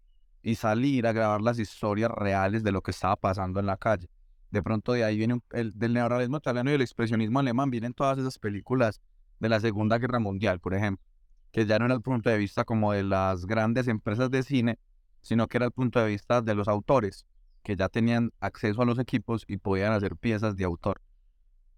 y 0.48 0.54
salir 0.54 1.06
a 1.06 1.12
grabar 1.12 1.42
las 1.42 1.58
historias 1.58 2.10
reales 2.10 2.64
de 2.64 2.72
lo 2.72 2.80
que 2.80 2.90
estaba 2.90 3.16
pasando 3.16 3.60
en 3.60 3.66
la 3.66 3.76
calle. 3.76 4.08
De 4.50 4.62
pronto 4.62 4.94
de 4.94 5.04
ahí 5.04 5.18
viene 5.18 5.42
el 5.50 5.78
del 5.78 5.92
neorrealismo 5.92 6.38
italiano 6.38 6.70
y 6.70 6.74
el 6.74 6.80
expresionismo 6.80 7.38
alemán, 7.38 7.68
vienen 7.68 7.92
todas 7.92 8.16
esas 8.16 8.38
películas 8.38 9.02
de 9.40 9.50
la 9.50 9.60
Segunda 9.60 9.98
Guerra 9.98 10.20
Mundial, 10.20 10.58
por 10.58 10.72
ejemplo, 10.72 11.04
que 11.52 11.66
ya 11.66 11.78
no 11.78 11.84
era 11.84 11.94
el 11.94 12.00
punto 12.00 12.30
de 12.30 12.38
vista 12.38 12.64
como 12.64 12.94
de 12.94 13.02
las 13.02 13.44
grandes 13.44 13.88
empresas 13.88 14.30
de 14.30 14.42
cine, 14.42 14.78
sino 15.20 15.48
que 15.48 15.58
era 15.58 15.66
el 15.66 15.72
punto 15.72 16.00
de 16.00 16.06
vista 16.06 16.40
de 16.40 16.54
los 16.54 16.66
autores, 16.66 17.26
que 17.62 17.76
ya 17.76 17.90
tenían 17.90 18.30
acceso 18.40 18.80
a 18.80 18.86
los 18.86 18.98
equipos 18.98 19.44
y 19.46 19.58
podían 19.58 19.92
hacer 19.92 20.16
piezas 20.16 20.56
de 20.56 20.64
autor. 20.64 21.02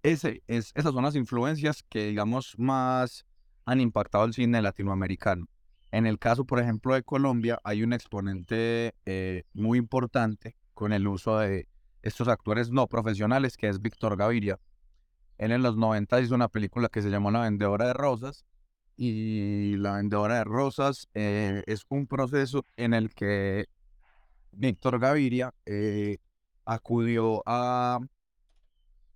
Ese, 0.04 0.44
es, 0.46 0.70
esas 0.76 0.92
son 0.92 1.02
las 1.02 1.16
influencias 1.16 1.82
que, 1.88 2.06
digamos, 2.06 2.54
más 2.56 3.26
han 3.64 3.80
impactado 3.80 4.26
el 4.26 4.32
cine 4.32 4.62
latinoamericano. 4.62 5.48
En 5.92 6.06
el 6.06 6.18
caso, 6.18 6.44
por 6.44 6.60
ejemplo, 6.60 6.94
de 6.94 7.02
Colombia, 7.02 7.60
hay 7.64 7.82
un 7.82 7.92
exponente 7.92 8.94
eh, 9.06 9.44
muy 9.54 9.78
importante 9.78 10.56
con 10.74 10.92
el 10.92 11.06
uso 11.08 11.38
de 11.38 11.66
estos 12.02 12.28
actores 12.28 12.70
no 12.70 12.86
profesionales, 12.86 13.56
que 13.56 13.68
es 13.68 13.80
Víctor 13.82 14.16
Gaviria. 14.16 14.58
Él 15.38 15.52
en 15.52 15.62
los 15.62 15.76
90 15.76 16.20
hizo 16.20 16.34
una 16.34 16.48
película 16.48 16.88
que 16.88 17.02
se 17.02 17.10
llamó 17.10 17.30
La 17.30 17.40
Vendedora 17.40 17.88
de 17.88 17.94
Rosas, 17.94 18.44
y 19.02 19.78
La 19.78 19.96
Vendedora 19.96 20.36
de 20.36 20.44
Rosas 20.44 21.08
eh, 21.14 21.62
es 21.66 21.86
un 21.88 22.06
proceso 22.06 22.66
en 22.76 22.92
el 22.92 23.14
que 23.14 23.64
Víctor 24.52 24.98
Gaviria 24.98 25.54
eh, 25.64 26.18
acudió 26.66 27.42
a 27.46 27.98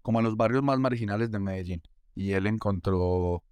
como 0.01 0.21
a 0.21 0.23
los 0.23 0.39
barrios 0.39 0.63
más 0.63 0.79
marginales 0.79 1.31
de 1.31 1.39
Medellín 1.39 1.83
y 2.15 2.33
él 2.33 2.47
encontró 2.47 3.43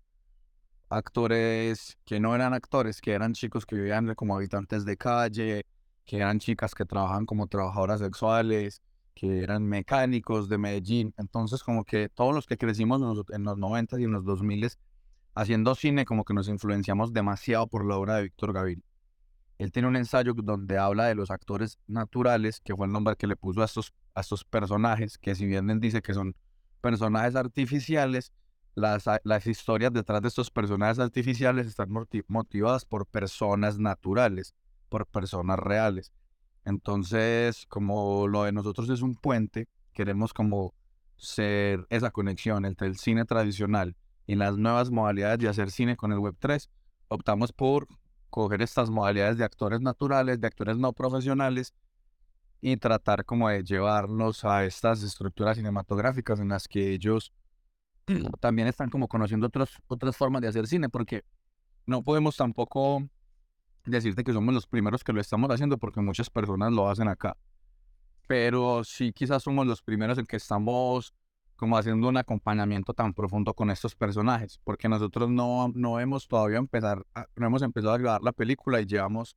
actores 0.92 1.98
que 2.04 2.20
no 2.20 2.34
eran 2.34 2.54
actores, 2.54 3.00
que 3.00 3.12
eran 3.12 3.32
chicos 3.32 3.66
que 3.66 3.76
vivían 3.76 4.14
como 4.14 4.36
habitantes 4.36 4.84
de 4.84 4.96
calle, 4.96 5.66
que 6.04 6.16
eran 6.16 6.38
chicas 6.38 6.74
que 6.74 6.84
trabajaban 6.84 7.26
como 7.26 7.46
trabajadoras 7.46 8.00
sexuales, 8.00 8.82
que 9.14 9.42
eran 9.42 9.64
mecánicos 9.64 10.48
de 10.48 10.58
Medellín. 10.58 11.14
Entonces, 11.16 11.62
como 11.62 11.84
que 11.84 12.08
todos 12.08 12.34
los 12.34 12.46
que 12.46 12.56
crecimos 12.56 13.00
en 13.32 13.44
los, 13.44 13.58
90 13.58 14.00
y 14.00 14.04
en 14.04 14.12
los 14.12 14.24
2000 14.24 14.68
haciendo 15.34 15.74
cine, 15.74 16.04
como 16.04 16.24
que 16.24 16.34
nos 16.34 16.48
influenciamos 16.48 17.12
demasiado 17.12 17.66
por 17.66 17.86
la 17.86 17.96
obra 17.96 18.16
de 18.16 18.24
Víctor 18.24 18.52
Gaviria. 18.52 18.84
Él 19.58 19.70
tiene 19.70 19.88
un 19.88 19.96
ensayo 19.96 20.34
donde 20.34 20.76
habla 20.76 21.06
de 21.06 21.14
los 21.14 21.30
actores 21.30 21.78
naturales, 21.86 22.60
que 22.60 22.74
fue 22.74 22.86
el 22.86 22.92
nombre 22.92 23.16
que 23.16 23.26
le 23.26 23.36
puso 23.36 23.62
a 23.62 23.64
estos, 23.64 23.92
a 24.14 24.20
estos 24.20 24.44
personajes, 24.44 25.18
que 25.18 25.34
si 25.34 25.46
bien 25.46 25.70
él 25.70 25.80
dice 25.80 26.02
que 26.02 26.14
son 26.14 26.34
personajes 26.80 27.36
artificiales, 27.36 28.32
las, 28.74 29.04
las 29.24 29.46
historias 29.46 29.92
detrás 29.92 30.22
de 30.22 30.28
estos 30.28 30.50
personajes 30.50 30.98
artificiales 30.98 31.66
están 31.66 31.88
motivadas 32.28 32.84
por 32.84 33.06
personas 33.06 33.78
naturales, 33.78 34.54
por 34.88 35.06
personas 35.06 35.58
reales. 35.58 36.12
Entonces, 36.64 37.66
como 37.68 38.28
lo 38.28 38.44
de 38.44 38.52
nosotros 38.52 38.88
es 38.88 39.02
un 39.02 39.14
puente, 39.14 39.68
queremos 39.92 40.32
como 40.32 40.74
ser 41.16 41.86
esa 41.90 42.10
conexión 42.10 42.64
entre 42.64 42.86
el 42.88 42.96
cine 42.96 43.24
tradicional 43.24 43.96
y 44.26 44.34
las 44.36 44.56
nuevas 44.56 44.90
modalidades 44.90 45.38
de 45.38 45.48
hacer 45.48 45.70
cine 45.70 45.96
con 45.96 46.12
el 46.12 46.18
Web3. 46.18 46.68
Optamos 47.08 47.52
por 47.52 47.86
coger 48.30 48.62
estas 48.62 48.90
modalidades 48.90 49.36
de 49.36 49.44
actores 49.44 49.80
naturales, 49.80 50.40
de 50.40 50.46
actores 50.46 50.78
no 50.78 50.92
profesionales 50.92 51.74
y 52.60 52.76
tratar 52.76 53.24
como 53.24 53.48
de 53.48 53.62
llevarlos 53.64 54.44
a 54.44 54.64
estas 54.64 55.02
estructuras 55.02 55.56
cinematográficas 55.56 56.40
en 56.40 56.48
las 56.48 56.68
que 56.68 56.92
ellos 56.92 57.32
también 58.40 58.68
están 58.68 58.90
como 58.90 59.08
conociendo 59.08 59.46
otros, 59.46 59.80
otras 59.86 60.16
formas 60.16 60.42
de 60.42 60.48
hacer 60.48 60.66
cine, 60.66 60.88
porque 60.88 61.24
no 61.86 62.02
podemos 62.02 62.36
tampoco 62.36 63.08
decirte 63.84 64.24
que 64.24 64.32
somos 64.32 64.54
los 64.54 64.66
primeros 64.66 65.02
que 65.02 65.12
lo 65.12 65.20
estamos 65.20 65.50
haciendo 65.50 65.78
porque 65.78 66.00
muchas 66.00 66.30
personas 66.30 66.72
lo 66.72 66.88
hacen 66.88 67.08
acá. 67.08 67.36
Pero 68.26 68.84
sí 68.84 69.12
quizás 69.12 69.42
somos 69.42 69.66
los 69.66 69.82
primeros 69.82 70.18
en 70.18 70.26
que 70.26 70.36
estamos 70.36 71.14
como 71.56 71.76
haciendo 71.76 72.08
un 72.08 72.16
acompañamiento 72.16 72.92
tan 72.92 73.14
profundo 73.14 73.54
con 73.54 73.70
estos 73.70 73.94
personajes, 73.94 74.58
porque 74.64 74.88
nosotros 74.88 75.30
no, 75.30 75.70
no 75.74 76.00
hemos 76.00 76.26
todavía 76.26 76.58
empezar, 76.58 77.06
no 77.36 77.46
hemos 77.46 77.62
empezado 77.62 77.94
a 77.94 77.98
grabar 77.98 78.22
la 78.22 78.32
película 78.32 78.80
y 78.80 78.86
llevamos 78.86 79.36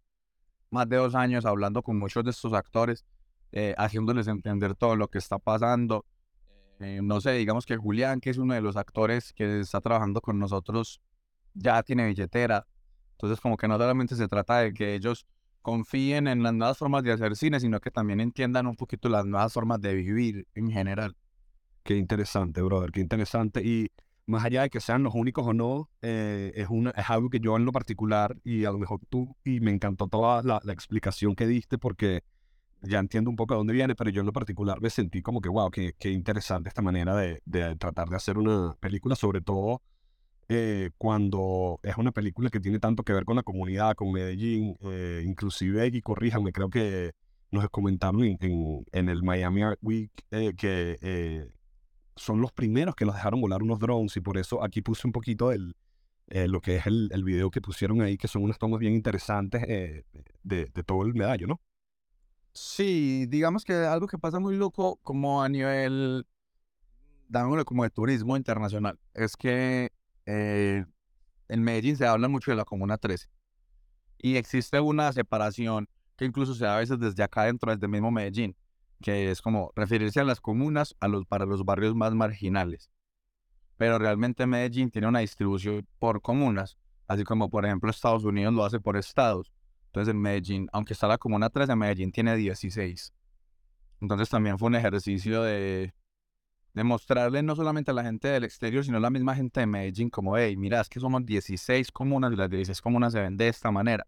más 0.72 0.90
de 0.90 0.98
dos 0.98 1.14
años 1.14 1.46
hablando 1.46 1.84
con 1.84 2.00
muchos 2.00 2.24
de 2.24 2.32
estos 2.32 2.54
actores, 2.54 3.06
eh, 3.52 3.76
haciéndoles 3.78 4.28
entender 4.28 4.74
todo 4.76 4.96
lo 4.96 5.08
que 5.08 5.20
está 5.20 5.38
pasando, 5.38 6.06
eh, 6.80 7.00
no 7.02 7.22
sé, 7.22 7.32
digamos 7.34 7.66
que 7.66 7.78
Julián, 7.78 8.20
que 8.20 8.30
es 8.30 8.38
uno 8.38 8.54
de 8.54 8.62
los 8.62 8.76
actores 8.76 9.34
que 9.34 9.60
está 9.62 9.82
trabajando 9.82 10.22
con 10.22 10.40
nosotros, 10.40 11.02
ya 11.54 11.82
tiene 11.84 12.08
billetera. 12.08 12.68
Entonces, 13.12 13.40
como 13.40 13.58
que 13.58 13.68
no 13.68 13.78
solamente 13.78 14.16
se 14.16 14.28
trata 14.28 14.60
de 14.60 14.74
que 14.74 14.96
ellos 14.96 15.26
confíen 15.62 16.28
en 16.28 16.44
las 16.44 16.54
nuevas 16.54 16.78
formas 16.78 17.04
de 17.04 17.12
hacer 17.12 17.36
cine, 17.36 17.60
sino 17.60 17.80
que 17.80 17.92
también 17.92 18.20
entiendan 18.20 18.68
un 18.68 18.76
poquito 18.76 19.10
las 19.10 19.26
nuevas 19.26 19.52
formas 19.54 19.82
de 19.82 19.96
vivir 19.96 20.48
en 20.54 20.70
general. 20.70 21.16
Qué 21.84 21.96
interesante, 21.98 22.62
brother, 22.62 22.92
qué 22.92 23.00
interesante. 23.00 23.64
Y 23.64 23.90
más 24.28 24.44
allá 24.44 24.64
de 24.64 24.70
que 24.70 24.80
sean 24.80 25.04
los 25.04 25.16
únicos 25.16 25.46
o 25.48 25.54
no, 25.54 25.90
eh, 26.02 26.52
es, 26.56 26.68
una, 26.70 26.92
es 26.92 27.10
algo 27.10 27.30
que 27.30 27.40
yo 27.40 27.56
en 27.56 27.66
lo 27.66 27.72
particular, 27.72 28.36
y 28.44 28.66
a 28.66 28.72
lo 28.72 28.78
mejor 28.78 29.00
tú, 29.10 29.36
y 29.44 29.60
me 29.60 29.72
encantó 29.72 30.08
toda 30.08 30.44
la, 30.44 30.60
la 30.64 30.74
explicación 30.74 31.36
que 31.36 31.48
diste, 31.48 31.78
porque 31.78 32.24
ya 32.88 33.00
entiendo 33.00 33.30
un 33.30 33.36
poco 33.36 33.54
de 33.54 33.60
dónde 33.60 33.74
viene, 33.74 33.96
pero 33.96 34.10
yo 34.10 34.22
en 34.22 34.28
lo 34.28 34.34
particular 34.34 34.82
me 34.82 34.90
sentí 34.90 35.22
como 35.22 35.42
que, 35.42 35.50
wow, 35.50 35.70
qué, 35.72 35.94
qué 35.98 36.12
interesante 36.12 36.70
esta 36.70 36.82
manera 36.82 37.16
de, 37.16 37.42
de, 37.46 37.76
tratar 37.76 38.10
de 38.10 38.16
hacer 38.16 38.38
una 38.38 38.76
película, 38.80 39.16
sobre 39.16 39.42
todo 39.42 39.82
eh, 40.48 40.92
cuando 40.98 41.80
es 41.82 41.98
una 41.98 42.12
película 42.12 42.52
que 42.52 42.60
tiene 42.60 42.80
tanto 42.80 43.04
que 43.04 43.14
ver 43.14 43.26
con 43.26 43.36
la 43.36 43.42
comunidad, 43.44 43.96
con 43.96 44.12
Medellín, 44.12 44.78
eh, 44.82 45.24
inclusive, 45.26 45.88
y 45.88 46.02
corríjanme, 46.02 46.52
creo 46.52 46.70
que 46.70 47.14
nos 47.50 47.68
comentaron 47.70 48.24
en, 48.24 48.38
en, 48.92 49.10
el 49.10 49.24
Miami 49.24 49.64
Art 49.64 49.80
Week 49.82 50.12
eh, 50.32 50.54
que 50.56 51.48
son 52.16 52.42
los 52.42 52.52
primeros 52.52 52.96
que 52.96 53.06
los 53.06 53.16
dejaron 53.16 53.42
volar 53.42 53.64
unos 53.64 53.80
drones 53.80 54.16
y 54.18 54.22
por 54.22 54.38
eso 54.38 54.64
aquí 54.64 54.82
puse 54.82 55.08
un 55.08 55.14
poquito 55.14 55.52
el, 55.52 55.76
lo 56.28 56.62
que 56.62 56.78
es 56.78 56.86
el, 56.86 57.10
el, 57.12 57.24
video 57.24 57.50
que 57.50 57.62
pusieron 57.62 58.02
ahí, 58.02 58.18
que 58.18 58.28
son 58.28 58.44
unas 58.44 58.60
tomas 58.60 58.80
bien 58.80 58.94
interesantes 58.94 59.62
de, 59.64 60.06
de 60.44 60.84
todo 60.84 61.04
el 61.04 61.14
medallo, 61.14 61.48
¿no? 61.48 61.60
Sí, 62.56 63.26
digamos 63.28 63.66
que 63.66 63.74
algo 63.74 64.08
que 64.08 64.18
pasa 64.18 64.40
muy 64.40 64.56
loco 64.56 64.98
como 65.04 65.44
a 65.44 65.50
nivel, 65.50 66.26
dámoslo 67.28 67.66
como 67.66 67.84
de 67.84 67.90
turismo 67.90 68.38
internacional, 68.38 68.98
es 69.14 69.36
que 69.36 69.92
eh, 70.26 70.86
en 71.50 71.64
Medellín 71.64 71.98
se 71.98 72.08
habla 72.08 72.30
mucho 72.30 72.52
de 72.52 72.58
la 72.58 72.64
Comuna 72.64 72.98
13 72.98 73.28
y 74.20 74.38
existe 74.38 74.80
una 74.80 75.12
separación 75.12 75.90
que 76.16 76.24
incluso 76.24 76.56
se 76.56 76.64
da 76.64 76.78
a 76.78 76.80
veces 76.80 76.98
desde 76.98 77.24
acá 77.24 77.44
dentro 77.44 77.76
del 77.76 77.90
mismo 77.90 78.10
Medellín, 78.10 78.56
que 79.02 79.30
es 79.32 79.42
como 79.42 79.74
referirse 79.76 80.22
a 80.22 80.24
las 80.24 80.40
comunas 80.40 80.96
a 81.02 81.10
los, 81.10 81.26
para 81.26 81.46
los 81.46 81.66
barrios 81.66 81.94
más 81.94 82.14
marginales. 82.14 82.90
Pero 83.76 84.00
realmente 84.00 84.48
Medellín 84.48 84.92
tiene 84.92 85.10
una 85.10 85.20
distribución 85.20 85.86
por 86.00 86.22
comunas, 86.22 86.78
así 87.10 87.26
como 87.26 87.50
por 87.50 87.66
ejemplo 87.66 87.92
Estados 87.92 88.24
Unidos 88.24 88.54
lo 88.54 88.64
hace 88.64 88.80
por 88.80 88.96
estados. 88.96 89.52
Entonces 89.96 90.14
en 90.14 90.20
Medellín, 90.20 90.68
aunque 90.74 90.92
está 90.92 91.08
la 91.08 91.18
comuna 91.18 91.50
13, 91.50 91.74
Medellín 91.74 92.12
tiene 92.12 92.36
16. 92.36 93.14
Entonces 94.02 94.30
también 94.30 94.60
fue 94.60 94.68
un 94.68 94.76
ejercicio 94.76 95.42
de, 95.42 95.94
de 96.74 96.84
mostrarle 96.84 97.42
no 97.42 97.56
solamente 97.56 97.92
a 97.92 97.94
la 97.94 98.04
gente 98.04 98.28
del 98.28 98.44
exterior, 98.44 98.84
sino 98.84 98.98
a 98.98 99.00
la 99.00 99.10
misma 99.10 99.36
gente 99.36 99.62
de 99.62 99.68
Medellín 99.68 100.10
como, 100.10 100.38
hey, 100.38 100.58
mira, 100.58 100.82
es 100.82 100.90
que 100.90 101.00
somos 101.00 101.26
16 101.26 101.94
comunas 101.94 102.34
y 102.34 102.36
las 102.36 102.50
16 102.50 102.82
comunas 102.82 103.14
se 103.14 103.22
ven 103.22 103.38
de 103.38 103.48
esta 103.48 103.72
manera. 103.72 104.06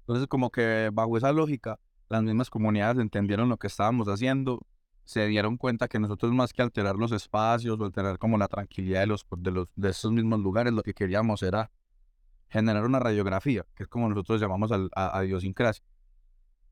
Entonces 0.00 0.26
como 0.28 0.48
que 0.48 0.88
bajo 0.94 1.18
esa 1.18 1.30
lógica, 1.30 1.78
las 2.08 2.22
mismas 2.22 2.48
comunidades 2.48 2.98
entendieron 2.98 3.50
lo 3.50 3.58
que 3.58 3.66
estábamos 3.66 4.08
haciendo, 4.08 4.66
se 5.04 5.26
dieron 5.26 5.58
cuenta 5.58 5.88
que 5.88 5.98
nosotros 5.98 6.32
más 6.32 6.54
que 6.54 6.62
alterar 6.62 6.96
los 6.96 7.12
espacios 7.12 7.78
o 7.78 7.84
alterar 7.84 8.18
como 8.18 8.38
la 8.38 8.48
tranquilidad 8.48 9.00
de, 9.00 9.08
los, 9.08 9.26
de, 9.36 9.50
los, 9.50 9.68
de 9.76 9.90
esos 9.90 10.10
mismos 10.10 10.40
lugares, 10.40 10.72
lo 10.72 10.82
que 10.82 10.94
queríamos 10.94 11.42
era 11.42 11.70
generar 12.48 12.84
una 12.84 12.98
radiografía, 12.98 13.66
que 13.74 13.84
es 13.84 13.88
como 13.88 14.08
nosotros 14.08 14.40
llamamos 14.40 14.72
a, 14.72 15.18
a, 15.18 15.24
idiosincrasia. 15.24 15.84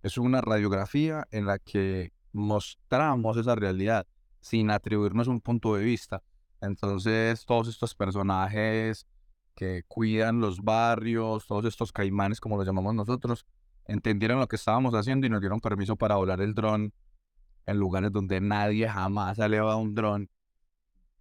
Es 0.02 0.18
una 0.18 0.40
radiografía 0.40 1.26
en 1.30 1.46
la 1.46 1.58
que 1.58 2.12
mostramos 2.32 3.36
esa 3.36 3.54
realidad 3.54 4.06
sin 4.40 4.70
atribuirnos 4.70 5.28
un 5.28 5.40
punto 5.40 5.74
de 5.74 5.84
vista. 5.84 6.22
Entonces, 6.60 7.44
todos 7.44 7.68
estos 7.68 7.94
personajes 7.94 9.06
que 9.54 9.82
cuidan 9.88 10.40
los 10.40 10.62
barrios, 10.62 11.46
todos 11.46 11.64
estos 11.64 11.92
caimanes, 11.92 12.40
como 12.40 12.56
los 12.56 12.66
llamamos 12.66 12.94
nosotros, 12.94 13.46
entendieron 13.86 14.38
lo 14.38 14.48
que 14.48 14.56
estábamos 14.56 14.94
haciendo 14.94 15.26
y 15.26 15.30
nos 15.30 15.40
dieron 15.40 15.60
permiso 15.60 15.96
para 15.96 16.16
volar 16.16 16.40
el 16.40 16.54
dron 16.54 16.92
en 17.66 17.78
lugares 17.78 18.12
donde 18.12 18.40
nadie 18.40 18.88
jamás 18.88 19.38
ha 19.38 19.46
elevado 19.46 19.78
un 19.78 19.94
dron 19.94 20.30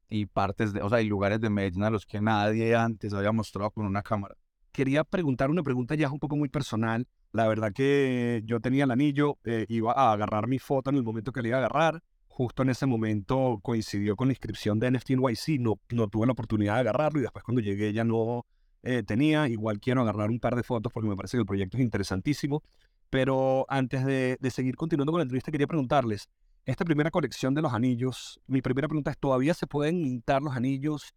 y 0.08 0.28
partes 0.28 0.74
de, 0.74 0.82
o 0.82 0.90
sea, 0.90 1.00
hay 1.00 1.08
lugares 1.08 1.42
de 1.42 1.50
Medellín 1.50 1.84
a 1.84 1.90
los 1.90 2.06
que 2.06 2.22
nadie 2.22 2.76
antes 2.76 3.14
había 3.14 3.32
mostrado 3.32 3.72
con 3.72 3.86
una 3.86 4.04
cámara 4.04 4.36
quería 4.76 5.04
preguntar 5.04 5.50
una 5.50 5.64
pregunta 5.64 5.96
ya 5.96 6.12
un 6.12 6.20
poco 6.20 6.36
muy 6.36 6.50
personal. 6.50 7.08
La 7.32 7.48
verdad 7.48 7.72
que 7.74 8.42
yo 8.46 8.60
tenía 8.60 8.84
el 8.84 8.92
anillo, 8.92 9.38
eh, 9.44 9.66
iba 9.70 9.94
a 9.94 10.12
agarrar 10.12 10.48
mi 10.48 10.60
foto 10.60 10.90
en 10.90 10.98
el 10.98 11.04
momento 11.04 11.32
que 11.32 11.42
le 11.42 11.50
iba 11.50 11.58
a 11.58 11.62
agarrar. 11.62 12.04
Justo 12.28 12.64
en 12.64 12.70
ese 12.70 12.86
momento 12.86 13.60
coincidió 13.64 14.16
con 14.16 14.28
la 14.28 14.34
inscripción 14.34 14.78
de 14.78 14.92
NFT 14.92 15.12
NYC, 15.12 15.60
no, 15.60 15.80
tuve 16.08 16.26
la 16.26 16.34
oportunidad 16.34 16.76
de 16.76 16.82
agarrarlo 16.82 17.20
y 17.20 17.24
después 17.24 17.44
cuando 17.46 17.62
llegué 17.62 17.94
ya 17.94 18.04
no 18.04 18.46
eh, 18.84 19.04
tenía. 19.04 19.48
Igual 19.48 19.80
quiero 19.80 20.02
agarrar 20.02 20.30
un 20.30 20.40
par 20.40 20.56
de 20.56 20.64
fotos 20.64 20.92
porque 20.92 21.08
me 21.08 21.16
parece 21.16 21.38
que 21.38 21.42
el 21.42 21.48
proyecto 21.48 21.78
es 21.78 21.84
interesantísimo. 21.84 22.62
Pero 23.10 23.66
antes 23.70 24.06
de, 24.06 24.38
de 24.40 24.52
seguir 24.52 24.76
continuando 24.76 25.12
con 25.14 25.20
la 25.20 25.24
entrevista, 25.24 25.52
quería 25.52 25.68
preguntarles, 25.68 26.28
esta 26.66 26.84
primera 26.84 27.12
colección 27.12 27.54
de 27.54 27.62
los 27.62 27.74
anillos, 27.74 28.42
mi 28.48 28.62
primera 28.62 28.88
pregunta 28.88 29.12
es, 29.12 29.18
¿todavía 29.18 29.54
se 29.54 29.68
pueden 29.68 30.02
mintar 30.02 30.42
los 30.42 30.56
anillos? 30.56 31.14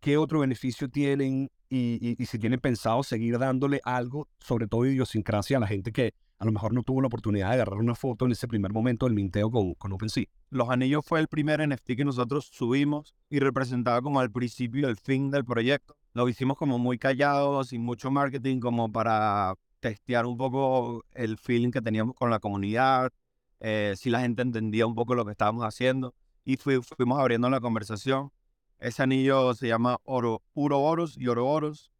¿Qué 0.00 0.16
otro 0.16 0.40
beneficio 0.40 0.88
tienen? 0.88 1.50
y, 1.70 2.16
si 2.26 2.38
tienen 2.38 2.60
pensado 2.60 3.02
seguir 3.02 3.38
dándole 3.38 3.80
algo, 3.84 4.28
sobre 4.38 4.66
todo 4.66 4.86
idiosincrasia, 4.86 5.58
a 5.58 5.60
la 5.60 5.66
gente 5.66 5.92
que 5.92 6.14
a 6.38 6.44
lo 6.44 6.52
mejor 6.52 6.72
no 6.72 6.82
tuvo 6.82 7.00
la 7.00 7.08
oportunidad 7.08 7.48
de 7.48 7.54
agarrar 7.54 7.78
una 7.78 7.94
foto 7.94 8.24
en 8.24 8.32
ese 8.32 8.46
primer 8.46 8.72
momento 8.72 9.06
del 9.06 9.14
minteo 9.14 9.50
con, 9.50 9.74
con 9.74 9.92
OpenSea. 9.92 10.26
Los 10.50 10.70
anillos 10.70 11.04
fue 11.04 11.20
el 11.20 11.28
primer 11.28 11.66
NFT 11.66 11.96
que 11.96 12.04
nosotros 12.04 12.48
subimos 12.52 13.14
y 13.28 13.40
representaba 13.40 14.00
como 14.00 14.20
al 14.20 14.30
principio 14.30 14.82
y 14.82 14.90
el 14.90 14.96
fin 14.96 15.30
del 15.30 15.44
proyecto. 15.44 15.96
Lo 16.14 16.28
hicimos 16.28 16.56
como 16.56 16.78
muy 16.78 16.96
callados, 16.98 17.68
sin 17.68 17.82
mucho 17.82 18.10
marketing, 18.10 18.60
como 18.60 18.90
para 18.90 19.54
testear 19.80 20.26
un 20.26 20.36
poco 20.36 21.04
el 21.12 21.38
feeling 21.38 21.70
que 21.70 21.82
teníamos 21.82 22.14
con 22.14 22.30
la 22.30 22.38
comunidad, 22.38 23.12
eh, 23.60 23.94
si 23.96 24.08
la 24.08 24.20
gente 24.20 24.42
entendía 24.42 24.86
un 24.86 24.94
poco 24.94 25.14
lo 25.14 25.24
que 25.24 25.32
estábamos 25.32 25.64
haciendo. 25.64 26.14
Y 26.44 26.56
fuimos 26.56 27.18
abriendo 27.18 27.50
la 27.50 27.60
conversación. 27.60 28.30
Ese 28.78 29.02
anillo 29.02 29.54
se 29.54 29.68
llama 29.68 29.98
oro, 30.04 30.42
puro 30.52 30.80
oros 30.80 31.16
y 31.18 31.26
oro 31.28 31.48
oros. 31.48 31.92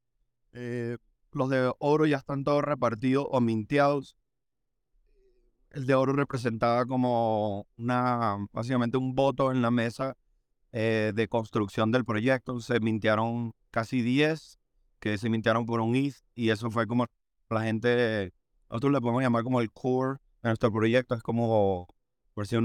Eh, 0.52 0.96
los 1.32 1.50
de 1.50 1.72
oro 1.78 2.06
ya 2.06 2.18
están 2.18 2.44
todos 2.44 2.62
repartidos 2.62 3.26
o 3.30 3.40
minteados. 3.40 4.16
El 5.70 5.86
de 5.86 5.94
oro 5.94 6.12
representaba 6.12 6.86
como 6.86 7.66
una, 7.76 8.46
básicamente 8.52 8.96
un 8.96 9.14
voto 9.14 9.52
en 9.52 9.60
la 9.60 9.70
mesa 9.70 10.16
eh, 10.72 11.12
de 11.14 11.28
construcción 11.28 11.90
del 11.90 12.04
proyecto. 12.04 12.60
Se 12.60 12.80
mintearon 12.80 13.54
casi 13.70 14.00
10 14.02 14.58
que 15.00 15.18
se 15.18 15.28
mintearon 15.28 15.66
por 15.66 15.80
un 15.80 15.94
ETH 15.96 16.16
y 16.34 16.50
eso 16.50 16.70
fue 16.70 16.86
como 16.86 17.06
la 17.50 17.62
gente, 17.62 18.32
nosotros 18.68 18.92
le 18.92 19.00
podemos 19.00 19.22
llamar 19.22 19.42
como 19.42 19.60
el 19.60 19.70
core 19.72 20.18
de 20.42 20.50
nuestro 20.50 20.72
proyecto. 20.72 21.14
Es 21.14 21.22
como, 21.22 21.88
por 22.34 22.46
si 22.46 22.56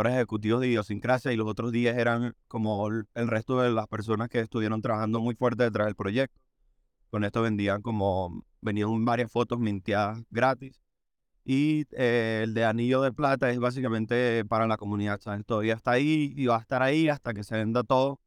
uno 0.00 0.10
ejecutivos 0.10 0.60
de 0.60 0.68
idiosincrasia 0.68 1.32
y 1.32 1.36
los 1.36 1.46
otros 1.46 1.72
10 1.72 1.96
eran 1.96 2.34
como 2.48 2.88
el 2.88 3.28
resto 3.28 3.60
de 3.60 3.70
las 3.70 3.86
personas 3.88 4.28
que 4.28 4.40
estuvieron 4.40 4.82
trabajando 4.82 5.20
muy 5.20 5.34
fuerte 5.34 5.64
detrás 5.64 5.86
del 5.86 5.94
proyecto. 5.94 6.40
Con 7.10 7.24
esto 7.24 7.42
vendían 7.42 7.82
como, 7.82 8.44
venían 8.60 9.04
varias 9.04 9.30
fotos 9.30 9.60
minteadas 9.60 10.22
gratis. 10.30 10.80
Y 11.44 11.86
eh, 11.92 12.40
el 12.44 12.54
de 12.54 12.64
anillo 12.64 13.02
de 13.02 13.12
plata 13.12 13.50
es 13.50 13.58
básicamente 13.58 14.44
para 14.46 14.66
la 14.66 14.76
comunidad. 14.76 15.20
¿sabes? 15.20 15.44
Todavía 15.46 15.74
está 15.74 15.92
ahí 15.92 16.32
y 16.36 16.46
va 16.46 16.56
a 16.56 16.60
estar 16.60 16.82
ahí 16.82 17.08
hasta 17.08 17.34
que 17.34 17.44
se 17.44 17.56
venda 17.56 17.84
todo. 17.84 18.20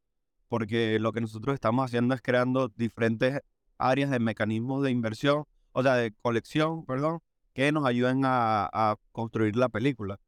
Porque 0.48 1.00
lo 1.00 1.12
que 1.12 1.22
nosotros 1.22 1.54
estamos 1.54 1.86
haciendo 1.86 2.16
es 2.16 2.22
creando 2.22 2.70
diferentes 2.78 3.42
áreas 3.78 4.10
de 4.12 4.20
mecanismos 4.20 4.84
de 4.84 4.92
inversión, 4.92 5.44
o 5.74 5.84
sea, 5.84 5.96
de 5.96 6.14
colección, 6.22 6.86
perdón, 6.86 7.20
que 7.54 7.72
nos 7.72 7.86
ayuden 7.86 8.22
a 8.24 8.96
construir 9.12 9.58
la 9.58 9.70
película. 9.70 10.20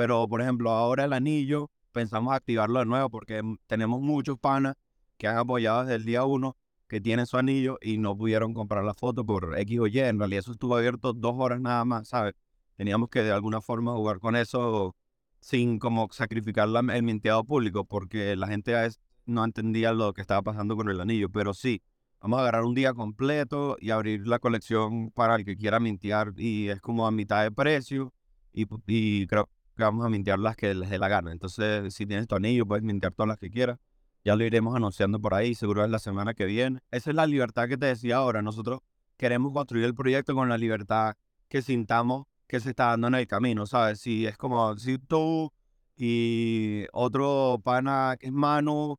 Pero, 0.00 0.26
por 0.26 0.40
ejemplo, 0.40 0.70
ahora 0.70 1.04
el 1.04 1.12
anillo, 1.12 1.70
pensamos 1.92 2.32
activarlo 2.32 2.78
de 2.78 2.86
nuevo 2.86 3.10
porque 3.10 3.42
tenemos 3.66 4.00
muchos 4.00 4.38
panas 4.38 4.76
que 5.18 5.28
han 5.28 5.36
apoyado 5.36 5.82
desde 5.82 5.96
el 5.96 6.06
día 6.06 6.24
uno 6.24 6.56
que 6.88 7.02
tienen 7.02 7.26
su 7.26 7.36
anillo 7.36 7.76
y 7.82 7.98
no 7.98 8.16
pudieron 8.16 8.54
comprar 8.54 8.82
la 8.82 8.94
foto 8.94 9.26
por 9.26 9.58
X 9.58 9.78
o 9.78 9.86
Y. 9.86 9.98
En 9.98 10.18
realidad 10.18 10.38
eso 10.38 10.52
estuvo 10.52 10.74
abierto 10.74 11.12
dos 11.12 11.34
horas 11.36 11.60
nada 11.60 11.84
más, 11.84 12.08
¿sabes? 12.08 12.32
Teníamos 12.76 13.10
que 13.10 13.22
de 13.22 13.30
alguna 13.30 13.60
forma 13.60 13.92
jugar 13.92 14.20
con 14.20 14.36
eso 14.36 14.96
sin 15.38 15.78
como 15.78 16.08
sacrificar 16.12 16.66
el 16.94 17.02
minteado 17.02 17.44
público 17.44 17.84
porque 17.84 18.36
la 18.36 18.46
gente 18.46 18.74
a 18.74 18.80
veces 18.80 19.02
no 19.26 19.44
entendía 19.44 19.92
lo 19.92 20.14
que 20.14 20.22
estaba 20.22 20.40
pasando 20.40 20.76
con 20.76 20.88
el 20.88 20.98
anillo. 20.98 21.28
Pero 21.28 21.52
sí, 21.52 21.82
vamos 22.22 22.38
a 22.38 22.40
agarrar 22.40 22.64
un 22.64 22.74
día 22.74 22.94
completo 22.94 23.76
y 23.78 23.90
abrir 23.90 24.26
la 24.26 24.38
colección 24.38 25.10
para 25.10 25.34
el 25.36 25.44
que 25.44 25.58
quiera 25.58 25.78
mintear 25.78 26.32
y 26.38 26.68
es 26.68 26.80
como 26.80 27.06
a 27.06 27.10
mitad 27.10 27.42
de 27.42 27.50
precio 27.52 28.14
y, 28.54 28.66
y 28.86 29.26
creo 29.26 29.46
vamos 29.84 30.06
a 30.06 30.08
mintear 30.08 30.38
las 30.38 30.56
que 30.56 30.74
les 30.74 30.90
dé 30.90 30.98
la 30.98 31.08
gana. 31.08 31.32
Entonces, 31.32 31.94
si 31.94 32.06
tienes 32.06 32.26
tu 32.26 32.34
anillo, 32.36 32.66
puedes 32.66 32.84
mintear 32.84 33.12
todas 33.12 33.28
las 33.28 33.38
que 33.38 33.50
quieras. 33.50 33.78
Ya 34.24 34.36
lo 34.36 34.44
iremos 34.44 34.76
anunciando 34.76 35.20
por 35.20 35.34
ahí, 35.34 35.54
seguro 35.54 35.84
es 35.84 35.90
la 35.90 35.98
semana 35.98 36.34
que 36.34 36.44
viene. 36.44 36.80
Esa 36.90 37.10
es 37.10 37.16
la 37.16 37.26
libertad 37.26 37.68
que 37.68 37.78
te 37.78 37.86
decía 37.86 38.16
ahora. 38.16 38.42
Nosotros 38.42 38.80
queremos 39.16 39.52
construir 39.52 39.84
el 39.84 39.94
proyecto 39.94 40.34
con 40.34 40.48
la 40.48 40.58
libertad 40.58 41.14
que 41.48 41.62
sintamos 41.62 42.26
que 42.46 42.60
se 42.60 42.70
está 42.70 42.86
dando 42.86 43.08
en 43.08 43.14
el 43.14 43.26
camino, 43.26 43.64
¿sabes? 43.64 44.00
Si 44.00 44.26
es 44.26 44.36
como, 44.36 44.76
si 44.76 44.98
tú 44.98 45.52
y 45.96 46.84
otro 46.92 47.60
pana 47.62 48.16
que 48.18 48.26
es 48.26 48.32
Manu, 48.32 48.98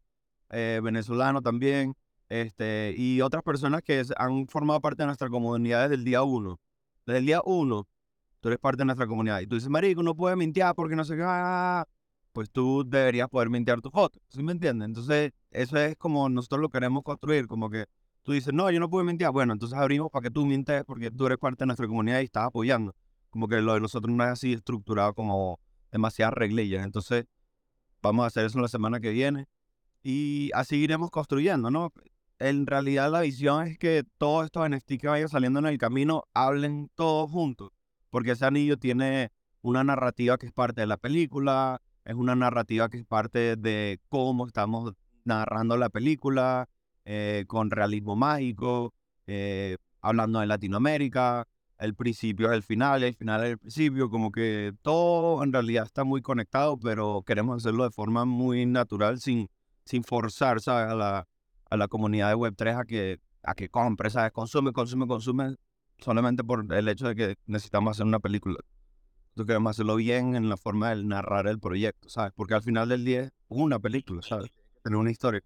eh, 0.52 0.80
venezolano 0.82 1.42
también, 1.42 1.96
este, 2.30 2.94
y 2.98 3.20
otras 3.20 3.44
personas 3.44 3.82
que 3.82 4.04
han 4.18 4.48
formado 4.48 4.80
parte 4.80 5.04
de 5.04 5.08
nuestra 5.08 5.30
comunidad 5.30 5.82
desde 5.84 5.96
el 5.96 6.06
día 6.06 6.24
uno. 6.24 6.62
Desde 7.06 7.20
el 7.20 7.26
día 7.26 7.42
uno, 7.44 7.88
tú 8.42 8.50
eres 8.50 8.60
parte 8.60 8.80
de 8.80 8.86
nuestra 8.86 9.08
comunidad. 9.08 9.40
Y 9.40 9.48
tú 9.48 9.56
dices, 9.56 9.70
marico, 9.70 10.04
no 10.04 10.16
puedes 10.16 10.38
mintear 10.38 10.76
porque 10.76 10.96
no 10.96 11.06
sé 11.06 11.16
qué, 11.16 11.24
ah, 11.26 11.88
pues 12.34 12.50
tú 12.52 12.84
deberías 12.86 13.30
poder 13.30 13.50
mintear 13.50 13.82
tu 13.82 13.90
foto. 13.90 14.20
¿Sí 14.28 14.44
me 14.44 14.52
entiendes? 14.52 14.88
Entonces, 14.88 15.32
eso 15.52 15.78
es 15.78 15.96
como 15.98 16.28
nosotros 16.28 16.62
lo 16.62 16.70
queremos 16.70 17.04
construir, 17.04 17.48
como 17.48 17.70
que 17.70 17.86
tú 18.24 18.34
dices, 18.34 18.54
no, 18.54 18.70
yo 18.72 18.80
no 18.80 18.90
puedo 18.90 19.06
mintear. 19.06 19.32
Bueno, 19.32 19.54
entonces 19.54 19.78
abrimos 19.78 20.12
para 20.12 20.24
que 20.24 20.32
tú 20.32 20.46
mintes 20.46 20.84
porque 20.86 21.12
tú 21.12 21.26
eres 21.28 21.38
parte 21.38 21.64
de 21.64 21.68
nuestra 21.68 21.88
comunidad 21.88 22.20
y 22.22 22.26
estás 22.26 22.46
apoyando. 22.46 22.96
Como 23.30 23.48
que 23.48 23.62
lo 23.62 23.74
de 23.74 23.80
nosotros 23.80 24.14
no 24.14 24.24
es 24.24 24.30
así 24.32 24.54
estructurado 24.54 25.14
como 25.14 25.60
demasiadas 25.92 26.34
reglillas. 26.34 26.84
Entonces, 26.84 27.26
vamos 28.02 28.24
a 28.24 28.28
hacer 28.28 28.46
eso 28.46 28.60
la 28.60 28.68
semana 28.68 29.00
que 29.00 29.12
viene 29.12 29.48
y 30.04 30.50
así 30.54 30.78
iremos 30.78 31.12
construyendo, 31.12 31.70
¿no? 31.70 31.94
En 32.40 32.66
realidad 32.66 33.12
la 33.12 33.22
visión 33.22 33.68
es 33.68 33.78
que 33.78 34.04
todos 34.18 34.46
estos 34.46 34.68
NFT 34.68 34.94
que 35.00 35.08
vayan 35.08 35.30
saliendo 35.30 35.60
en 35.60 35.68
el 35.68 35.78
camino 35.78 36.24
hablen 36.34 36.90
todos 36.96 37.30
juntos, 37.30 37.72
porque 38.12 38.32
ese 38.32 38.46
anillo 38.46 38.78
tiene 38.78 39.32
una 39.62 39.84
narrativa 39.84 40.38
que 40.38 40.46
es 40.46 40.52
parte 40.52 40.82
de 40.82 40.88
la 40.88 40.98
película, 40.98 41.82
es 42.06 42.16
una 42.16 42.36
narrativa 42.36 42.90
que 42.90 42.98
es 42.98 43.06
parte 43.06 43.56
de 43.56 44.00
cómo 44.10 44.46
estamos 44.46 44.94
narrando 45.24 45.78
la 45.78 45.90
película, 45.90 46.70
eh, 47.06 47.46
con 47.48 47.72
realismo 47.72 48.16
mágico, 48.16 48.94
eh, 49.26 49.78
hablando 50.02 50.40
de 50.40 50.48
Latinoamérica, 50.48 51.48
el 51.80 51.96
principio 51.96 52.52
es 52.52 52.54
el 52.54 52.64
final, 52.64 53.02
el 53.02 53.16
final 53.16 53.44
es 53.44 53.52
el 53.52 53.58
principio, 53.58 54.10
como 54.10 54.32
que 54.32 54.74
todo 54.84 55.44
en 55.44 55.52
realidad 55.52 55.86
está 55.86 56.04
muy 56.04 56.22
conectado, 56.22 56.78
pero 56.78 57.24
queremos 57.26 57.58
hacerlo 57.58 57.84
de 57.86 57.92
forma 57.92 58.26
muy 58.26 58.68
natural, 58.68 59.20
sin, 59.20 59.50
sin 59.86 60.04
forzar 60.04 60.58
A, 60.68 60.94
la, 60.94 61.28
a 61.70 61.78
la 61.78 61.88
comunidad 61.88 62.30
de 62.30 62.36
Web3 62.36 62.80
a 62.80 62.86
que, 62.86 63.20
a 63.42 63.56
que 63.56 63.70
compre, 63.70 64.12
¿sabes? 64.12 64.32
Consume, 64.32 64.74
consume, 64.74 65.08
consume, 65.08 65.56
solamente 66.02 66.44
por 66.44 66.74
el 66.74 66.88
hecho 66.88 67.08
de 67.08 67.16
que 67.16 67.36
necesitamos 67.46 67.98
hacer 67.98 68.06
una 68.06 68.20
película. 68.20 68.58
Nosotros 69.30 69.48
queremos 69.48 69.72
hacerlo 69.72 69.96
bien 69.96 70.36
en 70.36 70.50
la 70.50 70.58
forma 70.58 70.90
de 70.90 71.04
narrar 71.04 71.48
el 71.48 71.60
proyecto, 71.60 72.10
¿sabes? 72.10 72.34
Porque 72.36 72.54
al 72.54 72.64
final 72.64 72.90
del 72.90 73.06
día 73.06 73.22
es 73.22 73.32
una 73.48 73.80
película, 73.80 74.22
¿sabes? 74.22 74.52
Tener 74.84 74.98
una 74.98 75.12
historia. 75.12 75.42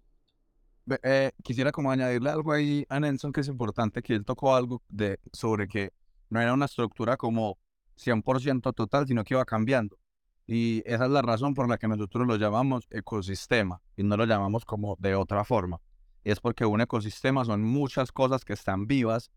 Eh, 1.02 1.32
quisiera 1.42 1.72
como 1.72 1.90
añadirle 1.90 2.30
algo 2.30 2.52
ahí 2.52 2.84
a 2.88 2.98
Nelson 2.98 3.32
que 3.32 3.40
es 3.40 3.48
importante, 3.48 4.02
que 4.02 4.14
él 4.14 4.24
tocó 4.24 4.54
algo 4.54 4.82
de, 4.88 5.18
sobre 5.32 5.68
que 5.68 5.92
no 6.30 6.40
era 6.40 6.52
una 6.52 6.64
estructura 6.64 7.16
como 7.16 7.58
100% 7.96 8.74
total, 8.74 9.06
sino 9.06 9.24
que 9.24 9.34
iba 9.34 9.44
cambiando. 9.44 9.98
Y 10.46 10.82
esa 10.86 11.06
es 11.06 11.10
la 11.10 11.22
razón 11.22 11.54
por 11.54 11.68
la 11.68 11.76
que 11.76 11.88
nosotros 11.88 12.26
lo 12.26 12.36
llamamos 12.36 12.86
ecosistema 12.90 13.80
y 13.96 14.04
no 14.04 14.16
lo 14.16 14.26
llamamos 14.26 14.64
como 14.64 14.96
de 15.00 15.14
otra 15.16 15.44
forma. 15.44 15.80
Y 16.22 16.30
es 16.30 16.40
porque 16.40 16.64
un 16.64 16.80
ecosistema 16.80 17.44
son 17.44 17.62
muchas 17.62 18.12
cosas 18.12 18.44
que 18.44 18.52
están 18.52 18.86
vivas 18.86 19.30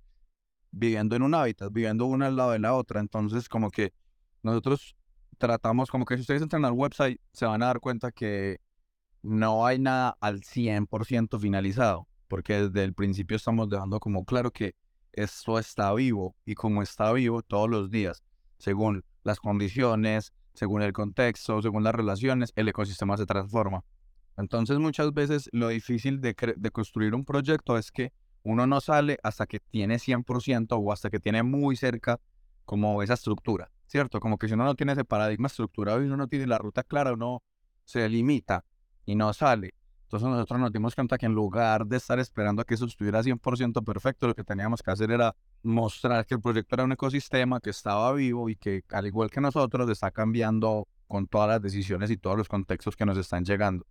viviendo 0.72 1.16
en 1.16 1.24
un 1.24 1.34
hábitat, 1.34 1.72
viviendo 1.72 2.06
una 2.06 2.28
al 2.28 2.36
lado 2.36 2.52
de 2.52 2.60
la 2.60 2.74
otra. 2.74 3.00
Entonces, 3.00 3.50
como 3.50 3.70
que 3.70 3.94
nosotros 4.44 4.96
tratamos, 5.38 5.90
como 5.90 6.06
que 6.06 6.16
si 6.16 6.22
ustedes 6.22 6.42
entran 6.42 6.66
al 6.66 6.74
website, 6.74 7.20
se 7.34 7.46
van 7.46 7.64
a 7.64 7.68
dar 7.68 7.80
cuenta 7.80 8.12
que 8.12 8.60
no 9.22 9.66
hay 9.66 9.80
nada 9.80 10.18
al 10.22 10.42
100% 10.42 11.40
finalizado, 11.40 12.08
porque 12.28 12.62
desde 12.62 12.84
el 12.84 12.94
principio 12.94 13.38
estamos 13.38 13.70
dejando 13.70 14.00
como 14.00 14.26
claro 14.26 14.52
que 14.52 14.76
esto 15.14 15.60
está 15.60 15.94
vivo 15.94 16.36
y 16.46 16.56
como 16.56 16.82
está 16.82 17.12
vivo 17.12 17.42
todos 17.42 17.70
los 17.70 17.90
días, 17.90 18.24
según 18.58 19.04
las 19.24 19.40
condiciones, 19.40 20.34
según 20.54 20.82
el 20.82 20.94
contexto, 20.94 21.62
según 21.62 21.84
las 21.84 21.96
relaciones, 21.96 22.52
el 22.56 22.68
ecosistema 22.68 23.18
se 23.18 23.26
transforma. 23.26 23.84
Entonces 24.38 24.80
muchas 24.80 25.14
veces 25.14 25.50
lo 25.52 25.68
difícil 25.68 26.22
de, 26.22 26.34
construir 26.72 27.14
un 27.14 27.26
proyecto 27.26 27.78
es 27.78 27.92
que 27.92 28.14
uno 28.52 28.68
no 28.68 28.82
sale 28.82 29.20
hasta 29.24 29.45
que 29.45 29.60
tiene 29.60 30.00
100% 30.00 30.68
o 30.72 30.91
hasta 30.91 31.10
que 31.10 31.20
tiene 31.20 31.43
muy 31.43 31.76
cerca 31.76 32.20
como 32.66 33.02
esa 33.04 33.14
estructura, 33.14 33.72
¿cierto? 33.88 34.20
Como 34.20 34.38
que 34.38 34.47
si 34.47 34.54
uno 34.54 34.64
no 34.64 34.76
tiene 34.76 34.93
ese 34.93 35.06
paradigma 35.06 35.47
estructurado 35.47 36.02
y 36.02 36.06
uno 36.06 36.18
no 36.18 36.28
tiene 36.28 36.47
la 36.47 36.58
ruta 36.58 36.84
clara, 36.84 37.14
uno 37.14 37.43
se 37.86 38.08
limita 38.10 38.66
y 39.06 39.16
no 39.16 39.34
sale. 39.34 39.74
Entonces 40.04 40.28
nosotros 40.28 40.60
nos 40.60 40.72
dimos 40.72 40.95
cuenta 40.95 41.20
que 41.20 41.28
en 41.28 41.34
lugar 41.34 41.86
de 41.86 41.97
estar 41.97 42.18
esperando 42.18 42.64
a 42.64 42.66
que 42.66 42.74
eso 42.74 42.86
estuviera 42.86 43.22
100% 43.22 43.84
perfecto, 43.84 44.28
lo 44.28 44.34
que 44.34 44.43
teníamos 44.43 44.82
que 44.82 44.89
hacer 44.89 45.12
era 45.12 45.36
mostrar 45.62 46.26
que 46.26 46.34
el 46.34 46.41
proyecto 46.41 46.76
era 46.76 46.84
un 46.84 46.91
ecosistema 46.91 47.60
que 47.60 47.70
estaba 47.70 48.12
vivo 48.14 48.50
y 48.50 48.56
que 48.56 48.84
al 48.89 49.06
igual 49.06 49.30
que 49.30 49.41
nosotros 49.41 49.88
está 49.89 50.10
cambiando 50.10 50.88
con 51.08 51.28
todas 51.28 51.50
las 51.50 51.62
decisiones 51.62 52.10
y 52.10 52.18
todos 52.18 52.38
los 52.38 52.47
contextos 52.47 52.95
que 52.95 53.06
nos 53.06 53.20
están 53.20 53.45
llegando. 53.45 53.86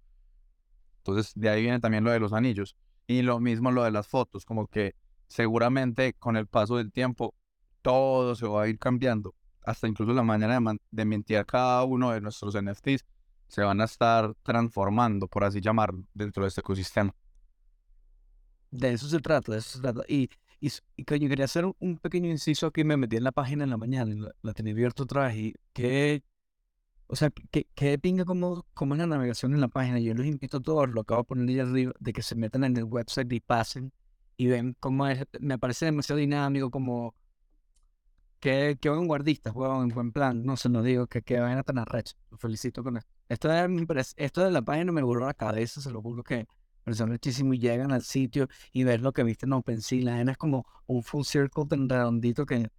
Entonces 0.99 1.33
de 1.37 1.49
ahí 1.49 1.63
viene 1.63 1.79
también 1.79 2.03
lo 2.03 2.11
de 2.11 2.19
los 2.19 2.33
anillos 2.33 2.75
y 3.09 3.23
lo 3.23 3.41
mismo 3.41 3.73
lo 3.73 3.83
de 3.83 3.91
las 3.91 4.07
fotos, 4.07 4.45
como 4.45 4.69
que 4.69 4.95
seguramente 5.27 6.13
con 6.13 6.37
el 6.37 6.47
paso 6.47 6.77
del 6.77 6.93
tiempo 6.93 7.35
todo 7.83 8.37
se 8.37 8.47
va 8.47 8.63
a 8.63 8.69
ir 8.69 8.79
cambiando, 8.79 9.35
hasta 9.65 9.89
incluso 9.89 10.13
la 10.13 10.23
manera 10.23 10.61
de, 10.61 10.79
de 10.91 11.05
mentir 11.05 11.45
cada 11.47 11.83
uno 11.83 12.13
de 12.13 12.21
nuestros 12.21 12.55
NFTs 12.55 13.05
se 13.49 13.63
van 13.63 13.81
a 13.81 13.85
estar 13.85 14.35
transformando, 14.43 15.27
por 15.27 15.43
así 15.43 15.61
llamarlo, 15.61 16.05
dentro 16.13 16.45
de 16.45 16.49
este 16.49 16.61
ecosistema. 16.61 17.15
De 18.71 18.93
eso 18.93 19.09
se 19.09 19.19
trata, 19.21 19.53
de 19.53 19.59
eso 19.59 19.79
se 19.79 19.81
trata. 19.81 20.03
Y, 20.07 20.29
y, 20.61 20.71
y 20.97 21.05
yo 21.05 21.29
quería 21.29 21.47
hacer 21.47 21.65
un, 21.65 21.97
pequeño 21.97 22.31
inciso 22.31 22.67
aquí, 22.67 22.85
me 22.85 22.99
metí 22.99 23.17
en 23.17 23.25
la 23.25 23.33
página 23.33 23.65
en 23.65 23.71
la 23.71 23.79
mañana, 23.79 24.13
y 24.13 24.19
la, 24.43 24.53
tenía 24.53 24.75
abierta 24.75 25.03
otra 25.03 25.29
vez, 25.29 25.37
y 25.37 25.55
que, 25.73 26.23
o 27.09 27.17
sea, 27.17 27.31
que, 27.51 27.67
que 27.75 27.99
pinga 27.99 28.25
como, 28.25 28.67
como 28.75 28.95
es 28.95 28.99
la 29.01 29.07
navegación 29.07 29.55
en 29.55 29.61
la 29.61 29.69
página. 29.69 29.99
Yo 29.99 30.15
los 30.15 30.27
invito 30.27 30.59
a 30.59 30.61
todos, 30.61 30.89
lo 30.91 31.01
acabo 31.01 31.23
de 31.23 31.25
poner 31.25 31.49
ahí 31.49 31.59
arriba, 31.61 31.93
de 31.99 32.13
que 32.13 32.23
se 32.23 32.35
metan 32.37 32.65
en 32.65 32.77
el 32.77 32.85
website 32.85 33.33
y 33.33 33.41
pasen 33.41 33.93
y 34.37 34.47
ven 34.47 34.77
cómo 34.79 35.07
es, 35.09 35.25
me 35.41 35.59
parece 35.59 35.87
demasiado 35.87 36.19
dinámico, 36.19 36.71
como 36.71 37.15
que, 38.41 38.79
que 38.81 38.89
vanguardistas, 38.89 39.53
juegan 39.53 39.83
en 39.83 39.89
buen 39.89 40.13
plan, 40.13 40.45
no 40.45 40.57
se 40.57 40.69
lo 40.69 40.83
digo, 40.83 41.07
que, 41.07 41.23
que 41.23 41.41
vayan 41.41 41.59
a 41.59 41.63
tan 41.63 41.79
arrecho. 41.79 42.15
Lo 42.31 42.39
felicito 42.39 42.85
con 42.85 42.99
esto. 42.99 43.11
Esto 43.29 43.49
de, 43.49 44.05
esto 44.17 44.45
de 44.45 44.51
la 44.51 44.63
página 44.63 44.93
me 44.93 45.03
voló 45.03 45.27
la 45.27 45.35
cabeza, 45.35 45.81
se 45.81 45.91
lo 45.91 46.03
juro 46.03 46.23
que 46.23 46.47
personas 46.85 47.13
muchísimo 47.13 47.55
y 47.55 47.59
llegan 47.59 47.93
al 47.93 48.03
sitio 48.03 48.49
y 48.73 48.85
ver 48.85 49.01
lo 49.01 49.13
que 49.13 49.23
viste 49.25 49.47
en 49.47 49.55
OpenSea. 49.55 50.03
La 50.03 50.33
es 50.33 50.39
como 50.39 50.67
un 50.87 51.03
full 51.03 51.25
circle 51.25 51.67
tan 51.67 51.89
redondito 51.89 52.47
que 52.47 52.71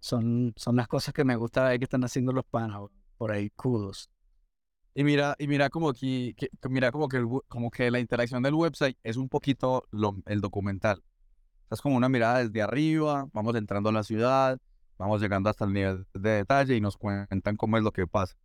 son, 0.00 0.52
son 0.56 0.76
las 0.76 0.88
cosas 0.88 1.12
que 1.14 1.24
me 1.24 1.36
gusta 1.36 1.64
ver 1.64 1.78
que 1.78 1.84
están 1.84 2.04
haciendo 2.04 2.32
los 2.32 2.44
panas 2.44 2.80
por 3.20 3.32
ahí, 3.32 3.50
kudos. 3.50 4.10
Y 4.94 5.04
mira, 5.04 5.36
y 5.38 5.46
mira 5.46 5.68
como 5.68 5.92
que, 5.92 6.34
mira 6.70 6.90
como 6.90 7.06
que, 7.06 7.22
como 7.48 7.70
que 7.70 7.90
la 7.90 8.00
interacción 8.00 8.42
del 8.42 8.54
website 8.54 8.96
es 9.02 9.18
un 9.18 9.28
poquito 9.28 9.84
lo, 9.90 10.16
el 10.24 10.40
documental. 10.40 11.02
Es 11.70 11.82
como 11.82 11.98
una 11.98 12.08
mirada 12.08 12.38
desde 12.38 12.62
arriba, 12.62 13.28
vamos 13.34 13.54
entrando 13.56 13.90
a 13.90 13.92
la 13.92 14.04
ciudad, 14.04 14.58
vamos 14.96 15.20
llegando 15.20 15.50
hasta 15.50 15.66
el 15.66 15.74
nivel 15.74 16.06
de 16.14 16.30
detalle 16.30 16.76
y 16.76 16.80
nos 16.80 16.96
cuentan 16.96 17.56
cómo 17.56 17.76
es 17.76 17.82
lo 17.82 17.92
que 17.92 18.06
pasa. 18.06 18.36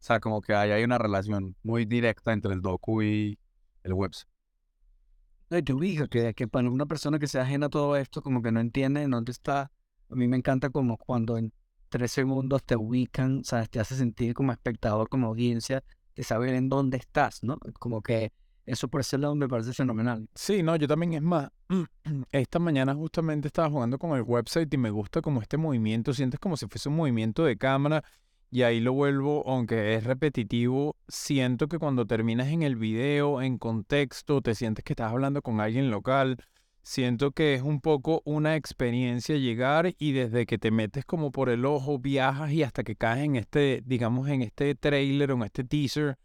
O 0.00 0.02
sea, 0.02 0.20
como 0.20 0.40
que 0.40 0.54
ahí 0.54 0.70
hay 0.70 0.84
una 0.84 0.96
relación 0.96 1.54
muy 1.62 1.84
directa 1.84 2.32
entre 2.32 2.54
el 2.54 2.62
docu 2.62 3.02
y 3.02 3.38
el 3.82 3.92
website. 3.92 4.30
No, 5.50 5.58
y 5.58 5.62
tú 5.62 5.78
que, 6.08 6.32
que 6.32 6.48
para 6.48 6.70
una 6.70 6.86
persona 6.86 7.18
que 7.18 7.26
se 7.26 7.40
ajena 7.40 7.66
a 7.66 7.68
todo 7.68 7.94
esto, 7.96 8.22
como 8.22 8.40
que 8.40 8.52
no 8.52 8.60
entiende 8.60 9.06
dónde 9.06 9.32
está. 9.32 9.70
A 10.08 10.14
mí 10.14 10.28
me 10.28 10.38
encanta 10.38 10.70
como 10.70 10.96
cuando 10.96 11.36
en 11.36 11.52
tres 11.94 12.10
segundos 12.10 12.64
te 12.64 12.74
ubican. 12.74 13.42
Te 13.70 13.78
hace 13.78 13.94
sentir 13.94 14.34
como 14.34 14.50
espectador, 14.50 15.08
como 15.08 15.28
audiencia, 15.28 15.84
de 16.16 16.24
saber 16.24 16.54
en 16.54 16.68
dónde 16.68 16.96
estás, 16.96 17.44
¿no? 17.44 17.56
Como 17.78 18.02
que 18.02 18.32
eso 18.66 18.88
por 18.88 19.02
ese 19.02 19.16
lado 19.16 19.36
me 19.36 19.46
parece 19.46 19.72
fenomenal. 19.72 20.28
Sí, 20.34 20.64
no, 20.64 20.74
yo 20.74 20.88
también 20.88 21.12
es 21.12 21.22
más. 21.22 21.50
Esta 22.32 22.58
mañana 22.58 22.96
justamente 22.96 23.46
estaba 23.46 23.70
jugando 23.70 23.96
con 23.96 24.10
el 24.16 24.22
website 24.22 24.74
y 24.74 24.76
me 24.76 24.90
gusta 24.90 25.22
como 25.22 25.40
este 25.40 25.56
movimiento, 25.56 26.12
sientes 26.12 26.40
como 26.40 26.56
si 26.56 26.66
fuese 26.66 26.88
un 26.88 26.96
movimiento 26.96 27.44
de 27.44 27.56
cámara 27.56 28.02
y 28.50 28.62
ahí 28.62 28.80
lo 28.80 28.92
vuelvo, 28.92 29.44
aunque 29.46 29.94
es 29.94 30.02
repetitivo, 30.02 30.96
siento 31.06 31.68
que 31.68 31.78
cuando 31.78 32.06
terminas 32.06 32.48
en 32.48 32.62
el 32.62 32.74
video, 32.74 33.40
en 33.40 33.56
contexto, 33.56 34.42
te 34.42 34.56
sientes 34.56 34.84
que 34.84 34.94
estás 34.94 35.12
hablando 35.12 35.42
con 35.42 35.60
alguien 35.60 35.92
local. 35.92 36.38
Siento 36.86 37.32
que 37.32 37.54
es 37.54 37.62
un 37.62 37.80
poco 37.80 38.20
una 38.26 38.56
experiencia 38.56 39.38
llegar 39.38 39.94
y 39.98 40.12
desde 40.12 40.44
que 40.44 40.58
te 40.58 40.70
metes 40.70 41.06
como 41.06 41.32
por 41.32 41.48
el 41.48 41.64
ojo, 41.64 41.98
viajas 41.98 42.52
y 42.52 42.62
hasta 42.62 42.84
que 42.84 42.94
caes 42.94 43.24
en 43.24 43.36
este, 43.36 43.82
digamos, 43.86 44.28
en 44.28 44.42
este 44.42 44.74
trailer 44.74 45.32
o 45.32 45.36
en 45.36 45.44
este 45.44 45.64
teaser, 45.64 46.18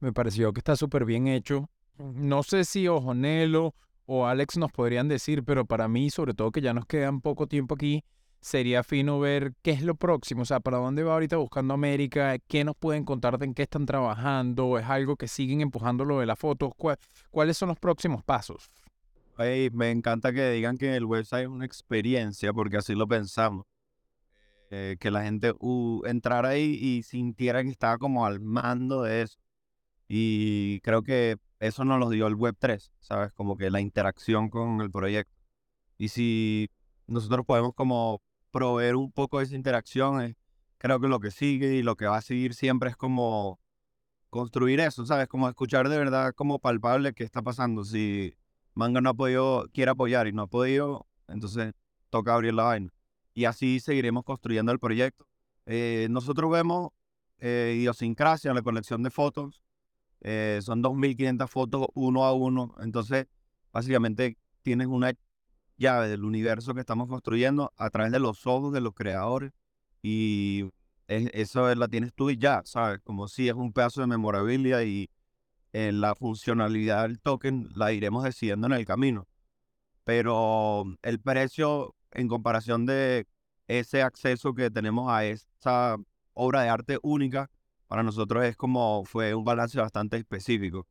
me 0.00 0.14
pareció 0.14 0.54
que 0.54 0.60
está 0.60 0.74
súper 0.74 1.04
bien 1.04 1.26
hecho. 1.28 1.68
No 1.98 2.42
sé 2.42 2.64
si 2.64 2.88
Ojonelo 2.88 3.74
o 4.06 4.26
Alex 4.26 4.56
nos 4.56 4.72
podrían 4.72 5.06
decir, 5.06 5.44
pero 5.44 5.66
para 5.66 5.86
mí, 5.86 6.08
sobre 6.08 6.32
todo 6.32 6.50
que 6.50 6.62
ya 6.62 6.72
nos 6.72 6.86
queda 6.86 7.12
poco 7.20 7.46
tiempo 7.46 7.74
aquí, 7.74 8.02
sería 8.40 8.82
fino 8.82 9.20
ver 9.20 9.52
qué 9.60 9.72
es 9.72 9.82
lo 9.82 9.96
próximo, 9.96 10.42
o 10.42 10.46
sea, 10.46 10.60
para 10.60 10.78
dónde 10.78 11.02
va 11.02 11.12
ahorita 11.12 11.36
buscando 11.36 11.74
América, 11.74 12.38
qué 12.48 12.64
nos 12.64 12.74
pueden 12.74 13.04
contar 13.04 13.36
de 13.36 13.44
en 13.44 13.52
qué 13.52 13.64
están 13.64 13.84
trabajando, 13.84 14.78
es 14.78 14.86
algo 14.86 15.16
que 15.16 15.28
siguen 15.28 15.60
empujando 15.60 16.06
lo 16.06 16.20
de 16.20 16.26
las 16.26 16.38
fotos, 16.38 16.72
cuáles 17.30 17.58
son 17.58 17.68
los 17.68 17.78
próximos 17.78 18.24
pasos. 18.24 18.70
Me 19.72 19.90
encanta 19.90 20.32
que 20.32 20.50
digan 20.50 20.78
que 20.78 20.96
el 20.96 21.04
website 21.04 21.44
es 21.44 21.48
una 21.48 21.64
experiencia, 21.66 22.52
porque 22.52 22.78
así 22.78 22.94
lo 22.94 23.06
pensamos. 23.08 23.66
eh, 24.70 24.96
que 25.00 25.10
la 25.10 25.22
gente 25.24 25.52
uh, 25.60 26.02
entrara 26.06 26.50
ahí 26.50 26.76
y 26.80 27.02
sintiera 27.02 27.62
que 27.62 27.70
estaba 27.70 27.98
como 27.98 28.26
al 28.26 28.40
mando 28.40 29.02
de 29.02 29.22
eso. 29.22 29.38
Y 30.08 30.80
creo 30.82 31.02
que 31.02 31.38
eso 31.60 31.84
nos 31.84 31.98
lo 32.00 32.10
dio 32.10 32.26
el 32.28 32.36
Web3, 32.36 32.90
¿sabes? 33.00 33.32
Como 33.32 33.56
que 33.56 33.70
la 33.70 33.80
interacción 33.80 34.50
con 34.50 34.80
el 34.80 34.90
proyecto. 34.90 35.32
Y 35.98 36.08
si 36.08 36.70
nosotros 37.06 37.46
podemos 37.46 37.74
como 37.74 38.22
proveer 38.50 38.96
un 38.96 39.12
poco 39.12 39.38
de 39.38 39.44
esa 39.46 39.56
interacción, 39.56 40.22
eh, 40.22 40.36
creo 40.78 41.00
que 41.00 41.08
lo 41.08 41.20
que 41.20 41.30
sigue 41.30 41.74
y 41.76 41.82
lo 41.82 41.96
que 41.96 42.06
va 42.06 42.18
a 42.18 42.22
seguir 42.22 42.54
siempre 42.54 42.90
es 42.90 42.96
como 42.96 43.60
construir 44.30 44.80
eso, 44.80 45.06
¿sabes? 45.06 45.28
Como 45.28 45.48
escuchar 45.48 45.88
de 45.88 45.98
verdad 45.98 46.34
como 46.34 46.58
palpable 46.60 47.14
qué 47.14 47.24
está 47.24 47.42
pasando. 47.42 47.84
Si 47.84 48.34
Manga 48.76 49.00
no 49.00 49.10
ha 49.10 49.14
podido, 49.14 49.66
quiere 49.72 49.90
apoyar 49.90 50.28
y 50.28 50.32
no 50.32 50.42
ha 50.42 50.46
podido, 50.46 51.06
entonces 51.28 51.72
toca 52.10 52.34
abrir 52.34 52.52
la 52.52 52.64
vaina. 52.64 52.92
Y 53.32 53.46
así 53.46 53.80
seguiremos 53.80 54.22
construyendo 54.22 54.70
el 54.70 54.78
proyecto. 54.78 55.26
Eh, 55.64 56.08
nosotros 56.10 56.50
vemos 56.50 56.90
eh, 57.38 57.74
idiosincrasia 57.78 58.50
en 58.50 58.54
la 58.54 58.62
colección 58.62 59.02
de 59.02 59.10
fotos. 59.10 59.62
Eh, 60.20 60.60
son 60.62 60.82
2.500 60.82 61.48
fotos 61.48 61.86
uno 61.94 62.24
a 62.24 62.34
uno. 62.34 62.74
Entonces, 62.80 63.26
básicamente 63.72 64.36
tienes 64.60 64.88
una 64.88 65.14
llave 65.78 66.08
del 66.08 66.24
universo 66.24 66.74
que 66.74 66.80
estamos 66.80 67.08
construyendo 67.08 67.72
a 67.78 67.88
través 67.88 68.12
de 68.12 68.20
los 68.20 68.46
ojos 68.46 68.74
de 68.74 68.82
los 68.82 68.92
creadores. 68.92 69.52
Y 70.02 70.70
eso 71.08 71.74
la 71.74 71.88
tienes 71.88 72.12
tú 72.12 72.28
y 72.28 72.36
ya, 72.36 72.60
¿sabes? 72.66 73.00
Como 73.02 73.26
si 73.26 73.48
es 73.48 73.54
un 73.54 73.72
pedazo 73.72 74.02
de 74.02 74.06
memorabilia 74.06 74.84
y 74.84 75.08
la 75.72 76.14
funcionalidad 76.14 77.02
del 77.02 77.20
token 77.20 77.68
la 77.74 77.92
iremos 77.92 78.24
decidiendo 78.24 78.66
en 78.66 78.72
el 78.72 78.86
camino. 78.86 79.26
Pero 80.04 80.84
el 81.02 81.20
precio 81.20 81.94
en 82.12 82.28
comparación 82.28 82.86
de 82.86 83.26
ese 83.68 84.02
acceso 84.02 84.54
que 84.54 84.70
tenemos 84.70 85.10
a 85.10 85.24
esa 85.24 85.96
obra 86.34 86.62
de 86.62 86.68
arte 86.68 86.98
única, 87.02 87.50
para 87.86 88.02
nosotros 88.02 88.44
es 88.44 88.56
como 88.56 89.04
fue 89.04 89.34
un 89.34 89.44
balance 89.44 89.78
bastante 89.78 90.16
específico. 90.16 90.86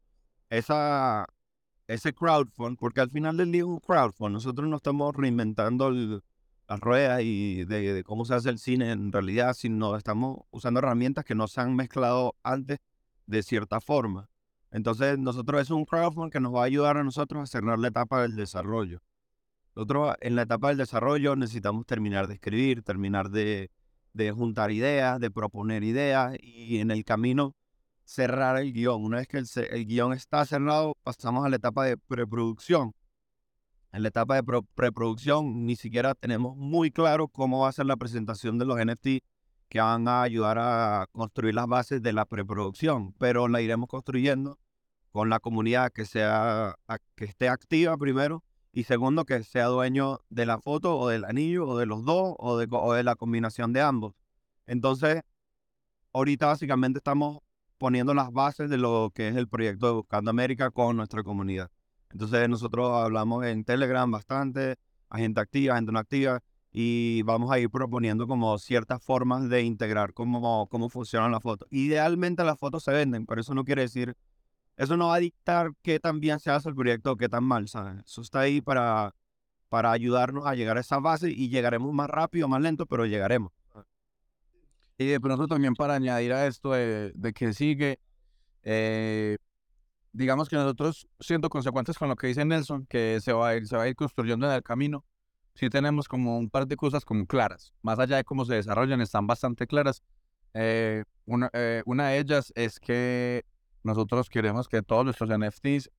Esa, 0.50 1.26
ese 1.88 2.14
crowdfund, 2.14 2.78
porque 2.78 3.02
al 3.02 3.10
final 3.10 3.38
del 3.38 3.52
día 3.52 3.62
es 3.62 3.68
un 3.68 3.80
crowdfund, 3.80 4.34
nosotros 4.34 4.68
no 4.68 4.78
estamos 4.78 5.16
reinventando 5.16 5.92
las 5.92 6.80
ruedas 6.80 7.22
y 7.24 7.66
de, 7.66 8.04
cómo 8.06 8.26
se 8.26 8.36
hace 8.36 8.50
el 8.50 8.60
cine 8.60 8.92
en 8.92 9.12
realidad, 9.12 9.54
sino 9.54 9.96
estamos 9.96 10.40
usando 10.52 10.80
herramientas 10.80 11.26
que 11.26 11.36
no 11.36 11.48
se 11.48 11.62
han 11.62 11.76
mezclado 11.76 12.36
antes 12.44 12.80
de 13.26 13.44
cierta 13.44 13.82
forma. 13.82 14.30
Entonces, 14.76 15.18
nosotros 15.18 15.62
es 15.62 15.70
un 15.70 15.86
crowdfund 15.86 16.34
que 16.34 16.42
nos 16.42 16.54
va 16.54 16.64
a 16.64 16.66
ayudar 16.66 16.98
a 16.98 17.04
nosotros 17.06 17.44
a 17.44 17.46
cerrar 17.46 17.80
la 17.80 17.88
etapa 17.88 18.22
del 18.24 18.36
desarrollo. 18.36 19.02
Nosotros 19.74 20.18
en 20.20 20.36
la 20.36 20.42
etapa 20.42 20.68
del 20.68 20.78
desarrollo 20.78 21.38
necesitamos 21.38 21.86
terminar 21.86 22.28
de 22.28 22.34
escribir, 22.34 22.84
terminar 22.84 23.30
de, 23.30 23.70
juntar 24.36 24.72
ideas, 24.72 25.18
de 25.22 25.32
proponer 25.32 25.86
ideas 25.86 26.36
y 26.42 26.80
en 26.80 26.92
el 26.92 27.06
camino 27.06 27.56
cerrar 28.04 28.58
el 28.58 28.74
guion. 28.74 29.02
Una 29.02 29.20
vez 29.20 29.30
que 29.30 29.38
el, 29.38 29.48
el 29.72 29.86
guion 29.86 30.12
está 30.12 30.46
cerrado, 30.46 30.98
pasamos 31.04 31.46
a 31.46 31.50
la 31.50 31.56
etapa 31.56 31.86
de 31.86 31.96
preproducción. 31.96 32.94
En 33.94 34.02
la 34.02 34.10
etapa 34.10 34.36
de 34.36 34.62
preproducción 34.76 35.66
ni 35.66 35.78
siquiera 35.78 36.16
tenemos 36.16 36.58
muy 36.58 36.92
claro 36.92 37.30
cómo 37.30 37.62
va 37.62 37.70
a 37.70 37.72
ser 37.72 37.86
la 37.86 37.96
presentación 37.96 38.58
de 38.58 38.66
los 38.66 38.78
NFT 38.78 39.24
que 39.70 39.80
van 39.80 40.10
a 40.10 40.22
ayudar 40.24 40.58
a 40.60 41.08
construir 41.14 41.56
las 41.56 41.68
bases 41.68 42.02
de 42.02 42.12
la 42.12 42.26
preproducción, 42.26 43.14
pero 43.20 43.48
la 43.48 43.62
iremos 43.62 43.88
construyendo 43.88 44.60
con 45.16 45.30
la 45.30 45.40
comunidad 45.40 45.94
que, 45.94 46.04
sea, 46.04 46.76
que 47.16 47.24
esté 47.24 47.48
activa 47.48 47.96
primero 47.96 48.44
y 48.74 48.84
segundo, 48.84 49.24
que 49.24 49.42
sea 49.46 49.68
dueño 49.68 50.20
de 50.30 50.46
la 50.46 50.60
foto 50.60 50.98
o 50.98 51.08
del 51.08 51.24
anillo 51.24 51.66
o 51.66 51.78
de 51.78 51.86
los 51.86 52.04
dos 52.04 52.36
o 52.38 52.58
de, 52.58 53.04
la 53.04 53.16
combinación 53.16 53.72
de 53.72 53.80
ambos. 53.80 54.14
Entonces, 54.68 55.22
ahorita 56.12 56.48
básicamente 56.48 57.00
estamos 57.00 57.40
poniendo 57.78 58.14
las 58.14 58.30
bases 58.34 58.70
de 58.70 58.78
lo 58.78 59.10
que 59.16 59.30
es 59.30 59.38
el 59.38 59.48
proyecto 59.48 59.88
de 59.88 59.94
Buscando 59.94 60.32
América 60.32 60.70
con 60.70 60.98
nuestra 60.98 61.24
comunidad. 61.24 61.72
Entonces, 62.12 62.50
nosotros 62.50 62.92
hablamos 63.02 63.46
en 63.46 63.64
Telegram 63.64 64.12
bastante, 64.12 64.76
gente 65.14 65.40
activa, 65.40 65.76
gente 65.76 65.94
no 65.94 66.00
activa, 66.00 66.44
y 66.74 67.22
vamos 67.22 67.50
a 67.52 67.60
ir 67.60 67.70
proponiendo 67.70 68.28
como 68.28 68.58
ciertas 68.58 69.02
formas 69.02 69.48
de 69.48 69.62
integrar 69.62 70.12
cómo, 70.12 70.68
cómo 70.68 70.90
funcionan 70.90 71.32
las 71.32 71.42
fotos. 71.42 71.70
Idealmente 71.72 72.44
las 72.44 72.60
fotos 72.60 72.84
se 72.84 72.92
venden, 72.92 73.26
pero 73.26 73.40
eso 73.40 73.54
no 73.54 73.64
quiere 73.64 73.84
decir 73.84 74.18
eso 74.78 74.98
no 74.98 75.08
va 75.08 75.16
a 75.16 75.20
dictar 75.20 75.72
qué 75.82 76.00
tan 76.00 76.20
bien 76.20 76.40
se 76.40 76.52
hace 76.52 76.70
el 76.70 76.76
proyecto 76.76 77.12
o 77.12 77.18
qué 77.18 77.30
tan 77.30 77.44
mal, 77.44 77.68
¿sabes? 77.68 78.04
Eso 78.06 78.22
está 78.22 78.42
ahí 78.42 78.62
para, 78.62 79.16
para 79.70 79.92
ayudarnos 79.92 80.46
a 80.46 80.56
llegar 80.56 80.78
a 80.78 80.82
esa 80.82 81.00
base 81.00 81.32
y 81.32 81.50
llegaremos 81.50 81.94
más 81.94 82.10
rápido, 82.10 82.48
más 82.48 82.62
lento, 82.62 82.86
pero 82.86 83.06
llegaremos. 83.06 83.52
Y 84.98 85.08
de 85.08 85.20
pronto 85.20 85.48
también 85.48 85.74
para 85.74 85.96
añadir 85.96 86.34
a 86.34 86.48
esto 86.48 86.72
de, 86.72 87.34
que 87.36 87.54
sigue, 87.54 88.00
eh, 88.64 89.38
digamos 90.14 90.48
que 90.48 90.56
nosotros, 90.56 91.08
siendo 91.20 91.50
consecuentes 91.50 91.98
con 91.98 92.08
lo 92.08 92.16
que 92.16 92.28
dice 92.28 92.46
Nelson, 92.46 92.86
que 92.86 93.20
se 93.22 93.34
va 93.34 93.50
a 93.50 93.56
ir, 93.56 93.68
se 93.68 93.76
va 93.76 93.84
a 93.84 93.88
ir 93.90 93.96
construyendo 93.96 94.46
en 94.48 94.54
el 94.54 94.64
camino, 94.64 95.04
sí 95.54 95.70
tenemos 95.70 96.08
como 96.08 96.38
un 96.38 96.50
par 96.50 96.68
de 96.68 96.78
cosas 96.78 97.04
como 97.04 97.26
claras, 97.26 97.74
más 97.82 98.00
allá 98.00 98.18
de 98.18 98.24
cómo 98.24 98.46
se 98.46 98.56
desarrollan, 98.56 99.02
están 99.02 99.28
bastante 99.28 99.68
claras. 99.68 100.02
Eh, 100.54 101.04
una, 101.26 101.50
eh, 101.52 101.84
una 101.86 102.10
de 102.10 102.20
ellas 102.20 102.54
es 102.56 102.80
que 102.80 103.44
nosotros 103.86 104.30
queremos 104.30 104.68
que 104.68 104.82
todos 104.82 105.06
nuestros 105.06 105.30
NFTs, 105.30 105.92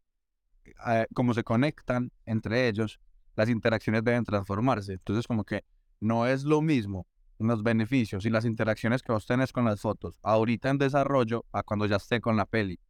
eh, 0.89 1.07
como 1.15 1.35
se 1.35 1.45
conectan 1.45 2.11
entre 2.25 2.69
ellos, 2.69 2.99
las 3.37 3.49
interacciones 3.49 4.03
deben 4.03 4.25
transformarse. 4.25 4.95
Entonces, 4.95 5.27
como 5.27 5.45
que 5.45 5.65
no 6.01 6.27
es 6.27 6.43
lo 6.43 6.61
mismo 6.63 7.07
los 7.39 7.63
beneficios 7.63 8.27
y 8.27 8.31
las 8.31 8.45
interacciones 8.45 9.03
que 9.03 9.13
vos 9.13 9.27
tenés 9.27 9.53
con 9.53 9.67
las 9.67 9.81
fotos 9.81 10.19
ahorita 10.23 10.71
en 10.71 10.79
desarrollo 10.79 11.45
a 11.53 11.63
cuando 11.63 11.87
ya 11.87 11.97
esté 11.97 12.21
con 12.21 12.37
la 12.37 12.47
peli. 12.47 12.81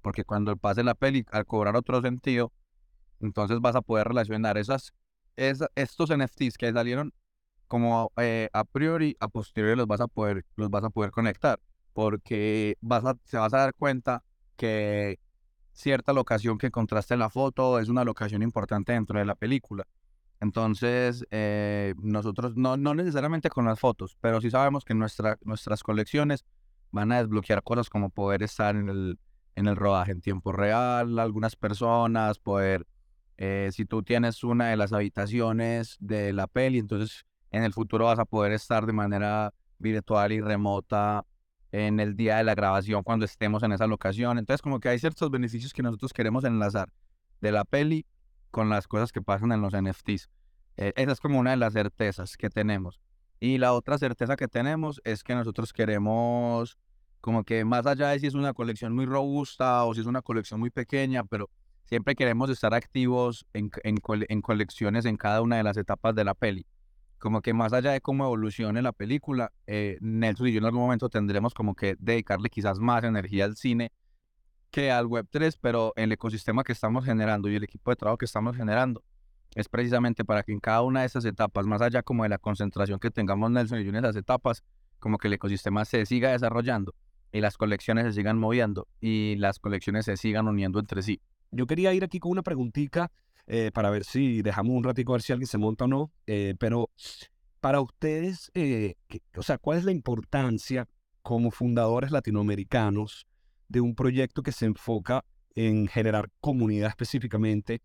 Porque 0.00 0.24
cuando 0.24 0.56
pase 0.56 0.82
la 0.82 0.94
peli, 0.94 1.26
al 1.32 1.44
cobrar 1.44 1.76
otro 1.76 2.00
sentido, 2.00 2.50
entonces 3.20 3.60
vas 3.60 3.76
a 3.76 3.82
poder 3.82 4.08
relacionar 4.08 4.56
esas, 4.56 4.94
estos 5.36 6.16
NFTs 6.16 6.56
que 6.56 6.72
salieron 6.72 7.12
como 7.68 8.10
eh, 8.16 8.48
a 8.54 8.64
priori, 8.64 9.16
a 9.20 9.28
posteriori 9.28 9.76
los 9.76 9.86
vas 9.86 10.00
a 10.00 10.06
poder, 10.06 10.46
los 10.54 10.70
vas 10.70 10.84
a 10.84 10.90
poder 10.90 11.10
conectar. 11.10 11.60
Porque 11.92 12.76
vas 12.80 13.04
a, 13.04 13.16
se 13.24 13.36
vas 13.36 13.52
a 13.52 13.58
dar 13.58 13.74
cuenta 13.74 14.22
que 14.56 15.18
cierta 15.72 16.12
locación 16.12 16.58
que 16.58 16.70
contraste 16.70 17.16
la 17.16 17.30
foto 17.30 17.78
es 17.78 17.88
una 17.88 18.04
locación 18.04 18.42
importante 18.42 18.92
dentro 18.92 19.18
de 19.18 19.24
la 19.24 19.34
película. 19.34 19.86
Entonces, 20.40 21.24
eh, 21.30 21.94
nosotros, 22.02 22.56
no, 22.56 22.76
no 22.76 22.94
necesariamente 22.94 23.48
con 23.48 23.64
las 23.64 23.78
fotos, 23.80 24.16
pero 24.20 24.40
sí 24.40 24.50
sabemos 24.50 24.84
que 24.84 24.94
nuestra, 24.94 25.38
nuestras 25.42 25.82
colecciones 25.82 26.44
van 26.90 27.12
a 27.12 27.18
desbloquear 27.18 27.62
cosas 27.62 27.88
como 27.88 28.10
poder 28.10 28.42
estar 28.42 28.76
en 28.76 28.88
el, 28.88 29.18
en 29.54 29.66
el 29.66 29.76
rodaje 29.76 30.12
en 30.12 30.20
tiempo 30.20 30.52
real, 30.52 31.18
algunas 31.18 31.56
personas, 31.56 32.38
poder, 32.38 32.86
eh, 33.38 33.70
si 33.72 33.86
tú 33.86 34.02
tienes 34.02 34.44
una 34.44 34.68
de 34.68 34.76
las 34.76 34.92
habitaciones 34.92 35.96
de 36.00 36.32
la 36.32 36.46
peli, 36.46 36.78
entonces 36.78 37.26
en 37.50 37.64
el 37.64 37.72
futuro 37.72 38.06
vas 38.06 38.18
a 38.18 38.24
poder 38.24 38.52
estar 38.52 38.86
de 38.86 38.92
manera 38.92 39.52
virtual 39.78 40.32
y 40.32 40.40
remota 40.40 41.24
en 41.72 42.00
el 42.00 42.16
día 42.16 42.36
de 42.36 42.44
la 42.44 42.54
grabación 42.54 43.02
cuando 43.02 43.24
estemos 43.24 43.62
en 43.62 43.72
esa 43.72 43.86
locación. 43.86 44.38
Entonces, 44.38 44.62
como 44.62 44.80
que 44.80 44.88
hay 44.88 44.98
ciertos 44.98 45.30
beneficios 45.30 45.72
que 45.72 45.82
nosotros 45.82 46.12
queremos 46.12 46.44
enlazar 46.44 46.90
de 47.40 47.52
la 47.52 47.64
peli 47.64 48.06
con 48.50 48.68
las 48.68 48.88
cosas 48.88 49.12
que 49.12 49.22
pasan 49.22 49.52
en 49.52 49.60
los 49.60 49.74
NFTs. 49.74 50.30
Eh, 50.76 50.92
esa 50.96 51.12
es 51.12 51.20
como 51.20 51.38
una 51.38 51.50
de 51.50 51.56
las 51.56 51.72
certezas 51.72 52.36
que 52.36 52.50
tenemos. 52.50 53.00
Y 53.40 53.58
la 53.58 53.72
otra 53.72 53.98
certeza 53.98 54.36
que 54.36 54.48
tenemos 54.48 55.00
es 55.04 55.22
que 55.22 55.34
nosotros 55.34 55.72
queremos, 55.72 56.78
como 57.20 57.44
que 57.44 57.64
más 57.64 57.86
allá 57.86 58.08
de 58.08 58.18
si 58.18 58.26
es 58.26 58.34
una 58.34 58.54
colección 58.54 58.94
muy 58.94 59.04
robusta 59.04 59.84
o 59.84 59.94
si 59.94 60.00
es 60.00 60.06
una 60.06 60.22
colección 60.22 60.60
muy 60.60 60.70
pequeña, 60.70 61.24
pero 61.24 61.50
siempre 61.84 62.14
queremos 62.14 62.48
estar 62.48 62.72
activos 62.72 63.46
en, 63.52 63.70
en 63.84 64.40
colecciones 64.40 65.04
en 65.04 65.16
cada 65.16 65.42
una 65.42 65.56
de 65.56 65.62
las 65.62 65.76
etapas 65.76 66.14
de 66.14 66.24
la 66.24 66.34
peli 66.34 66.66
como 67.18 67.40
que 67.40 67.54
más 67.54 67.72
allá 67.72 67.92
de 67.92 68.00
cómo 68.00 68.24
evolucione 68.24 68.82
la 68.82 68.92
película, 68.92 69.52
eh, 69.66 69.98
Nelson 70.00 70.48
y 70.48 70.52
yo 70.52 70.58
en 70.58 70.64
algún 70.66 70.82
momento 70.82 71.08
tendremos 71.08 71.54
como 71.54 71.74
que 71.74 71.96
dedicarle 71.98 72.50
quizás 72.50 72.78
más 72.78 73.04
energía 73.04 73.44
al 73.44 73.56
cine 73.56 73.92
que 74.70 74.90
al 74.90 75.06
Web3, 75.06 75.58
pero 75.60 75.92
el 75.96 76.12
ecosistema 76.12 76.62
que 76.62 76.72
estamos 76.72 77.04
generando 77.04 77.48
y 77.48 77.56
el 77.56 77.64
equipo 77.64 77.90
de 77.90 77.96
trabajo 77.96 78.18
que 78.18 78.26
estamos 78.26 78.56
generando 78.56 79.02
es 79.54 79.68
precisamente 79.68 80.24
para 80.24 80.42
que 80.42 80.52
en 80.52 80.60
cada 80.60 80.82
una 80.82 81.00
de 81.00 81.06
esas 81.06 81.24
etapas, 81.24 81.66
más 81.66 81.80
allá 81.80 82.02
como 82.02 82.24
de 82.24 82.28
la 82.28 82.38
concentración 82.38 82.98
que 82.98 83.10
tengamos 83.10 83.50
Nelson 83.50 83.80
y 83.80 83.84
yo 83.84 83.90
en 83.90 83.96
esas 83.96 84.16
etapas, 84.16 84.62
como 84.98 85.18
que 85.18 85.28
el 85.28 85.34
ecosistema 85.34 85.84
se 85.84 86.04
siga 86.04 86.32
desarrollando 86.32 86.94
y 87.32 87.40
las 87.40 87.56
colecciones 87.56 88.04
se 88.04 88.12
sigan 88.12 88.38
moviendo 88.38 88.86
y 89.00 89.36
las 89.36 89.58
colecciones 89.58 90.04
se 90.04 90.16
sigan 90.16 90.46
uniendo 90.46 90.78
entre 90.78 91.02
sí. 91.02 91.20
Yo 91.50 91.66
quería 91.66 91.94
ir 91.94 92.04
aquí 92.04 92.18
con 92.18 92.32
una 92.32 92.42
preguntita 92.42 93.10
eh, 93.46 93.70
para 93.72 93.90
ver 93.90 94.04
si 94.04 94.42
dejamos 94.42 94.76
un 94.76 94.84
ratico 94.84 95.12
a 95.12 95.16
ver 95.16 95.22
si 95.22 95.32
alguien 95.32 95.46
se 95.46 95.58
monta 95.58 95.84
o 95.84 95.88
no. 95.88 96.12
Eh, 96.26 96.54
pero 96.58 96.90
para 97.60 97.80
ustedes, 97.80 98.50
eh, 98.54 98.94
o 99.36 99.42
sea, 99.42 99.58
¿cuál 99.58 99.78
es 99.78 99.84
la 99.84 99.92
importancia 99.92 100.88
como 101.22 101.50
fundadores 101.50 102.10
latinoamericanos 102.10 103.26
de 103.68 103.80
un 103.80 103.94
proyecto 103.94 104.42
que 104.42 104.52
se 104.52 104.66
enfoca 104.66 105.24
en 105.54 105.88
generar 105.88 106.30
comunidad 106.40 106.88
específicamente? 106.88 107.82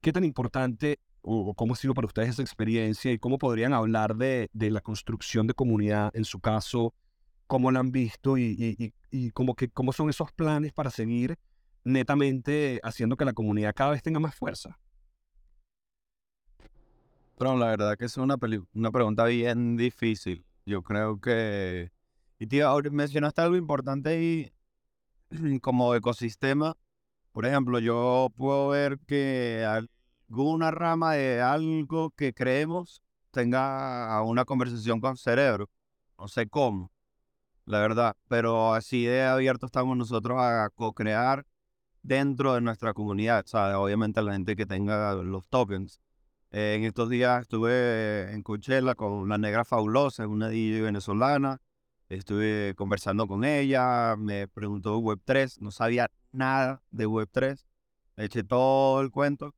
¿Qué 0.00 0.12
tan 0.12 0.24
importante 0.24 1.00
o, 1.22 1.54
cómo 1.54 1.74
ha 1.74 1.76
sido 1.76 1.94
para 1.94 2.06
ustedes 2.06 2.30
esa 2.30 2.42
experiencia 2.42 3.12
y 3.12 3.18
cómo 3.18 3.38
podrían 3.38 3.72
hablar 3.72 4.16
de, 4.16 4.48
de 4.52 4.70
la 4.70 4.80
construcción 4.80 5.46
de 5.46 5.54
comunidad 5.54 6.10
en 6.14 6.24
su 6.24 6.40
caso, 6.40 6.94
cómo 7.46 7.70
la 7.70 7.80
han 7.80 7.90
visto 7.90 8.38
y, 8.38 8.76
y, 8.78 8.94
y 9.10 9.30
cómo, 9.30 9.54
que, 9.54 9.68
cómo 9.68 9.92
son 9.92 10.08
esos 10.08 10.32
planes 10.32 10.72
para 10.72 10.90
seguir 10.90 11.36
netamente 11.84 12.80
haciendo 12.82 13.16
que 13.16 13.24
la 13.24 13.32
comunidad 13.32 13.74
cada 13.74 13.92
vez 13.92 14.02
tenga 14.02 14.20
más 14.20 14.34
fuerza. 14.34 14.78
Pero 17.36 17.56
la 17.56 17.66
verdad 17.66 17.96
que 17.98 18.06
es 18.06 18.16
una, 18.16 18.36
una 18.74 18.90
pregunta 18.90 19.24
bien 19.24 19.76
difícil. 19.76 20.44
Yo 20.64 20.82
creo 20.82 21.20
que... 21.20 21.92
Y 22.38 22.46
tío, 22.46 22.68
ahora 22.68 22.90
mencionaste 22.90 23.40
algo 23.42 23.56
importante 23.56 24.22
y 24.22 24.52
como 25.60 25.94
ecosistema. 25.94 26.76
Por 27.32 27.46
ejemplo, 27.46 27.78
yo 27.78 28.32
puedo 28.36 28.68
ver 28.68 28.98
que 29.06 29.66
alguna 30.28 30.70
rama 30.70 31.14
de 31.14 31.42
algo 31.42 32.10
que 32.10 32.32
creemos 32.32 33.02
tenga 33.30 34.22
una 34.22 34.46
conversación 34.46 35.00
con 35.00 35.16
cerebro. 35.18 35.68
No 36.18 36.28
sé 36.28 36.48
cómo, 36.48 36.90
la 37.66 37.80
verdad. 37.80 38.16
Pero 38.28 38.72
así 38.74 39.04
de 39.04 39.24
abierto 39.24 39.66
estamos 39.66 39.96
nosotros 39.96 40.38
a 40.40 40.70
co-crear 40.74 41.44
dentro 42.02 42.54
de 42.54 42.62
nuestra 42.62 42.94
comunidad. 42.94 43.44
O 43.44 43.48
sea, 43.48 43.78
obviamente 43.78 44.22
la 44.22 44.32
gente 44.32 44.56
que 44.56 44.64
tenga 44.66 45.14
los 45.14 45.48
tokens. 45.48 46.00
En 46.58 46.84
estos 46.84 47.10
días 47.10 47.42
estuve 47.42 48.32
en 48.32 48.42
Coachella 48.42 48.94
con 48.94 49.28
la 49.28 49.36
Negra 49.36 49.66
Fabulosa, 49.66 50.26
una 50.26 50.48
DJ 50.48 50.80
venezolana. 50.80 51.60
Estuve 52.08 52.74
conversando 52.76 53.26
con 53.26 53.44
ella, 53.44 54.16
me 54.16 54.48
preguntó 54.48 54.98
Web3, 54.98 55.58
no 55.60 55.70
sabía 55.70 56.10
nada 56.32 56.82
de 56.90 57.06
Web3. 57.06 57.62
Le 58.16 58.24
eché 58.24 58.42
todo 58.42 59.02
el 59.02 59.10
cuento 59.10 59.54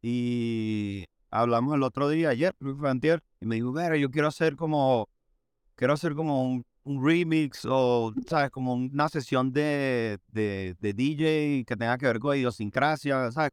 y 0.00 1.04
hablamos 1.30 1.74
el 1.74 1.82
otro 1.82 2.08
día, 2.08 2.30
ayer, 2.30 2.54
antier, 2.86 3.22
y 3.42 3.44
me 3.44 3.56
dijo, 3.56 3.74
pero 3.74 3.96
yo 3.96 4.10
quiero 4.10 4.28
hacer 4.28 4.56
como, 4.56 5.10
quiero 5.74 5.92
hacer 5.92 6.14
como 6.14 6.44
un, 6.44 6.64
remix 6.86 7.66
o, 7.68 8.14
¿sabes? 8.26 8.50
Como 8.50 8.72
una 8.72 9.10
sesión 9.10 9.52
de, 9.52 10.18
de, 10.28 10.76
de, 10.80 10.92
DJ 10.94 11.64
que 11.66 11.76
tenga 11.76 11.98
que 11.98 12.06
ver 12.06 12.18
con 12.20 12.34
idiosincrasia, 12.38 13.30
¿sabes? 13.32 13.52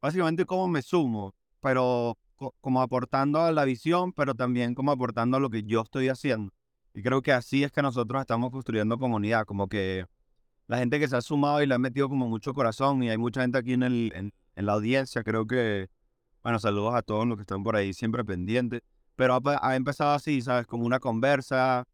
Básicamente 0.00 0.46
cómo 0.46 0.68
me 0.68 0.80
sumo, 0.80 1.34
pero 1.64 2.18
como 2.60 2.82
aportando 2.82 3.40
a 3.40 3.50
la 3.50 3.64
visión, 3.64 4.12
pero 4.12 4.34
también 4.34 4.74
como 4.74 4.92
aportando 4.92 5.38
a 5.38 5.40
lo 5.40 5.48
que 5.48 5.62
yo 5.62 5.80
estoy 5.80 6.10
haciendo. 6.10 6.52
Y 6.92 7.02
creo 7.02 7.22
que 7.22 7.32
así 7.32 7.64
es 7.64 7.72
que 7.72 7.80
nosotros 7.80 8.20
estamos 8.20 8.50
construyendo 8.50 8.98
comunidad, 8.98 9.46
como 9.46 9.66
que 9.66 10.04
la 10.66 10.76
gente 10.76 11.00
que 11.00 11.08
se 11.08 11.16
ha 11.16 11.22
sumado 11.22 11.62
y 11.62 11.66
le 11.66 11.74
ha 11.74 11.78
metido 11.78 12.10
como 12.10 12.28
mucho 12.28 12.52
corazón 12.52 13.02
y 13.02 13.08
hay 13.08 13.16
mucha 13.16 13.40
gente 13.40 13.56
aquí 13.56 13.72
en, 13.72 13.82
el, 13.82 14.12
en, 14.14 14.66
la 14.66 14.74
audiencia, 14.74 15.24
creo 15.24 15.46
que, 15.46 15.88
bueno, 16.42 16.58
saludos 16.58 16.94
a 16.94 17.00
todos 17.00 17.26
los 17.26 17.38
que 17.38 17.42
están 17.44 17.62
por 17.62 17.76
ahí 17.76 17.94
siempre 17.94 18.26
pendientes, 18.26 18.82
pero 19.16 19.40
ha, 19.42 19.74
empezado 19.74 20.12
así, 20.12 20.42
¿sabes? 20.42 20.66
Como 20.66 20.84
una 20.84 21.00
conversa, 21.00 21.84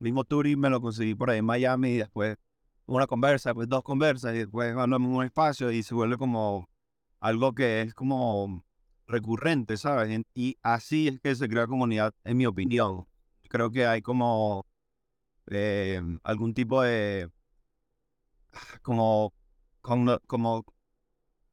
mismo 0.00 0.24
Turi 0.24 0.56
me 0.56 0.68
lo 0.68 0.80
conseguí 0.80 1.14
por 1.14 1.30
ahí 1.30 1.38
en 1.38 1.44
Miami 1.44 1.90
y 1.90 1.98
después 1.98 2.38
una 2.86 3.06
conversa, 3.06 3.54
pues 3.54 3.68
dos 3.68 3.84
conversas 3.84 4.34
y 4.34 4.38
después 4.38 4.76
hablamos 4.76 5.08
en 5.08 5.16
un 5.16 5.24
espacio 5.24 5.70
y 5.70 5.84
se 5.84 5.94
vuelve 5.94 6.18
como 6.18 6.68
algo 7.20 7.54
que 7.54 7.82
es 7.82 7.94
como 7.94 8.64
recurrente, 9.06 9.76
¿sabes? 9.76 10.20
Y 10.34 10.58
así 10.62 11.08
es 11.08 11.20
que 11.20 11.34
se 11.34 11.48
crea 11.48 11.66
comunidad, 11.66 12.14
en 12.24 12.36
mi 12.36 12.46
opinión 12.46 13.06
creo 13.52 13.70
que 13.70 13.86
hay 13.86 14.00
como 14.00 14.66
eh, 15.50 16.00
algún 16.24 16.54
tipo 16.54 16.82
de 16.82 17.30
como, 18.80 19.34
como 19.82 20.64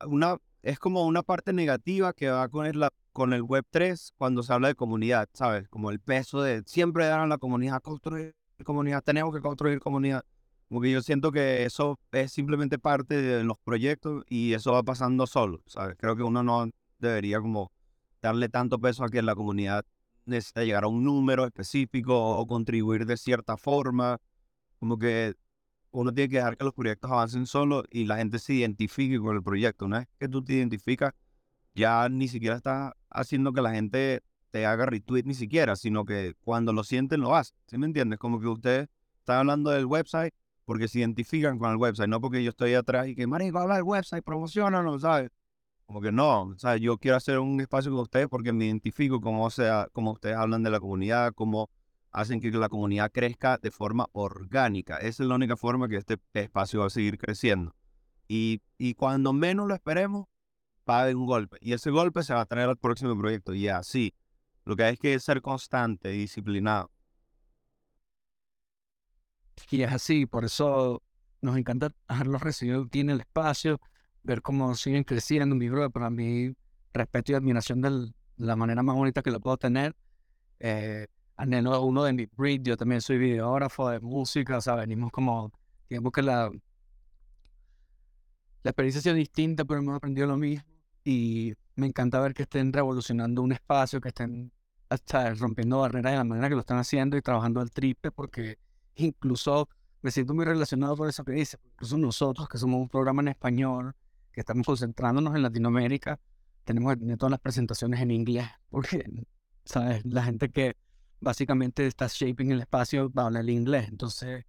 una 0.06 0.38
es 0.62 0.80
como 0.80 1.06
una 1.06 1.24
parte 1.24 1.54
negativa 1.54 2.14
que 2.14 2.30
va 2.30 2.48
con 2.50 2.66
el, 2.66 2.88
con 3.12 3.34
el 3.34 3.44
web 3.44 3.66
3 3.70 4.14
cuando 4.18 4.44
se 4.44 4.54
habla 4.54 4.70
de 4.70 4.76
comunidad, 4.76 5.30
¿sabes? 5.34 5.68
Como 5.70 5.92
el 5.92 6.00
peso 6.00 6.42
de 6.42 6.64
siempre 6.66 7.06
dar 7.06 7.20
a 7.22 7.28
la 7.28 7.38
comunidad 7.38 7.82
construir 7.82 8.36
comunidad, 8.66 9.04
tenemos 9.04 9.34
que 9.34 9.42
construir 9.42 9.80
comunidad. 9.80 10.24
Porque 10.68 10.92
yo 10.92 11.02
siento 11.02 11.32
que 11.32 11.64
eso 11.64 11.98
es 12.12 12.32
simplemente 12.32 12.78
parte 12.78 13.22
de 13.22 13.44
los 13.44 13.58
proyectos 13.60 14.24
y 14.28 14.54
eso 14.54 14.74
va 14.74 14.84
pasando 14.84 15.26
solo, 15.28 15.64
¿sabes? 15.66 15.96
Creo 15.98 16.16
que 16.16 16.24
uno 16.24 16.44
no 16.44 16.70
debería 17.00 17.40
como 17.40 17.72
darle 18.22 18.50
tanto 18.50 18.80
peso 18.80 19.04
a 19.04 19.10
que 19.10 19.22
la 19.22 19.36
comunidad 19.36 19.86
necesita 20.26 20.64
llegar 20.64 20.84
a 20.84 20.88
un 20.88 21.04
número 21.04 21.46
específico 21.46 22.16
o 22.38 22.46
contribuir 22.48 23.06
de 23.06 23.18
cierta 23.18 23.58
forma. 23.58 24.20
Como 24.80 24.98
que 24.98 25.36
uno 25.92 26.14
tiene 26.14 26.30
que 26.30 26.38
dejar 26.38 26.58
que 26.58 26.64
los 26.64 26.74
proyectos 26.74 27.12
avancen 27.12 27.46
solo 27.46 27.84
y 27.90 28.06
la 28.06 28.18
gente 28.18 28.40
se 28.40 28.54
identifique 28.54 29.20
con 29.20 29.36
el 29.36 29.44
proyecto. 29.44 29.86
Una 29.86 30.00
vez 30.00 30.08
que 30.20 30.28
tú 30.28 30.44
te 30.44 30.54
identificas, 30.54 31.14
ya 31.74 32.08
ni 32.10 32.28
siquiera 32.28 32.56
estás 32.56 32.94
haciendo 33.10 33.54
que 33.54 33.62
la 33.62 33.72
gente 33.72 34.22
te 34.52 34.66
haga 34.66 34.86
retweet 34.86 35.24
ni 35.26 35.34
siquiera, 35.34 35.76
sino 35.76 36.06
que 36.06 36.36
cuando 36.42 36.74
lo 36.74 36.84
sienten 36.84 37.22
lo 37.22 37.36
hacen. 37.36 37.58
¿Sí 37.68 37.78
me 37.78 37.86
entiendes? 37.86 38.20
Como 38.20 38.40
que 38.40 38.48
ustedes 38.48 38.88
están 39.20 39.40
hablando 39.40 39.72
del 39.72 39.86
website 39.86 40.34
porque 40.66 40.88
se 40.88 41.00
identifican 41.00 41.58
con 41.58 41.72
el 41.72 41.78
website, 41.78 42.10
no 42.10 42.22
porque 42.22 42.44
yo 42.44 42.52
estoy 42.52 42.76
atrás 42.76 43.08
y 43.08 43.16
que, 43.16 43.26
marico, 43.26 43.58
habla 43.58 43.76
del 43.76 43.84
website, 43.84 44.24
no 44.28 45.00
¿sabes? 45.00 45.32
Como 45.90 46.02
que 46.02 46.12
no, 46.12 46.44
o 46.44 46.60
sea, 46.60 46.78
yo 46.78 47.00
quiero 47.00 47.18
hacer 47.18 47.40
un 47.40 47.60
espacio 47.60 47.90
con 47.90 48.02
ustedes 48.02 48.28
porque 48.28 48.54
me 48.54 48.66
identifico 48.66 49.20
cómo, 49.20 49.50
sea, 49.50 49.88
cómo 49.92 50.12
ustedes 50.12 50.36
hablan 50.36 50.62
de 50.62 50.70
la 50.70 50.80
comunidad, 50.80 51.34
cómo 51.34 51.72
hacen 52.12 52.40
que 52.40 52.52
la 52.52 52.70
comunidad 52.70 53.12
crezca 53.12 53.58
de 53.58 53.72
forma 53.72 54.06
orgánica. 54.12 54.98
Esa 54.98 55.24
es 55.24 55.30
la 55.30 55.34
única 55.34 55.58
forma 55.58 55.90
que 55.90 55.96
este 55.96 56.20
espacio 56.34 56.82
va 56.82 56.86
a 56.86 56.90
seguir 56.92 57.18
creciendo. 57.18 57.76
Y, 58.28 58.62
y 58.78 58.94
cuando 58.94 59.34
menos 59.34 59.68
lo 59.68 59.74
esperemos, 59.74 60.28
va 60.88 61.08
un 61.08 61.26
golpe. 61.26 61.58
Y 61.60 61.74
ese 61.74 61.90
golpe 61.90 62.22
se 62.22 62.36
va 62.36 62.42
a 62.42 62.46
tener 62.46 62.70
al 62.70 62.78
próximo 62.78 63.18
proyecto. 63.18 63.56
Y 63.56 63.68
así. 63.68 64.14
Lo 64.66 64.76
que 64.76 64.84
hay 64.84 64.94
es 64.94 65.00
que 65.00 65.20
ser 65.20 65.42
constante 65.42 66.14
y 66.14 66.20
disciplinado. 66.20 66.92
Y 69.72 69.82
es 69.82 69.92
así, 69.92 70.28
por 70.28 70.46
eso 70.46 71.02
nos 71.42 71.58
encanta 71.58 71.92
dejarlos 72.08 72.44
recibir 72.44 72.88
tiene 72.92 73.14
el 73.14 73.22
espacio 73.22 73.82
ver 74.24 74.42
cómo 74.42 74.76
siguen 74.76 75.04
creciendo, 75.04 75.56
mi 75.56 75.70
bro, 75.70 75.90
para 75.90 76.10
mí, 76.10 76.54
respeto 76.94 77.32
y 77.32 77.36
admiración 77.36 77.82
de 77.82 78.12
la 78.38 78.56
manera 78.56 78.84
más 78.84 78.96
bonita 78.96 79.22
que 79.22 79.32
lo 79.32 79.40
puedo 79.40 79.58
tener. 79.58 79.96
Eh, 80.60 81.08
anhelo 81.38 81.82
uno 81.84 82.04
de 82.04 82.14
mi 82.14 82.26
breed, 82.26 82.62
yo 82.64 82.78
también 82.78 83.02
soy 83.02 83.18
videógrafo 83.18 83.90
de 83.90 84.00
música, 84.00 84.58
o 84.58 84.62
sea, 84.62 84.76
venimos 84.76 85.12
como, 85.12 85.52
digamos 85.90 86.12
que 86.12 86.22
la, 86.22 86.52
la 88.64 88.72
experiencia 88.72 89.00
ha 89.00 89.04
sido 89.04 89.16
distinta, 89.16 89.64
pero 89.66 89.80
hemos 89.80 89.96
aprendido 89.96 90.28
lo 90.28 90.38
mismo 90.38 90.66
y 91.04 91.54
me 91.76 91.88
encanta 91.88 92.20
ver 92.20 92.34
que 92.34 92.44
estén 92.44 92.74
revolucionando 92.74 93.42
un 93.42 93.54
espacio, 93.54 94.02
que 94.02 94.10
estén 94.10 94.52
hasta 94.90 95.34
rompiendo 95.36 95.80
barreras 95.80 96.12
de 96.12 96.18
la 96.18 96.24
manera 96.24 96.50
que 96.50 96.56
lo 96.56 96.62
están 96.62 96.78
haciendo 96.78 97.16
y 97.16 97.22
trabajando 97.22 97.62
al 97.62 97.72
triple, 97.72 98.12
porque 98.12 98.58
incluso 98.96 99.70
me 100.02 100.12
siento 100.12 100.34
muy 100.34 100.46
relacionado 100.46 100.96
por 100.96 101.08
eso 101.08 101.24
que 101.24 101.32
dice, 101.32 101.58
incluso 101.74 101.98
nosotros 101.98 102.50
que 102.50 102.58
somos 102.58 102.82
un 102.82 102.90
programa 102.90 103.22
en 103.22 103.30
español, 103.30 103.96
que 104.32 104.42
estamos 104.42 104.66
concentrándonos 104.66 105.36
en 105.36 105.42
Latinoamérica, 105.44 106.20
tenemos 106.64 106.94
que 106.94 107.00
tener 107.00 107.18
todas 107.18 107.32
las 107.32 107.40
presentaciones 107.40 108.00
en 108.02 108.12
inglés, 108.12 108.48
porque, 108.70 109.04
¿sabes? 109.66 110.06
La 110.06 110.24
gente 110.24 110.50
que 110.50 110.76
básicamente 111.20 111.86
está 111.88 112.08
shaping 112.08 112.52
el 112.52 112.62
espacio 112.62 113.12
va 113.12 113.24
a 113.24 113.26
hablar 113.28 113.50
inglés. 113.50 113.88
Entonces, 113.90 114.46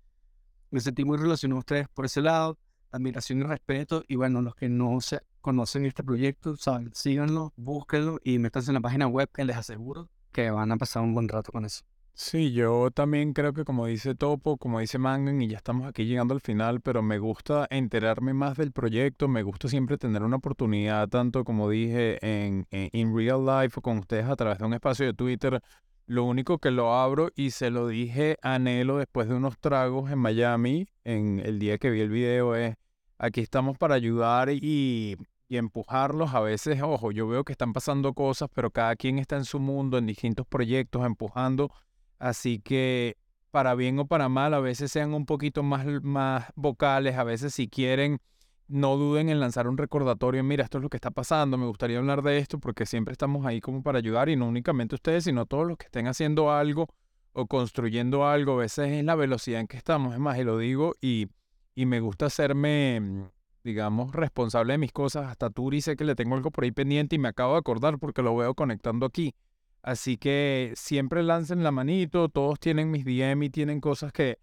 me 0.71 0.81
sentí 0.81 1.05
muy 1.05 1.19
relacionado 1.19 1.57
a 1.57 1.61
ustedes 1.61 1.89
por 1.89 2.05
ese 2.05 2.21
lado, 2.21 2.59
admiración 2.93 3.41
y 3.41 3.43
respeto. 3.43 4.05
Y 4.07 4.17
bueno, 4.17 4.43
los 4.43 4.55
que 4.55 4.69
no 4.69 5.01
se 5.01 5.21
conocen 5.41 5.87
este 5.87 6.05
proyecto, 6.05 6.57
¿saben? 6.57 6.91
síganlo, 6.95 7.53
búsquenlo 7.57 8.21
y 8.23 8.39
métanse 8.39 8.71
en 8.71 8.75
la 8.75 8.81
página 8.81 9.07
web 9.07 9.29
que 9.33 9.45
les 9.45 9.57
aseguro 9.57 10.09
que 10.33 10.51
van 10.51 10.71
a 10.71 10.77
pasar 10.77 11.03
un 11.03 11.15
buen 11.15 11.29
rato 11.29 11.51
con 11.51 11.65
eso. 11.65 11.83
Sí, 12.23 12.53
yo 12.53 12.91
también 12.91 13.33
creo 13.33 13.55
que 13.55 13.65
como 13.65 13.87
dice 13.87 14.15
Topo, 14.15 14.59
como 14.59 14.79
dice 14.79 14.99
Mangan, 14.99 15.41
y 15.41 15.49
ya 15.49 15.57
estamos 15.57 15.89
aquí 15.89 16.05
llegando 16.05 16.35
al 16.35 16.43
final, 16.43 16.83
pero 16.83 17.01
me 17.03 17.19
gusta 17.19 17.67
enterarme 17.71 18.35
más 18.35 18.59
del 18.59 18.73
proyecto, 18.73 19.27
me 19.27 19.43
gusta 19.43 19.69
siempre 19.69 19.97
tener 19.97 20.23
una 20.23 20.37
oportunidad, 20.37 21.09
tanto 21.09 21.45
como 21.45 21.71
dije, 21.71 22.19
en, 22.21 22.67
en 22.71 23.17
real 23.17 23.47
life 23.47 23.79
o 23.79 23.83
con 23.83 23.97
ustedes 23.99 24.27
a 24.27 24.37
través 24.37 24.59
de 24.59 24.67
un 24.67 24.75
espacio 24.75 25.07
de 25.07 25.15
Twitter. 25.15 25.63
Lo 26.07 26.25
único 26.25 26.59
que 26.59 26.71
lo 26.71 26.93
abro 26.93 27.31
y 27.37 27.53
se 27.53 27.71
lo 27.71 27.89
dije 27.89 28.37
a 28.43 28.59
Nelo 28.59 28.99
después 28.99 29.27
de 29.27 29.35
unos 29.35 29.59
tragos 29.59 30.11
en 30.11 30.19
Miami, 30.19 30.89
en 31.05 31.41
el 31.41 31.59
día 31.59 31.79
que 31.79 31.89
vi 31.89 32.03
el 32.03 32.11
video, 32.11 32.55
es 32.55 32.77
aquí 33.17 33.41
estamos 33.41 33.79
para 33.79 33.95
ayudar 33.95 34.51
y, 34.51 35.17
y 35.49 35.57
empujarlos. 35.57 36.35
A 36.35 36.41
veces, 36.41 36.83
ojo, 36.83 37.13
yo 37.13 37.27
veo 37.29 37.45
que 37.45 37.53
están 37.53 37.73
pasando 37.73 38.13
cosas, 38.13 38.51
pero 38.55 38.71
cada 38.71 38.95
quien 38.95 39.19
está 39.19 39.37
en 39.37 39.47
su 39.47 39.59
mundo, 39.59 39.97
en 39.97 40.05
distintos 40.05 40.47
proyectos, 40.47 41.07
empujando 41.07 41.73
Así 42.21 42.61
que 42.61 43.17
para 43.51 43.75
bien 43.75 43.99
o 43.99 44.07
para 44.07 44.29
mal, 44.29 44.55
a 44.55 44.61
veces 44.61 44.93
sean 44.93 45.13
un 45.15 45.27
poquito 45.27 45.65
más, 45.65 45.85
más 46.03 46.47
vocales, 46.55 47.17
a 47.17 47.25
veces 47.25 47.55
si 47.55 47.67
quieren, 47.67 48.21
no 48.69 48.97
duden 48.97 49.29
en 49.29 49.41
lanzar 49.41 49.67
un 49.67 49.77
recordatorio, 49.77 50.45
mira, 50.45 50.63
esto 50.63 50.79
es 50.79 50.83
lo 50.83 50.91
que 50.91 50.99
está 50.99 51.11
pasando, 51.11 51.59
me 51.59 51.67
gustaría 51.67 51.99
hablar 51.99 52.23
de 52.23 52.39
esto, 52.39 52.61
porque 52.61 52.87
siempre 52.87 53.13
estamos 53.13 53.45
ahí 53.47 53.61
como 53.61 53.83
para 53.83 53.99
ayudar 53.99 54.29
y 54.29 54.37
no 54.37 54.47
únicamente 54.47 54.95
ustedes, 54.95 55.25
sino 55.25 55.47
todos 55.47 55.67
los 55.67 55.77
que 55.79 55.87
estén 55.87 56.07
haciendo 56.07 56.53
algo 56.53 56.89
o 57.33 57.47
construyendo 57.47 58.29
algo, 58.29 58.53
a 58.53 58.57
veces 58.57 58.93
es 58.93 59.05
la 59.05 59.17
velocidad 59.17 59.61
en 59.61 59.67
que 59.67 59.77
estamos, 59.79 60.15
es 60.15 60.21
más, 60.21 60.39
y 60.39 60.45
lo 60.45 60.59
digo 60.59 60.95
y, 61.01 61.27
y 61.75 61.87
me 61.87 62.01
gusta 62.01 62.27
hacerme, 62.27 63.31
digamos, 63.65 64.13
responsable 64.13 64.75
de 64.75 64.79
mis 64.79 64.93
cosas. 64.93 65.27
Hasta 65.27 65.51
Turi 65.51 65.81
sé 65.81 65.97
que 65.97 66.05
le 66.05 66.15
tengo 66.15 66.35
algo 66.35 66.51
por 66.51 66.65
ahí 66.65 66.73
pendiente 66.73 67.17
y 67.17 67.19
me 67.19 67.29
acabo 67.29 67.55
de 67.55 67.61
acordar 67.61 67.99
porque 67.99 68.23
lo 68.23 68.37
veo 68.37 68.55
conectando 68.55 69.07
aquí. 69.07 69.35
Así 69.83 70.19
que 70.19 70.73
siempre 70.77 71.23
lancen 71.23 71.63
la 71.63 71.71
manito, 71.71 72.29
todos 72.29 72.61
tienen 72.61 72.91
mis 72.91 73.05
DM 73.05 73.45
y 73.45 73.51
tienen 73.51 73.81
cosas 73.81 74.13
que, 74.13 74.39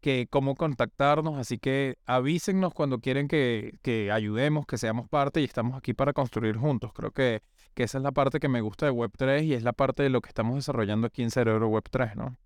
que 0.00 0.26
cómo 0.28 0.54
contactarnos, 0.54 1.38
así 1.38 1.58
que 1.58 1.96
avísennos 2.04 2.74
cuando 2.74 2.98
quieren 2.98 3.28
que, 3.28 3.78
que 3.82 4.12
ayudemos, 4.12 4.66
que 4.66 4.76
seamos 4.76 5.08
parte 5.08 5.40
y 5.40 5.44
estamos 5.44 5.78
aquí 5.78 5.94
para 5.94 6.12
construir 6.12 6.56
juntos. 6.56 6.92
Creo 6.92 7.10
que, 7.10 7.42
que 7.74 7.84
esa 7.84 7.98
es 7.98 8.04
la 8.04 8.12
parte 8.12 8.38
que 8.38 8.48
me 8.48 8.60
gusta 8.60 8.86
de 8.86 8.92
Web3 8.92 9.44
y 9.44 9.54
es 9.54 9.62
la 9.62 9.72
parte 9.72 10.02
de 10.02 10.10
lo 10.10 10.20
que 10.20 10.28
estamos 10.28 10.56
desarrollando 10.56 11.06
aquí 11.06 11.22
en 11.22 11.30
Cerebro 11.30 11.70
Web3, 11.70 12.14
¿no? 12.16 12.36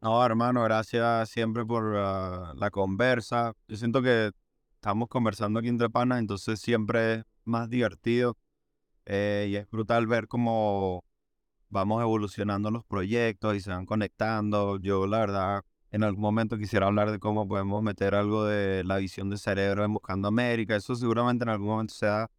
No, 0.00 0.24
hermano, 0.24 0.62
gracias 0.62 1.30
siempre 1.30 1.64
por 1.64 1.96
ah, 1.96 2.52
la 2.56 2.70
conversa. 2.70 3.54
Yo 3.66 3.76
siento 3.76 4.02
que 4.02 4.32
estamos 4.74 5.08
conversando 5.08 5.58
aquí 5.58 5.68
entre 5.68 5.90
panas, 5.90 6.20
entonces 6.20 6.60
siempre 6.60 7.14
es 7.14 7.24
más 7.44 7.68
divertido 7.68 8.36
eh, 9.06 9.48
y 9.50 9.56
es 9.56 9.68
brutal 9.70 10.06
ver 10.06 10.28
cómo 10.28 11.02
vamos 11.68 12.02
evolucionando 12.02 12.70
los 12.70 12.84
proyectos 12.84 13.56
y 13.56 13.60
se 13.60 13.70
van 13.70 13.86
conectando. 13.86 14.78
Yo, 14.78 15.06
la 15.06 15.18
verdad, 15.18 15.64
en 15.90 16.02
algún 16.04 16.22
momento 16.22 16.58
quisiera 16.58 16.86
hablar 16.86 17.10
de 17.10 17.18
cómo 17.18 17.48
podemos 17.48 17.82
meter 17.82 18.14
algo 18.14 18.44
de 18.44 18.84
la 18.84 18.98
visión 18.98 19.30
de 19.30 19.38
cerebro 19.38 19.84
en 19.84 19.92
Buscando 19.92 20.28
América. 20.28 20.76
Eso 20.76 20.94
seguramente 20.94 21.44
en 21.44 21.50
algún 21.50 21.68
momento 21.68 21.94
se 21.94 22.06
da. 22.06 22.30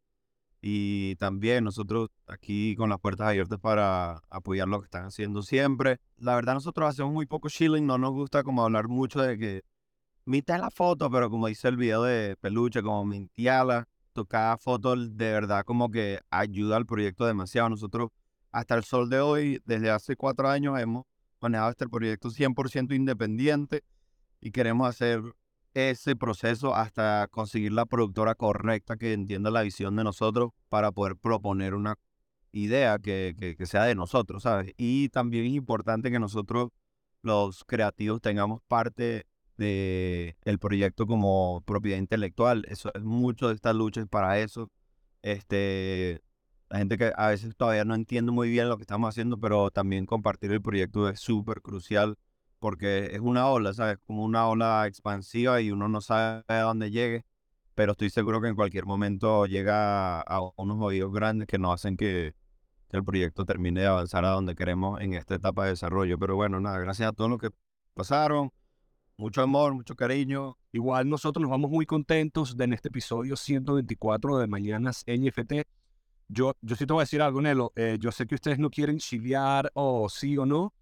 Y 0.62 1.16
también 1.16 1.64
nosotros 1.64 2.10
aquí 2.28 2.76
con 2.76 2.90
las 2.90 3.00
puertas 3.00 3.28
abiertas 3.28 3.60
para 3.60 4.22
apoyar 4.30 4.68
lo 4.68 4.80
que 4.80 4.86
están 4.86 5.06
haciendo 5.06 5.42
siempre. 5.42 6.00
La 6.18 6.36
verdad, 6.36 6.56
nosotros 6.56 6.90
hacemos 6.90 7.14
muy 7.14 7.26
poco 7.26 7.50
chilling. 7.50 7.86
No 7.86 7.98
nos 7.98 8.12
gusta 8.12 8.44
como 8.44 8.64
hablar 8.64 8.90
mucho 8.90 9.22
de 9.22 9.38
que 9.38 9.62
mitad 10.26 10.60
la 10.60 10.70
foto, 10.70 11.10
pero 11.10 11.30
como 11.30 11.48
dice 11.48 11.70
el 11.70 11.78
video 11.78 12.04
de 12.04 12.36
Peluche, 12.42 12.82
como 12.84 13.06
mintiala. 13.06 13.88
Cada 14.28 14.58
foto 14.58 14.98
de 14.98 15.32
verdad 15.32 15.64
como 15.64 15.90
que 15.90 16.20
ayuda 16.30 16.76
al 16.76 16.86
proyecto 16.86 17.26
demasiado. 17.26 17.70
Nosotros 17.70 18.10
hasta 18.52 18.76
el 18.76 18.84
sol 18.84 19.10
de 19.10 19.20
hoy, 19.20 19.62
desde 19.66 19.92
hace 19.92 20.16
cuatro 20.16 20.50
años, 20.50 20.80
hemos 20.80 21.06
manejado 21.42 21.72
este 21.72 21.88
proyecto 21.88 22.30
100% 22.30 22.96
independiente 22.96 23.84
y 24.42 24.52
queremos 24.52 24.88
hacer 24.88 25.22
ese 25.74 26.16
proceso 26.16 26.76
hasta 26.76 27.28
conseguir 27.30 27.74
la 27.74 27.86
productora 27.86 28.36
correcta 28.36 28.98
que 28.98 29.14
entienda 29.14 29.52
la 29.52 29.62
visión 29.62 29.96
de 29.96 30.04
nosotros 30.04 30.52
para 30.68 30.92
poder 30.92 31.16
proponer 31.16 31.76
una 31.76 31.96
idea 32.52 32.98
que, 32.98 33.56
que, 33.58 33.66
sea 33.66 33.84
de 33.84 33.96
nosotros, 33.96 34.44
¿sabes? 34.44 34.74
Y 34.78 35.10
también 35.10 35.46
es 35.46 35.54
importante 35.54 36.10
que 36.12 36.20
nosotros, 36.20 36.70
los 37.22 37.64
creativos, 37.66 38.22
tengamos 38.22 38.62
parte 38.68 39.28
del 39.58 40.36
el 40.46 40.60
proyecto 40.60 41.06
como 41.06 41.62
propiedad 41.66 42.00
intelectual. 42.00 42.66
Eso 42.70 42.92
es 42.94 43.04
mucho 43.04 43.50
de 43.50 43.56
esta 43.56 43.74
lucha 43.74 44.06
para 44.08 44.40
eso. 44.40 44.72
Este, 45.22 46.22
la 46.70 46.78
gente 46.80 46.98
que 46.98 47.12
a 47.16 47.30
veces 47.30 47.56
todavía 47.56 47.84
no 47.86 47.96
entiende 47.96 48.32
muy 48.32 48.50
bien 48.50 48.70
lo 48.70 48.78
que 48.78 48.84
estamos 48.84 49.10
haciendo, 49.10 49.40
pero 49.40 49.72
también 49.72 50.06
compartir 50.06 50.52
el 50.52 50.62
proyecto 50.62 51.10
es 51.10 51.20
súper 51.20 51.62
crucial 51.62 52.18
porque 52.60 53.08
es 53.14 53.20
una 53.22 53.48
ola, 53.48 53.74
¿sabes? 53.74 53.98
Como 54.06 54.24
una 54.24 54.48
ola 54.48 54.86
expansiva 54.88 55.62
y 55.62 55.72
uno 55.72 55.88
no 55.88 56.02
sabe 56.02 56.44
a 56.48 56.62
dónde 56.62 56.92
llegue, 56.92 57.26
pero 57.76 57.94
estoy 57.94 58.10
seguro 58.10 58.42
que 58.42 58.50
en 58.50 58.56
cualquier 58.56 58.86
momento 58.86 59.46
llega 59.46 60.22
a 60.22 60.42
unos 60.58 60.78
oídos 60.82 61.12
grandes 61.14 61.48
que 61.48 61.58
nos 61.58 61.74
hacen 61.74 61.98
que, 61.98 62.36
el 62.92 63.04
proyecto 63.04 63.46
termine 63.46 63.82
de 63.82 63.88
avanzar 63.88 64.26
a 64.26 64.32
donde 64.32 64.56
queremos 64.56 65.00
en 65.00 65.14
esta 65.14 65.36
etapa 65.36 65.66
de 65.66 65.72
desarrollo. 65.72 66.18
Pero 66.18 66.36
bueno, 66.36 66.60
nada, 66.60 66.80
gracias 66.80 67.10
a 67.10 67.14
todos 67.14 67.30
los 67.30 67.40
que 67.40 67.52
pasaron. 67.94 68.52
Mucho 69.16 69.44
amor, 69.44 69.76
mucho 69.76 69.96
cariño. 69.96 70.58
Igual 70.72 71.08
nosotros 71.08 71.40
nos 71.42 71.52
vamos 71.52 71.70
muy 71.70 71.86
contentos 71.86 72.58
de 72.58 72.64
en 72.64 72.74
este 72.74 72.88
episodio 72.88 73.36
124 73.36 74.40
de 74.40 74.48
Mañanas 74.48 75.04
NFT 75.06 75.68
yo, 76.30 76.56
yo 76.62 76.76
sí 76.76 76.86
te 76.86 76.94
voy 76.94 77.02
a 77.02 77.04
decir 77.04 77.22
algo, 77.22 77.42
Nelo. 77.42 77.74
Eh, 77.76 77.98
yo 78.00 78.12
sé 78.12 78.28
que 78.28 78.36
ustedes 78.36 78.60
no 78.60 78.70
quieren 78.70 79.00
chilear 79.00 79.72
o 79.74 80.08
sí 80.10 80.38
o 80.38 80.46
no, 80.46 80.74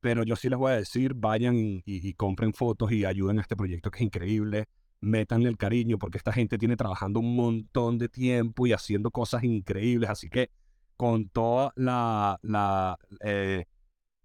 pero 0.00 0.24
yo 0.24 0.36
sí 0.36 0.48
les 0.48 0.58
voy 0.58 0.72
a 0.72 0.76
decir, 0.76 1.14
vayan 1.14 1.54
y, 1.56 2.12
compren 2.14 2.52
fotos 2.52 2.92
y 2.92 3.04
ayuden 3.04 3.38
a 3.38 3.42
este 3.42 3.56
proyecto 3.56 3.90
que 3.90 3.98
es 3.98 4.02
increíble. 4.02 4.66
Métanle 5.00 5.48
el 5.48 5.56
cariño 5.56 5.98
porque 5.98 6.18
esta 6.18 6.32
gente 6.32 6.58
tiene 6.58 6.76
trabajando 6.76 7.20
un 7.20 7.36
montón 7.36 7.98
de 7.98 8.08
tiempo 8.08 8.66
y 8.66 8.72
haciendo 8.72 9.10
cosas 9.10 9.44
increíbles. 9.44 10.10
Así 10.10 10.28
que 10.28 10.50
con 10.96 11.28
toda 11.28 11.72
la, 11.76 12.38
la 12.42 12.98
eh, 13.20 13.66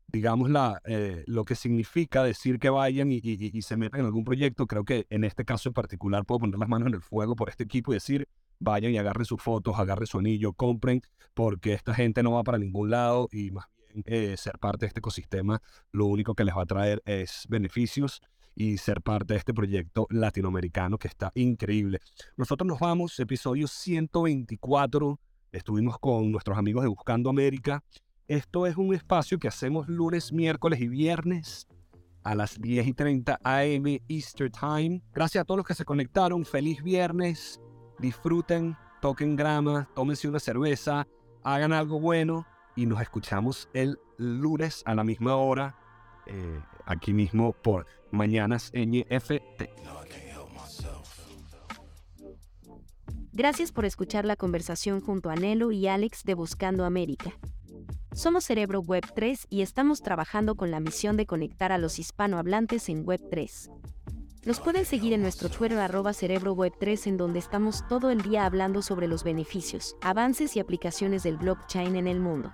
digamos, 0.08 0.50
la, 0.50 0.82
eh, 0.86 1.24
lo 1.28 1.46
que 1.46 1.56
significa 1.56 2.24
decir 2.24 2.60
que 2.60 2.70
vayan 2.70 3.12
y, 3.12 3.22
y, 3.24 3.62
se 3.62 3.78
metan 3.78 4.02
en 4.02 4.06
algún 4.08 4.24
proyecto, 4.24 4.68
creo 4.68 4.84
que 4.84 5.06
en 5.10 5.24
este 5.24 5.46
caso 5.46 5.70
en 5.70 5.74
particular 5.74 6.26
puedo 6.26 6.40
poner 6.40 6.60
las 6.60 6.70
manos 6.70 6.88
en 6.88 6.96
el 6.96 7.02
fuego 7.02 7.36
por 7.36 7.50
este 7.50 7.64
equipo 7.64 7.92
y 7.92 7.96
decir, 7.96 8.28
vayan 8.62 8.94
y 8.94 8.98
agarren 8.98 9.26
sus 9.26 9.42
fotos, 9.42 9.78
agarren 9.78 10.08
su 10.08 10.20
anillo, 10.20 10.54
compren, 10.54 11.02
porque 11.34 11.74
esta 11.74 11.94
gente 11.94 12.24
no 12.24 12.32
va 12.34 12.44
para 12.44 12.58
ningún 12.58 12.92
lado 12.92 13.28
y 13.32 13.52
más 13.52 13.66
bien 13.90 14.04
eh, 14.06 14.38
ser 14.38 14.58
parte 14.60 14.86
de 14.86 14.88
este 14.88 15.00
ecosistema 15.00 15.62
lo 15.92 16.06
único 16.06 16.36
que 16.36 16.46
les 16.46 16.56
va 16.56 16.62
a 16.62 16.66
traer 16.66 17.02
es 17.06 17.46
beneficios 17.50 18.22
y 18.56 18.78
ser 18.78 19.02
parte 19.02 19.34
de 19.34 19.40
este 19.40 19.54
proyecto 19.54 20.08
latinoamericano 20.10 20.98
que 20.98 21.08
está 21.08 21.32
increíble. 21.36 22.00
Nosotros 22.38 22.68
nos 22.68 22.80
vamos, 22.80 23.20
episodio 23.20 23.68
124, 23.68 25.20
estuvimos 25.52 25.98
con 26.00 26.32
nuestros 26.32 26.58
amigos 26.58 26.84
de 26.84 26.90
Buscando 26.90 27.30
América. 27.30 27.84
Esto 28.28 28.68
es 28.68 28.78
un 28.78 28.94
espacio 28.94 29.40
que 29.40 29.48
hacemos 29.48 29.88
lunes, 29.88 30.32
miércoles 30.32 30.80
y 30.82 30.88
viernes 30.88 31.68
a 32.24 32.36
las 32.36 32.60
10 32.62 32.88
y 32.88 32.94
30 32.94 33.40
AM 33.44 34.00
Easter 34.08 34.52
Time. 34.52 35.02
Gracias 35.14 35.42
a 35.42 35.46
todos 35.46 35.58
los 35.58 35.66
que 35.66 35.74
se 35.74 35.86
conectaron. 35.86 36.46
Feliz 36.46 36.84
viernes 36.84 37.60
disfruten, 38.02 38.76
toquen 39.00 39.36
grama, 39.36 39.88
tómense 39.96 40.28
una 40.28 40.40
cerveza, 40.40 41.08
hagan 41.44 41.72
algo 41.72 42.00
bueno 42.00 42.46
y 42.76 42.86
nos 42.86 43.02
escuchamos 43.02 43.70
el 43.74 44.00
lunes 44.18 44.84
a 44.86 44.96
la 44.96 45.04
misma 45.04 45.36
hora, 45.36 45.76
eh, 46.26 46.62
aquí 46.86 47.14
mismo 47.14 47.54
por 47.54 47.86
Mañanas 48.12 48.72
NFT. 48.74 49.64
Gracias 53.34 53.72
por 53.72 53.86
escuchar 53.86 54.26
la 54.26 54.36
conversación 54.36 55.00
junto 55.00 55.30
a 55.30 55.36
Nelo 55.36 55.72
y 55.72 55.88
Alex 55.88 56.26
de 56.26 56.34
Buscando 56.34 56.84
América. 56.84 57.32
Somos 58.14 58.44
Cerebro 58.44 58.82
Web 58.82 59.06
3 59.16 59.48
y 59.50 59.62
estamos 59.62 60.02
trabajando 60.02 60.56
con 60.56 60.70
la 60.70 60.82
misión 60.82 61.16
de 61.16 61.26
conectar 61.26 61.72
a 61.72 61.78
los 61.78 61.98
hispanohablantes 61.98 62.90
en 62.90 63.06
Web 63.06 63.22
3. 63.30 63.70
Nos 64.44 64.60
pueden 64.60 64.86
seguir 64.86 65.14
en 65.14 65.22
nuestro 65.22 65.50
Twitter 65.50 65.78
arroba 65.78 66.14
cerebroweb3 66.14 67.06
en 67.06 67.18
donde 67.18 67.38
estamos 67.38 67.88
todo 67.88 68.10
el 68.10 68.24
día 68.24 68.44
hablando 68.44 68.82
sobre 68.82 69.08
los 69.08 69.24
beneficios, 69.24 69.96
avances 70.02 70.56
y 70.56 70.60
aplicaciones 70.60 71.22
del 71.22 71.38
blockchain 71.38 71.96
en 71.96 72.08
el 72.08 72.20
mundo. 72.20 72.52